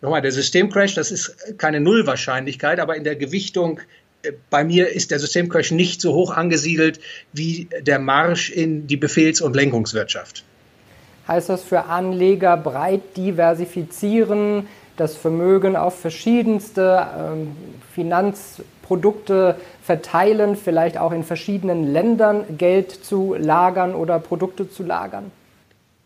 [0.00, 3.80] Nochmal, der Systemcrash, das ist keine Nullwahrscheinlichkeit, aber in der Gewichtung
[4.50, 7.00] bei mir ist der Systemcrash nicht so hoch angesiedelt
[7.32, 10.44] wie der Marsch in die Befehls- und Lenkungswirtschaft.
[11.28, 14.66] Heißt das für Anleger breit diversifizieren,
[14.96, 17.56] das Vermögen auf verschiedenste ähm,
[17.94, 25.30] Finanzprodukte verteilen, vielleicht auch in verschiedenen Ländern Geld zu lagern oder Produkte zu lagern?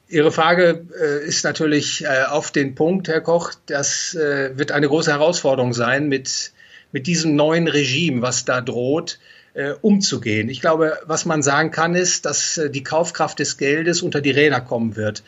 [0.09, 3.53] Ihre Frage äh, ist natürlich äh, auf den Punkt, Herr Koch.
[3.67, 6.53] Das äh, wird eine große Herausforderung sein, mit
[6.93, 9.19] mit diesem neuen Regime, was da droht,
[9.55, 10.49] äh, umzugehen.
[10.49, 14.31] Ich glaube, was man sagen kann, ist, dass äh, die Kaufkraft des Geldes unter die
[14.31, 15.23] Räder kommen wird.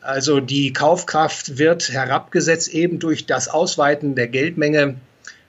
[0.00, 4.96] Also die Kaufkraft wird herabgesetzt eben durch das Ausweiten der Geldmenge,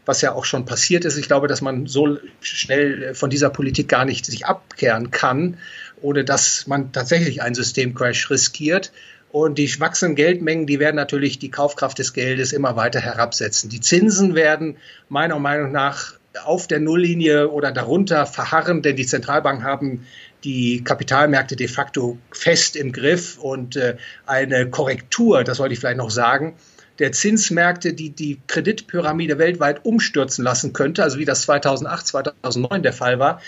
[0.05, 1.17] was ja auch schon passiert ist.
[1.17, 5.57] Ich glaube, dass man so schnell äh, von dieser Politik gar nicht sich abkehren kann,
[6.01, 8.91] ohne dass man tatsächlich einen Systemcrash riskiert.
[9.31, 13.69] Und die wachsenden Geldmengen, die werden natürlich die Kaufkraft des Geldes immer weiter herabsetzen.
[13.69, 14.77] Die Zinsen werden
[15.07, 16.13] meiner Meinung nach
[16.43, 20.05] auf der Nulllinie oder darunter verharren, denn die Zentralbanken haben
[20.43, 25.97] die Kapitalmärkte de facto fest im Griff und äh, eine Korrektur, das wollte ich vielleicht
[25.97, 26.55] noch sagen,
[26.99, 32.93] der Zinsmärkte, die die Kreditpyramide weltweit umstürzen lassen könnte, also wie das 2008, 2009 der
[32.93, 33.41] Fall war,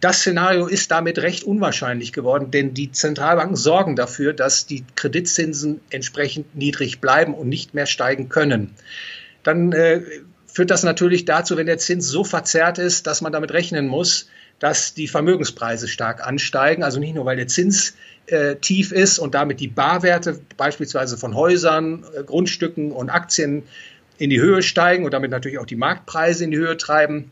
[0.00, 5.80] das Szenario ist damit recht unwahrscheinlich geworden, denn die Zentralbanken sorgen dafür, dass die Kreditzinsen
[5.90, 8.74] entsprechend niedrig bleiben und nicht mehr steigen können.
[9.42, 10.02] Dann äh,
[10.46, 14.28] führt das natürlich dazu, wenn der Zins so verzerrt ist, dass man damit rechnen muss,
[14.58, 16.82] dass die Vermögenspreise stark ansteigen.
[16.82, 17.94] Also nicht nur, weil der Zins
[18.26, 23.62] äh, tief ist und damit die Barwerte beispielsweise von Häusern, äh, Grundstücken und Aktien
[24.18, 27.30] in die Höhe steigen und damit natürlich auch die Marktpreise in die Höhe treiben,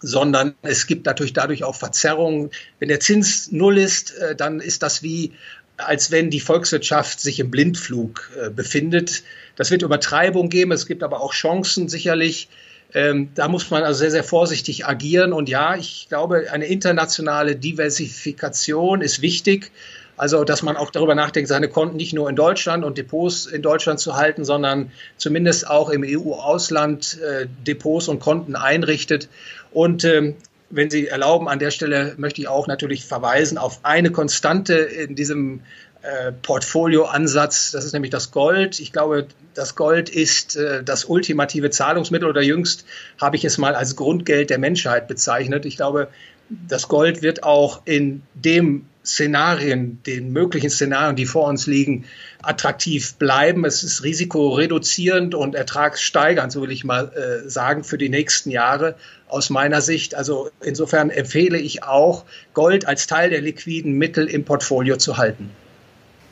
[0.00, 2.50] sondern es gibt natürlich dadurch auch Verzerrungen.
[2.78, 5.32] Wenn der Zins null ist, äh, dann ist das wie
[5.76, 9.22] als wenn die Volkswirtschaft sich im Blindflug äh, befindet.
[9.56, 12.48] Das wird Übertreibung geben, es gibt aber auch Chancen sicherlich.
[12.92, 15.32] Ähm, da muss man also sehr, sehr vorsichtig agieren.
[15.32, 19.70] Und ja, ich glaube, eine internationale Diversifikation ist wichtig.
[20.16, 23.62] Also, dass man auch darüber nachdenkt, seine Konten nicht nur in Deutschland und Depots in
[23.62, 29.30] Deutschland zu halten, sondern zumindest auch im EU-Ausland äh, Depots und Konten einrichtet.
[29.72, 30.36] Und ähm,
[30.70, 35.16] wenn Sie erlauben, an der Stelle möchte ich auch natürlich verweisen auf eine Konstante in
[35.16, 35.62] diesem
[36.02, 37.72] äh, Portfolioansatz.
[37.72, 38.80] Das ist nämlich das Gold.
[38.80, 42.86] Ich glaube, das Gold ist äh, das ultimative Zahlungsmittel oder jüngst
[43.20, 45.66] habe ich es mal als Grundgeld der Menschheit bezeichnet.
[45.66, 46.08] Ich glaube,
[46.48, 52.04] das Gold wird auch in dem Szenarien, den möglichen Szenarien, die vor uns liegen,
[52.42, 53.64] attraktiv bleiben.
[53.64, 58.96] Es ist risikoreduzierend und ertragssteigernd, so will ich mal äh, sagen, für die nächsten Jahre
[59.30, 60.14] aus meiner Sicht.
[60.14, 62.24] Also insofern empfehle ich auch,
[62.54, 65.50] Gold als Teil der liquiden Mittel im Portfolio zu halten.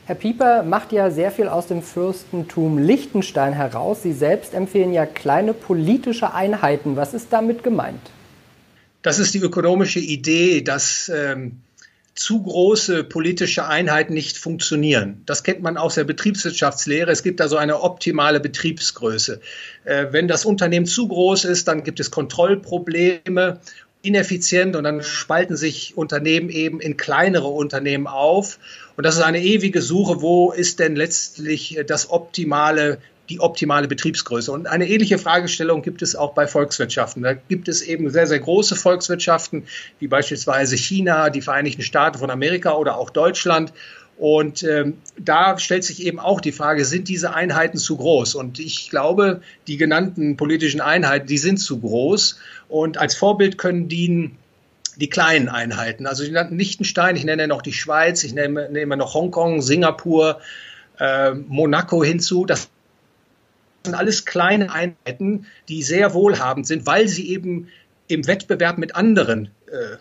[0.06, 4.02] Herr Pieper macht ja sehr viel aus dem Fürstentum Liechtenstein heraus.
[4.02, 6.96] Sie selbst empfehlen ja kleine politische Einheiten.
[6.96, 8.00] Was ist damit gemeint?
[9.02, 11.60] Das ist die ökonomische Idee, dass ähm,
[12.18, 15.22] zu große politische Einheiten nicht funktionieren.
[15.24, 17.12] Das kennt man aus der Betriebswirtschaftslehre.
[17.12, 19.40] Es gibt da so eine optimale Betriebsgröße.
[19.84, 23.60] Äh, wenn das Unternehmen zu groß ist, dann gibt es Kontrollprobleme,
[24.02, 28.58] ineffizient und dann spalten sich Unternehmen eben in kleinere Unternehmen auf.
[28.96, 32.98] Und das ist eine ewige Suche, wo ist denn letztlich das optimale
[33.28, 34.50] die optimale Betriebsgröße.
[34.50, 37.22] Und eine ähnliche Fragestellung gibt es auch bei Volkswirtschaften.
[37.22, 39.64] Da gibt es eben sehr, sehr große Volkswirtschaften,
[39.98, 43.72] wie beispielsweise China, die Vereinigten Staaten von Amerika oder auch Deutschland.
[44.16, 48.34] Und ähm, da stellt sich eben auch die Frage, sind diese Einheiten zu groß?
[48.34, 52.40] Und ich glaube, die genannten politischen Einheiten, die sind zu groß.
[52.68, 54.36] Und als Vorbild können dienen
[54.96, 56.06] die kleinen Einheiten.
[56.06, 60.40] Also die nannten Liechtenstein, ich nenne noch die Schweiz, ich nehme, nehme noch Hongkong, Singapur,
[60.98, 62.44] äh, Monaco hinzu.
[62.44, 62.68] Das
[63.84, 67.68] sind alles kleine Einheiten, die sehr wohlhabend sind, weil sie eben
[68.08, 69.96] im Wettbewerb mit anderen äh,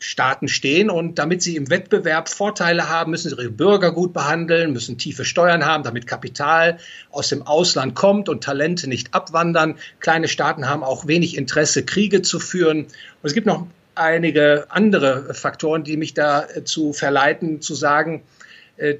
[0.00, 4.72] Staaten stehen und damit sie im Wettbewerb Vorteile haben, müssen sie ihre Bürger gut behandeln,
[4.72, 6.78] müssen tiefe Steuern haben, damit Kapital
[7.10, 9.76] aus dem Ausland kommt und Talente nicht abwandern.
[10.00, 12.80] Kleine Staaten haben auch wenig Interesse, Kriege zu führen.
[12.80, 12.90] Und
[13.22, 18.37] es gibt noch einige andere Faktoren, die mich dazu verleiten, zu sagen, äh,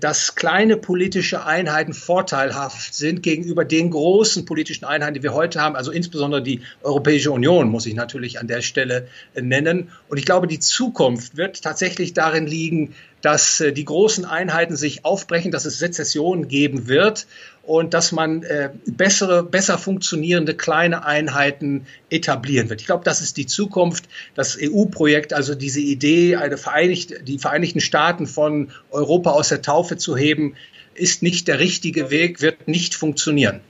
[0.00, 5.76] dass kleine politische Einheiten vorteilhaft sind gegenüber den großen politischen Einheiten, die wir heute haben,
[5.76, 9.90] also insbesondere die Europäische Union, muss ich natürlich an der Stelle äh, nennen.
[10.08, 15.04] Und ich glaube, die Zukunft wird tatsächlich darin liegen, dass äh, die großen Einheiten sich
[15.04, 17.26] aufbrechen, dass es Sezessionen geben wird
[17.62, 22.80] und dass man äh, bessere, besser funktionierende kleine Einheiten etablieren wird.
[22.80, 24.08] Ich glaube, das ist die Zukunft.
[24.34, 29.96] Das EU-Projekt, also diese Idee, eine Vereinigte, die Vereinigten Staaten von Europa aus der Taufe
[29.96, 30.54] zu heben,
[30.94, 33.60] ist nicht der richtige Weg, wird nicht funktionieren.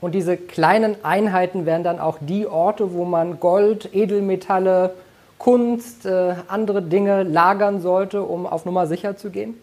[0.00, 4.94] Und diese kleinen Einheiten wären dann auch die Orte, wo man Gold, Edelmetalle,
[5.38, 9.54] Kunst, äh, andere Dinge lagern sollte, um auf Nummer sicher zu gehen?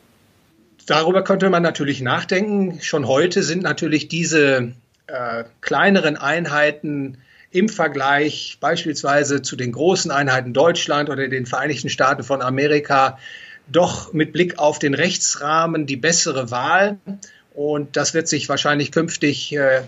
[0.86, 2.80] Darüber könnte man natürlich nachdenken.
[2.82, 4.74] Schon heute sind natürlich diese
[5.08, 7.18] äh, kleineren Einheiten
[7.52, 13.18] im Vergleich beispielsweise zu den großen Einheiten Deutschland oder den Vereinigten Staaten von Amerika
[13.68, 16.98] doch mit Blick auf den Rechtsrahmen die bessere Wahl.
[17.54, 19.84] Und das wird sich wahrscheinlich künftig, äh,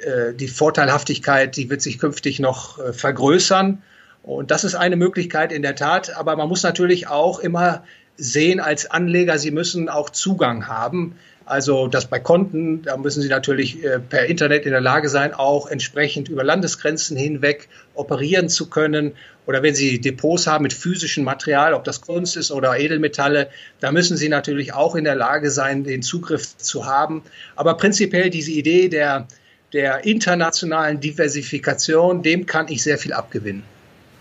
[0.00, 3.82] äh die Vorteilhaftigkeit, die wird sich künftig noch äh, vergrößern.
[4.26, 6.14] Und das ist eine Möglichkeit in der Tat.
[6.16, 7.84] Aber man muss natürlich auch immer
[8.16, 11.16] sehen als Anleger, sie müssen auch Zugang haben.
[11.44, 15.32] Also das bei Konten, da müssen Sie natürlich äh, per Internet in der Lage sein,
[15.32, 19.12] auch entsprechend über Landesgrenzen hinweg operieren zu können.
[19.46, 23.48] Oder wenn Sie Depots haben mit physischem Material, ob das Kunst ist oder Edelmetalle,
[23.78, 27.22] da müssen Sie natürlich auch in der Lage sein, den Zugriff zu haben.
[27.54, 29.28] Aber prinzipiell diese Idee der,
[29.72, 33.75] der internationalen Diversifikation, dem kann ich sehr viel abgewinnen.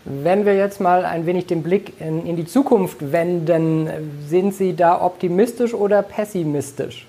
[0.05, 3.89] Wenn wir jetzt mal ein wenig den Blick in, in, die Zukunft wenden,
[4.27, 7.07] sind Sie da optimistisch oder pessimistisch?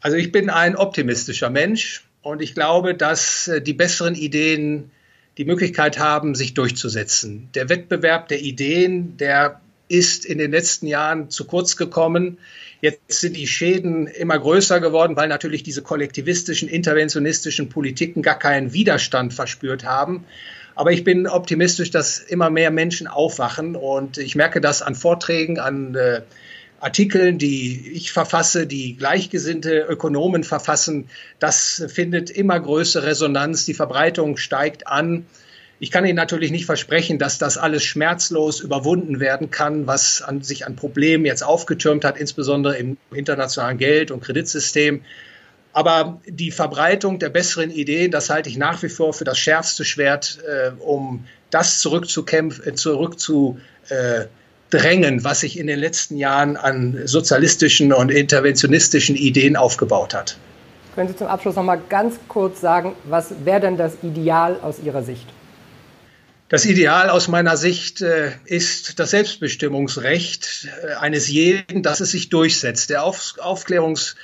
[0.00, 4.90] Also ich bin ein optimistischer Mensch und ich glaube, dass äh, die besseren Ideen
[5.36, 7.50] die Möglichkeit haben, sich durchzusetzen.
[7.54, 12.38] Der Wettbewerb der Ideen, der ist in den letzten Jahren zu kurz gekommen.
[12.80, 18.72] Jetzt sind die Schäden immer größer geworden, weil natürlich diese kollektivistischen, interventionistischen Politiken gar keinen
[18.72, 20.24] Widerstand verspürt haben.
[20.78, 25.58] Aber ich bin optimistisch, dass immer mehr Menschen aufwachen und ich merke das an Vorträgen,
[25.58, 26.20] an äh,
[26.78, 31.08] Artikeln, die ich verfasse, die gleichgesinnte Ökonomen verfassen.
[31.40, 33.64] Das findet immer größere Resonanz.
[33.64, 35.26] Die Verbreitung steigt an.
[35.80, 40.42] Ich kann Ihnen natürlich nicht versprechen, dass das alles schmerzlos überwunden werden kann, was an,
[40.42, 45.02] sich an Problemen jetzt aufgetürmt hat, insbesondere im internationalen Geld- und Kreditsystem.
[45.78, 49.84] Aber die Verbreitung der besseren Ideen, das halte ich nach wie vor für das schärfste
[49.84, 53.62] Schwert, äh, um das zurückzukämpfen, äh, zurückzudrängen,
[55.22, 60.36] was sich in den letzten Jahren an sozialistischen und interventionistischen Ideen aufgebaut hat.
[60.96, 64.80] Können Sie zum Abschluss noch mal ganz kurz sagen, was wäre denn das Ideal aus
[64.80, 65.28] Ihrer Sicht?
[66.48, 72.30] Das Ideal aus meiner Sicht äh, ist das Selbstbestimmungsrecht äh, eines jeden, dass es sich
[72.30, 72.90] durchsetzt.
[72.90, 74.16] Der Auf Aufklärungs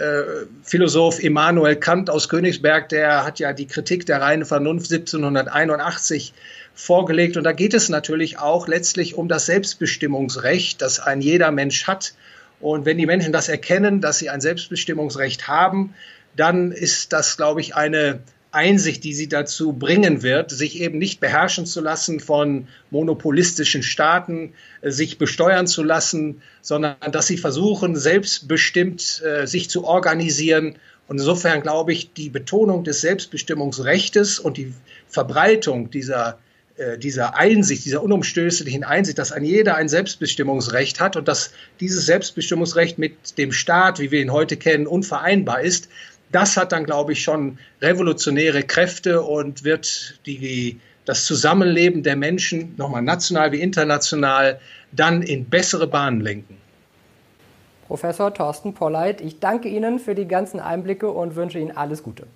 [0.00, 6.32] äh, Philosoph Immanuel Kant aus Königsberg, der hat ja die Kritik der reinen Vernunft 1781
[6.74, 7.36] vorgelegt.
[7.36, 12.14] Und da geht es natürlich auch letztlich um das Selbstbestimmungsrecht, das ein jeder Mensch hat.
[12.60, 15.94] Und wenn die Menschen das erkennen, dass sie ein Selbstbestimmungsrecht haben,
[16.34, 18.20] dann ist das, glaube ich, eine
[18.52, 24.54] Einsicht, die sie dazu bringen wird, sich eben nicht beherrschen zu lassen von monopolistischen Staaten,
[24.80, 30.76] äh, sich besteuern zu lassen, sondern dass sie versuchen, selbstbestimmt äh, sich zu organisieren.
[31.06, 34.72] Und insofern glaube ich, die Betonung des Selbstbestimmungsrechtes und die
[35.08, 36.38] Verbreitung dieser
[36.80, 42.06] äh, dieser Einsicht, dieser unumstößlichen Einsicht, dass ein jeder ein Selbstbestimmungsrecht hat und dass dieses
[42.06, 45.88] Selbstbestimmungsrecht mit dem Staat, wie wir ihn heute kennen, unvereinbar ist,
[46.32, 52.74] das hat dann, glaube ich, schon revolutionäre Kräfte und wird die, das Zusammenleben der Menschen,
[52.76, 54.60] nochmal national wie international,
[54.92, 56.56] dann in bessere Bahnen lenken.
[57.88, 62.26] Professor Thorsten Polleit, ich danke Ihnen für die ganzen Einblicke und wünsche Ihnen alles Gute.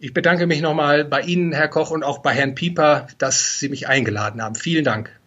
[0.00, 3.68] Ich bedanke mich nochmal bei Ihnen, Herr Koch, und auch bei Herrn Pieper, dass Sie
[3.68, 4.54] mich eingeladen haben.
[4.54, 5.19] Vielen Dank.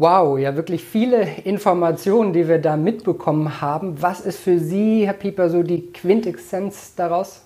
[0.00, 4.00] Wow, ja wirklich viele Informationen, die wir da mitbekommen haben.
[4.00, 7.42] Was ist für Sie, Herr Pieper, so die Quintessenz daraus?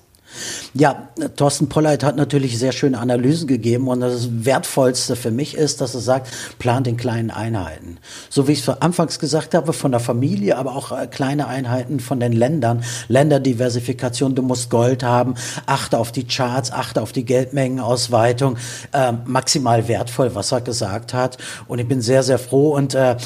[0.77, 5.81] Ja, Thorsten Polleit hat natürlich sehr schöne Analysen gegeben und das Wertvollste für mich ist,
[5.81, 6.29] dass er sagt,
[6.59, 7.99] plant in kleinen Einheiten.
[8.29, 12.01] So wie ich es anfangs gesagt habe, von der Familie, aber auch äh, kleine Einheiten
[12.01, 12.83] von den Ländern.
[13.09, 15.35] Länderdiversifikation, du musst Gold haben,
[15.67, 18.57] achte auf die Charts, achte auf die Geldmengenausweitung,
[18.93, 21.39] äh, maximal wertvoll, was er gesagt hat.
[21.69, 23.17] Und ich bin sehr, sehr froh und äh, äh,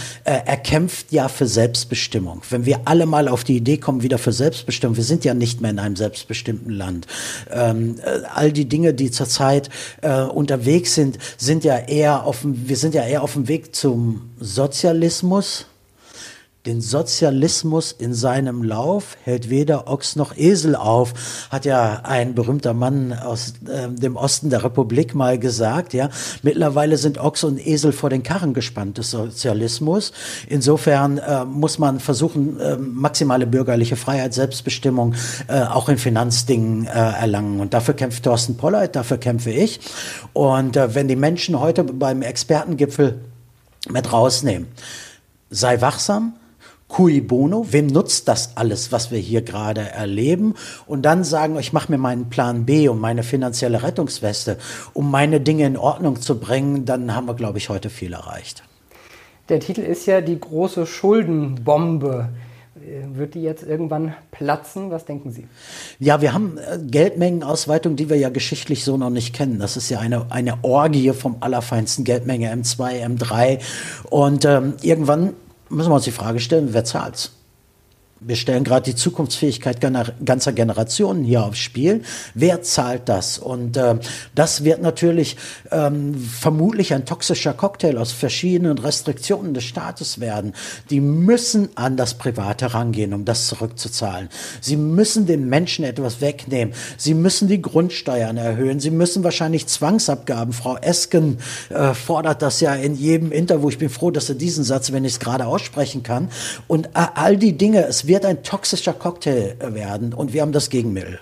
[0.44, 2.42] er kämpft ja für Selbstbestimmung.
[2.50, 5.62] Wenn wir alle mal auf die Idee kommen, wieder für Selbstbestimmung, wir sind ja nicht
[5.62, 6.87] mehr in einem selbstbestimmten Land.
[6.88, 7.06] Deutschland.
[7.50, 9.70] Ähm, äh, all die Dinge, die zurzeit
[10.02, 14.30] äh, unterwegs sind, sind ja eher auf wir sind ja eher auf dem Weg zum
[14.38, 15.66] Sozialismus
[16.66, 21.14] den Sozialismus in seinem Lauf hält weder Ochs noch Esel auf,
[21.50, 26.10] hat ja ein berühmter Mann aus äh, dem Osten der Republik mal gesagt, ja.
[26.42, 30.12] Mittlerweile sind Ochs und Esel vor den Karren gespannt des Sozialismus.
[30.48, 35.14] Insofern äh, muss man versuchen, äh, maximale bürgerliche Freiheit, Selbstbestimmung
[35.46, 37.60] äh, auch in Finanzdingen äh, erlangen.
[37.60, 39.80] Und dafür kämpft Thorsten Polleit, dafür kämpfe ich.
[40.32, 43.20] Und äh, wenn die Menschen heute beim Expertengipfel
[43.88, 44.66] mit rausnehmen,
[45.50, 46.34] sei wachsam,
[46.88, 50.54] cui bono, wem nutzt das alles, was wir hier gerade erleben?
[50.86, 54.58] Und dann sagen, ich mache mir meinen Plan B und meine finanzielle Rettungsweste,
[54.94, 58.64] um meine Dinge in Ordnung zu bringen, dann haben wir, glaube ich, heute viel erreicht.
[59.48, 62.30] Der Titel ist ja die große Schuldenbombe.
[63.12, 64.90] Wird die jetzt irgendwann platzen?
[64.90, 65.46] Was denken Sie?
[65.98, 69.58] Ja, wir haben äh, Geldmengenausweitung, die wir ja geschichtlich so noch nicht kennen.
[69.58, 73.60] Das ist ja eine, eine Orgie vom allerfeinsten Geldmenge M2, M3.
[74.08, 75.34] Und ähm, irgendwann
[75.70, 77.32] müssen wir uns die Frage stellen, wer zahlt's?
[78.20, 82.02] Wir stellen gerade die Zukunftsfähigkeit ganzer Generationen hier aufs Spiel.
[82.34, 83.38] Wer zahlt das?
[83.38, 83.94] Und äh,
[84.34, 85.36] das wird natürlich
[85.70, 90.54] ähm, vermutlich ein toxischer Cocktail aus verschiedenen Restriktionen des Staates werden.
[90.90, 94.30] Die müssen an das Private rangehen, um das zurückzuzahlen.
[94.60, 96.74] Sie müssen den Menschen etwas wegnehmen.
[96.96, 98.80] Sie müssen die Grundsteuern erhöhen.
[98.80, 100.52] Sie müssen wahrscheinlich Zwangsabgaben.
[100.52, 101.38] Frau Esken
[101.68, 103.68] äh, fordert das ja in jedem Interview.
[103.68, 106.30] Ich bin froh, dass er diesen Satz, wenn ich es gerade aussprechen kann.
[106.66, 110.70] Und äh, all die Dinge, es wird ein toxischer Cocktail werden und wir haben das
[110.70, 111.20] Gegenmittel.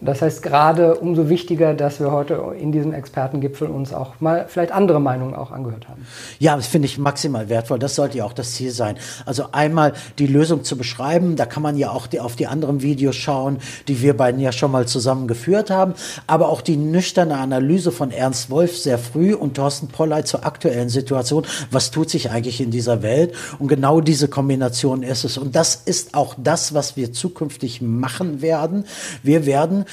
[0.00, 4.70] Das heißt, gerade umso wichtiger, dass wir heute in diesem Expertengipfel uns auch mal vielleicht
[4.70, 6.06] andere Meinungen auch angehört haben.
[6.38, 7.80] Ja, das finde ich maximal wertvoll.
[7.80, 8.96] Das sollte ja auch das Ziel sein.
[9.26, 11.34] Also einmal die Lösung zu beschreiben.
[11.34, 13.58] Da kann man ja auch die, auf die anderen Videos schauen,
[13.88, 15.94] die wir beiden ja schon mal zusammen geführt haben.
[16.28, 20.90] Aber auch die nüchterne Analyse von Ernst Wolf sehr früh und Thorsten Polleit zur aktuellen
[20.90, 21.44] Situation.
[21.72, 23.34] Was tut sich eigentlich in dieser Welt?
[23.58, 25.38] Und genau diese Kombination ist es.
[25.38, 28.84] Und das ist auch das, was wir zukünftig machen werden.
[29.24, 29.86] Wir werden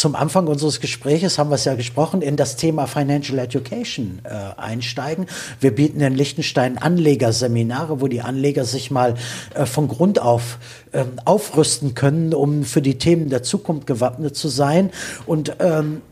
[0.00, 4.58] zum Anfang unseres Gespräches haben wir es ja gesprochen, in das Thema Financial Education äh,
[4.58, 5.26] einsteigen.
[5.60, 9.16] Wir bieten in Liechtenstein Anlegerseminare, wo die Anleger sich mal
[9.54, 10.56] äh, von Grund auf
[10.92, 14.88] äh, aufrüsten können, um für die Themen der Zukunft gewappnet zu sein.
[15.26, 16.09] Und ähm, äh,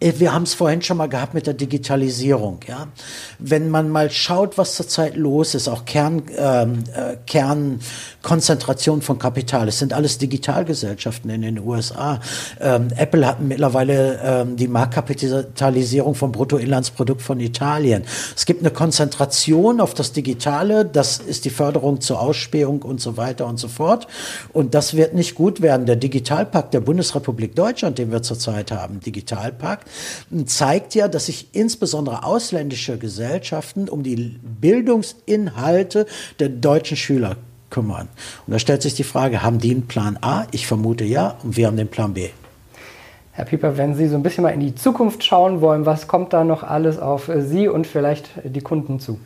[0.00, 2.60] wir haben es vorhin schon mal gehabt mit der Digitalisierung.
[2.68, 2.86] Ja,
[3.40, 9.66] wenn man mal schaut, was zurzeit los ist, auch Kern, ähm, äh, Kernkonzentration von Kapital.
[9.66, 12.20] Es sind alles Digitalgesellschaften in den USA.
[12.60, 18.04] Ähm, Apple hat mittlerweile ähm, die Marktkapitalisierung vom Bruttoinlandsprodukt von Italien.
[18.36, 20.84] Es gibt eine Konzentration auf das Digitale.
[20.84, 24.06] Das ist die Förderung zur Ausspähung und so weiter und so fort.
[24.52, 25.86] Und das wird nicht gut werden.
[25.86, 29.87] Der Digitalpakt der Bundesrepublik Deutschland, den wir zurzeit haben, Digitalpakt
[30.46, 36.06] zeigt ja, dass sich insbesondere ausländische Gesellschaften um die Bildungsinhalte
[36.38, 37.36] der deutschen Schüler
[37.70, 38.08] kümmern.
[38.46, 40.46] Und da stellt sich die Frage, haben die einen Plan A?
[40.52, 42.30] Ich vermute ja, und wir haben den Plan B.
[43.38, 46.32] Herr Pieper, wenn Sie so ein bisschen mal in die Zukunft schauen wollen, was kommt
[46.32, 49.20] da noch alles auf Sie und vielleicht die Kunden zu?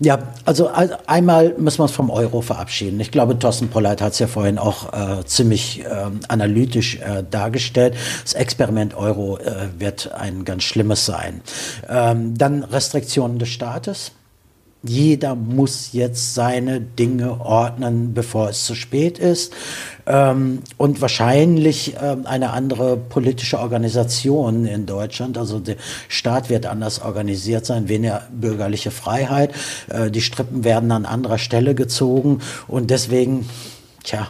[0.00, 0.70] Ja, also
[1.06, 2.98] einmal müssen wir uns vom Euro verabschieden.
[2.98, 5.86] Ich glaube, Thorsten Polleit hat es ja vorhin auch äh, ziemlich äh,
[6.26, 7.94] analytisch äh, dargestellt.
[8.24, 11.40] Das Experiment Euro äh, wird ein ganz schlimmes sein.
[11.88, 14.10] Ähm, dann Restriktionen des Staates.
[14.86, 19.52] Jeder muss jetzt seine Dinge ordnen, bevor es zu spät ist.
[20.06, 25.38] Ähm, und wahrscheinlich ähm, eine andere politische Organisation in Deutschland.
[25.38, 25.76] Also der
[26.08, 29.52] Staat wird anders organisiert sein, weniger bürgerliche Freiheit.
[29.88, 32.40] Äh, die Strippen werden an anderer Stelle gezogen.
[32.68, 33.48] Und deswegen,
[34.02, 34.28] tja,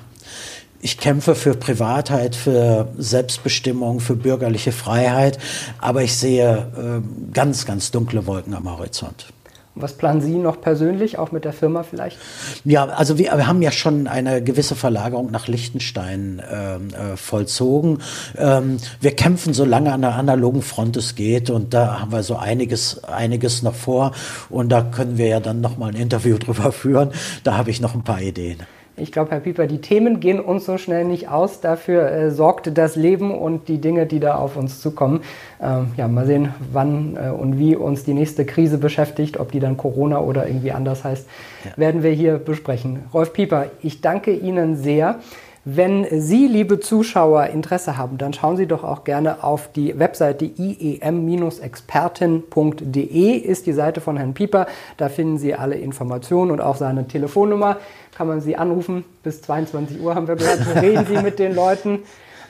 [0.85, 5.39] ich kämpfe für Privatheit, für Selbstbestimmung, für bürgerliche Freiheit,
[5.79, 9.34] aber ich sehe äh, ganz, ganz dunkle Wolken am Horizont.
[9.77, 12.17] Was planen Sie noch persönlich, auch mit der Firma vielleicht?
[12.65, 17.99] Ja, also wir, wir haben ja schon eine gewisse Verlagerung nach Liechtenstein ähm, äh, vollzogen.
[18.37, 22.23] Ähm, wir kämpfen so lange an der analogen Front es geht und da haben wir
[22.23, 24.13] so einiges, einiges noch vor
[24.49, 27.11] und da können wir ja dann noch mal ein Interview drüber führen.
[27.43, 28.59] Da habe ich noch ein paar Ideen.
[28.97, 31.61] Ich glaube, Herr Pieper, die Themen gehen uns so schnell nicht aus.
[31.61, 35.23] Dafür äh, sorgt das Leben und die Dinge, die da auf uns zukommen.
[35.61, 39.59] Ähm, ja, mal sehen, wann äh, und wie uns die nächste Krise beschäftigt, ob die
[39.59, 41.27] dann Corona oder irgendwie anders heißt,
[41.65, 41.73] ja.
[41.77, 43.01] werden wir hier besprechen.
[43.13, 45.19] Rolf Pieper, ich danke Ihnen sehr.
[45.67, 50.45] Wenn Sie, liebe Zuschauer, Interesse haben, dann schauen Sie doch auch gerne auf die Webseite
[50.45, 54.67] iem-expertin.de ist die Seite von Herrn Pieper.
[54.99, 57.79] Da finden Sie alle Informationen und auch seine Telefonnummer.
[58.15, 59.07] Kann man Sie anrufen.
[59.23, 60.61] Bis 22 Uhr haben wir gehört.
[60.83, 62.01] Reden Sie mit den Leuten.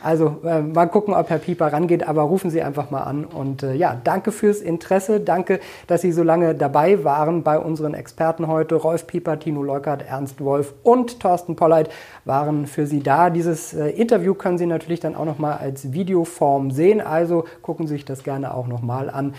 [0.05, 3.24] Also äh, mal gucken, ob Herr Pieper rangeht, aber rufen Sie einfach mal an.
[3.24, 5.18] Und äh, ja, danke fürs Interesse.
[5.18, 8.74] Danke, dass Sie so lange dabei waren bei unseren Experten heute.
[8.74, 11.89] Rolf Pieper, Tino Leukert, Ernst Wolf und Thorsten Polleit
[12.26, 13.31] waren für Sie da.
[13.31, 17.01] Dieses äh, Interview können Sie natürlich dann auch nochmal als Videoform sehen.
[17.01, 19.32] Also gucken Sie sich das gerne auch nochmal an.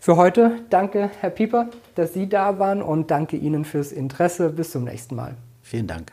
[0.00, 4.48] Für heute danke, Herr Pieper, dass Sie da waren und danke Ihnen fürs Interesse.
[4.48, 5.34] Bis zum nächsten Mal.
[5.60, 6.12] Vielen Dank.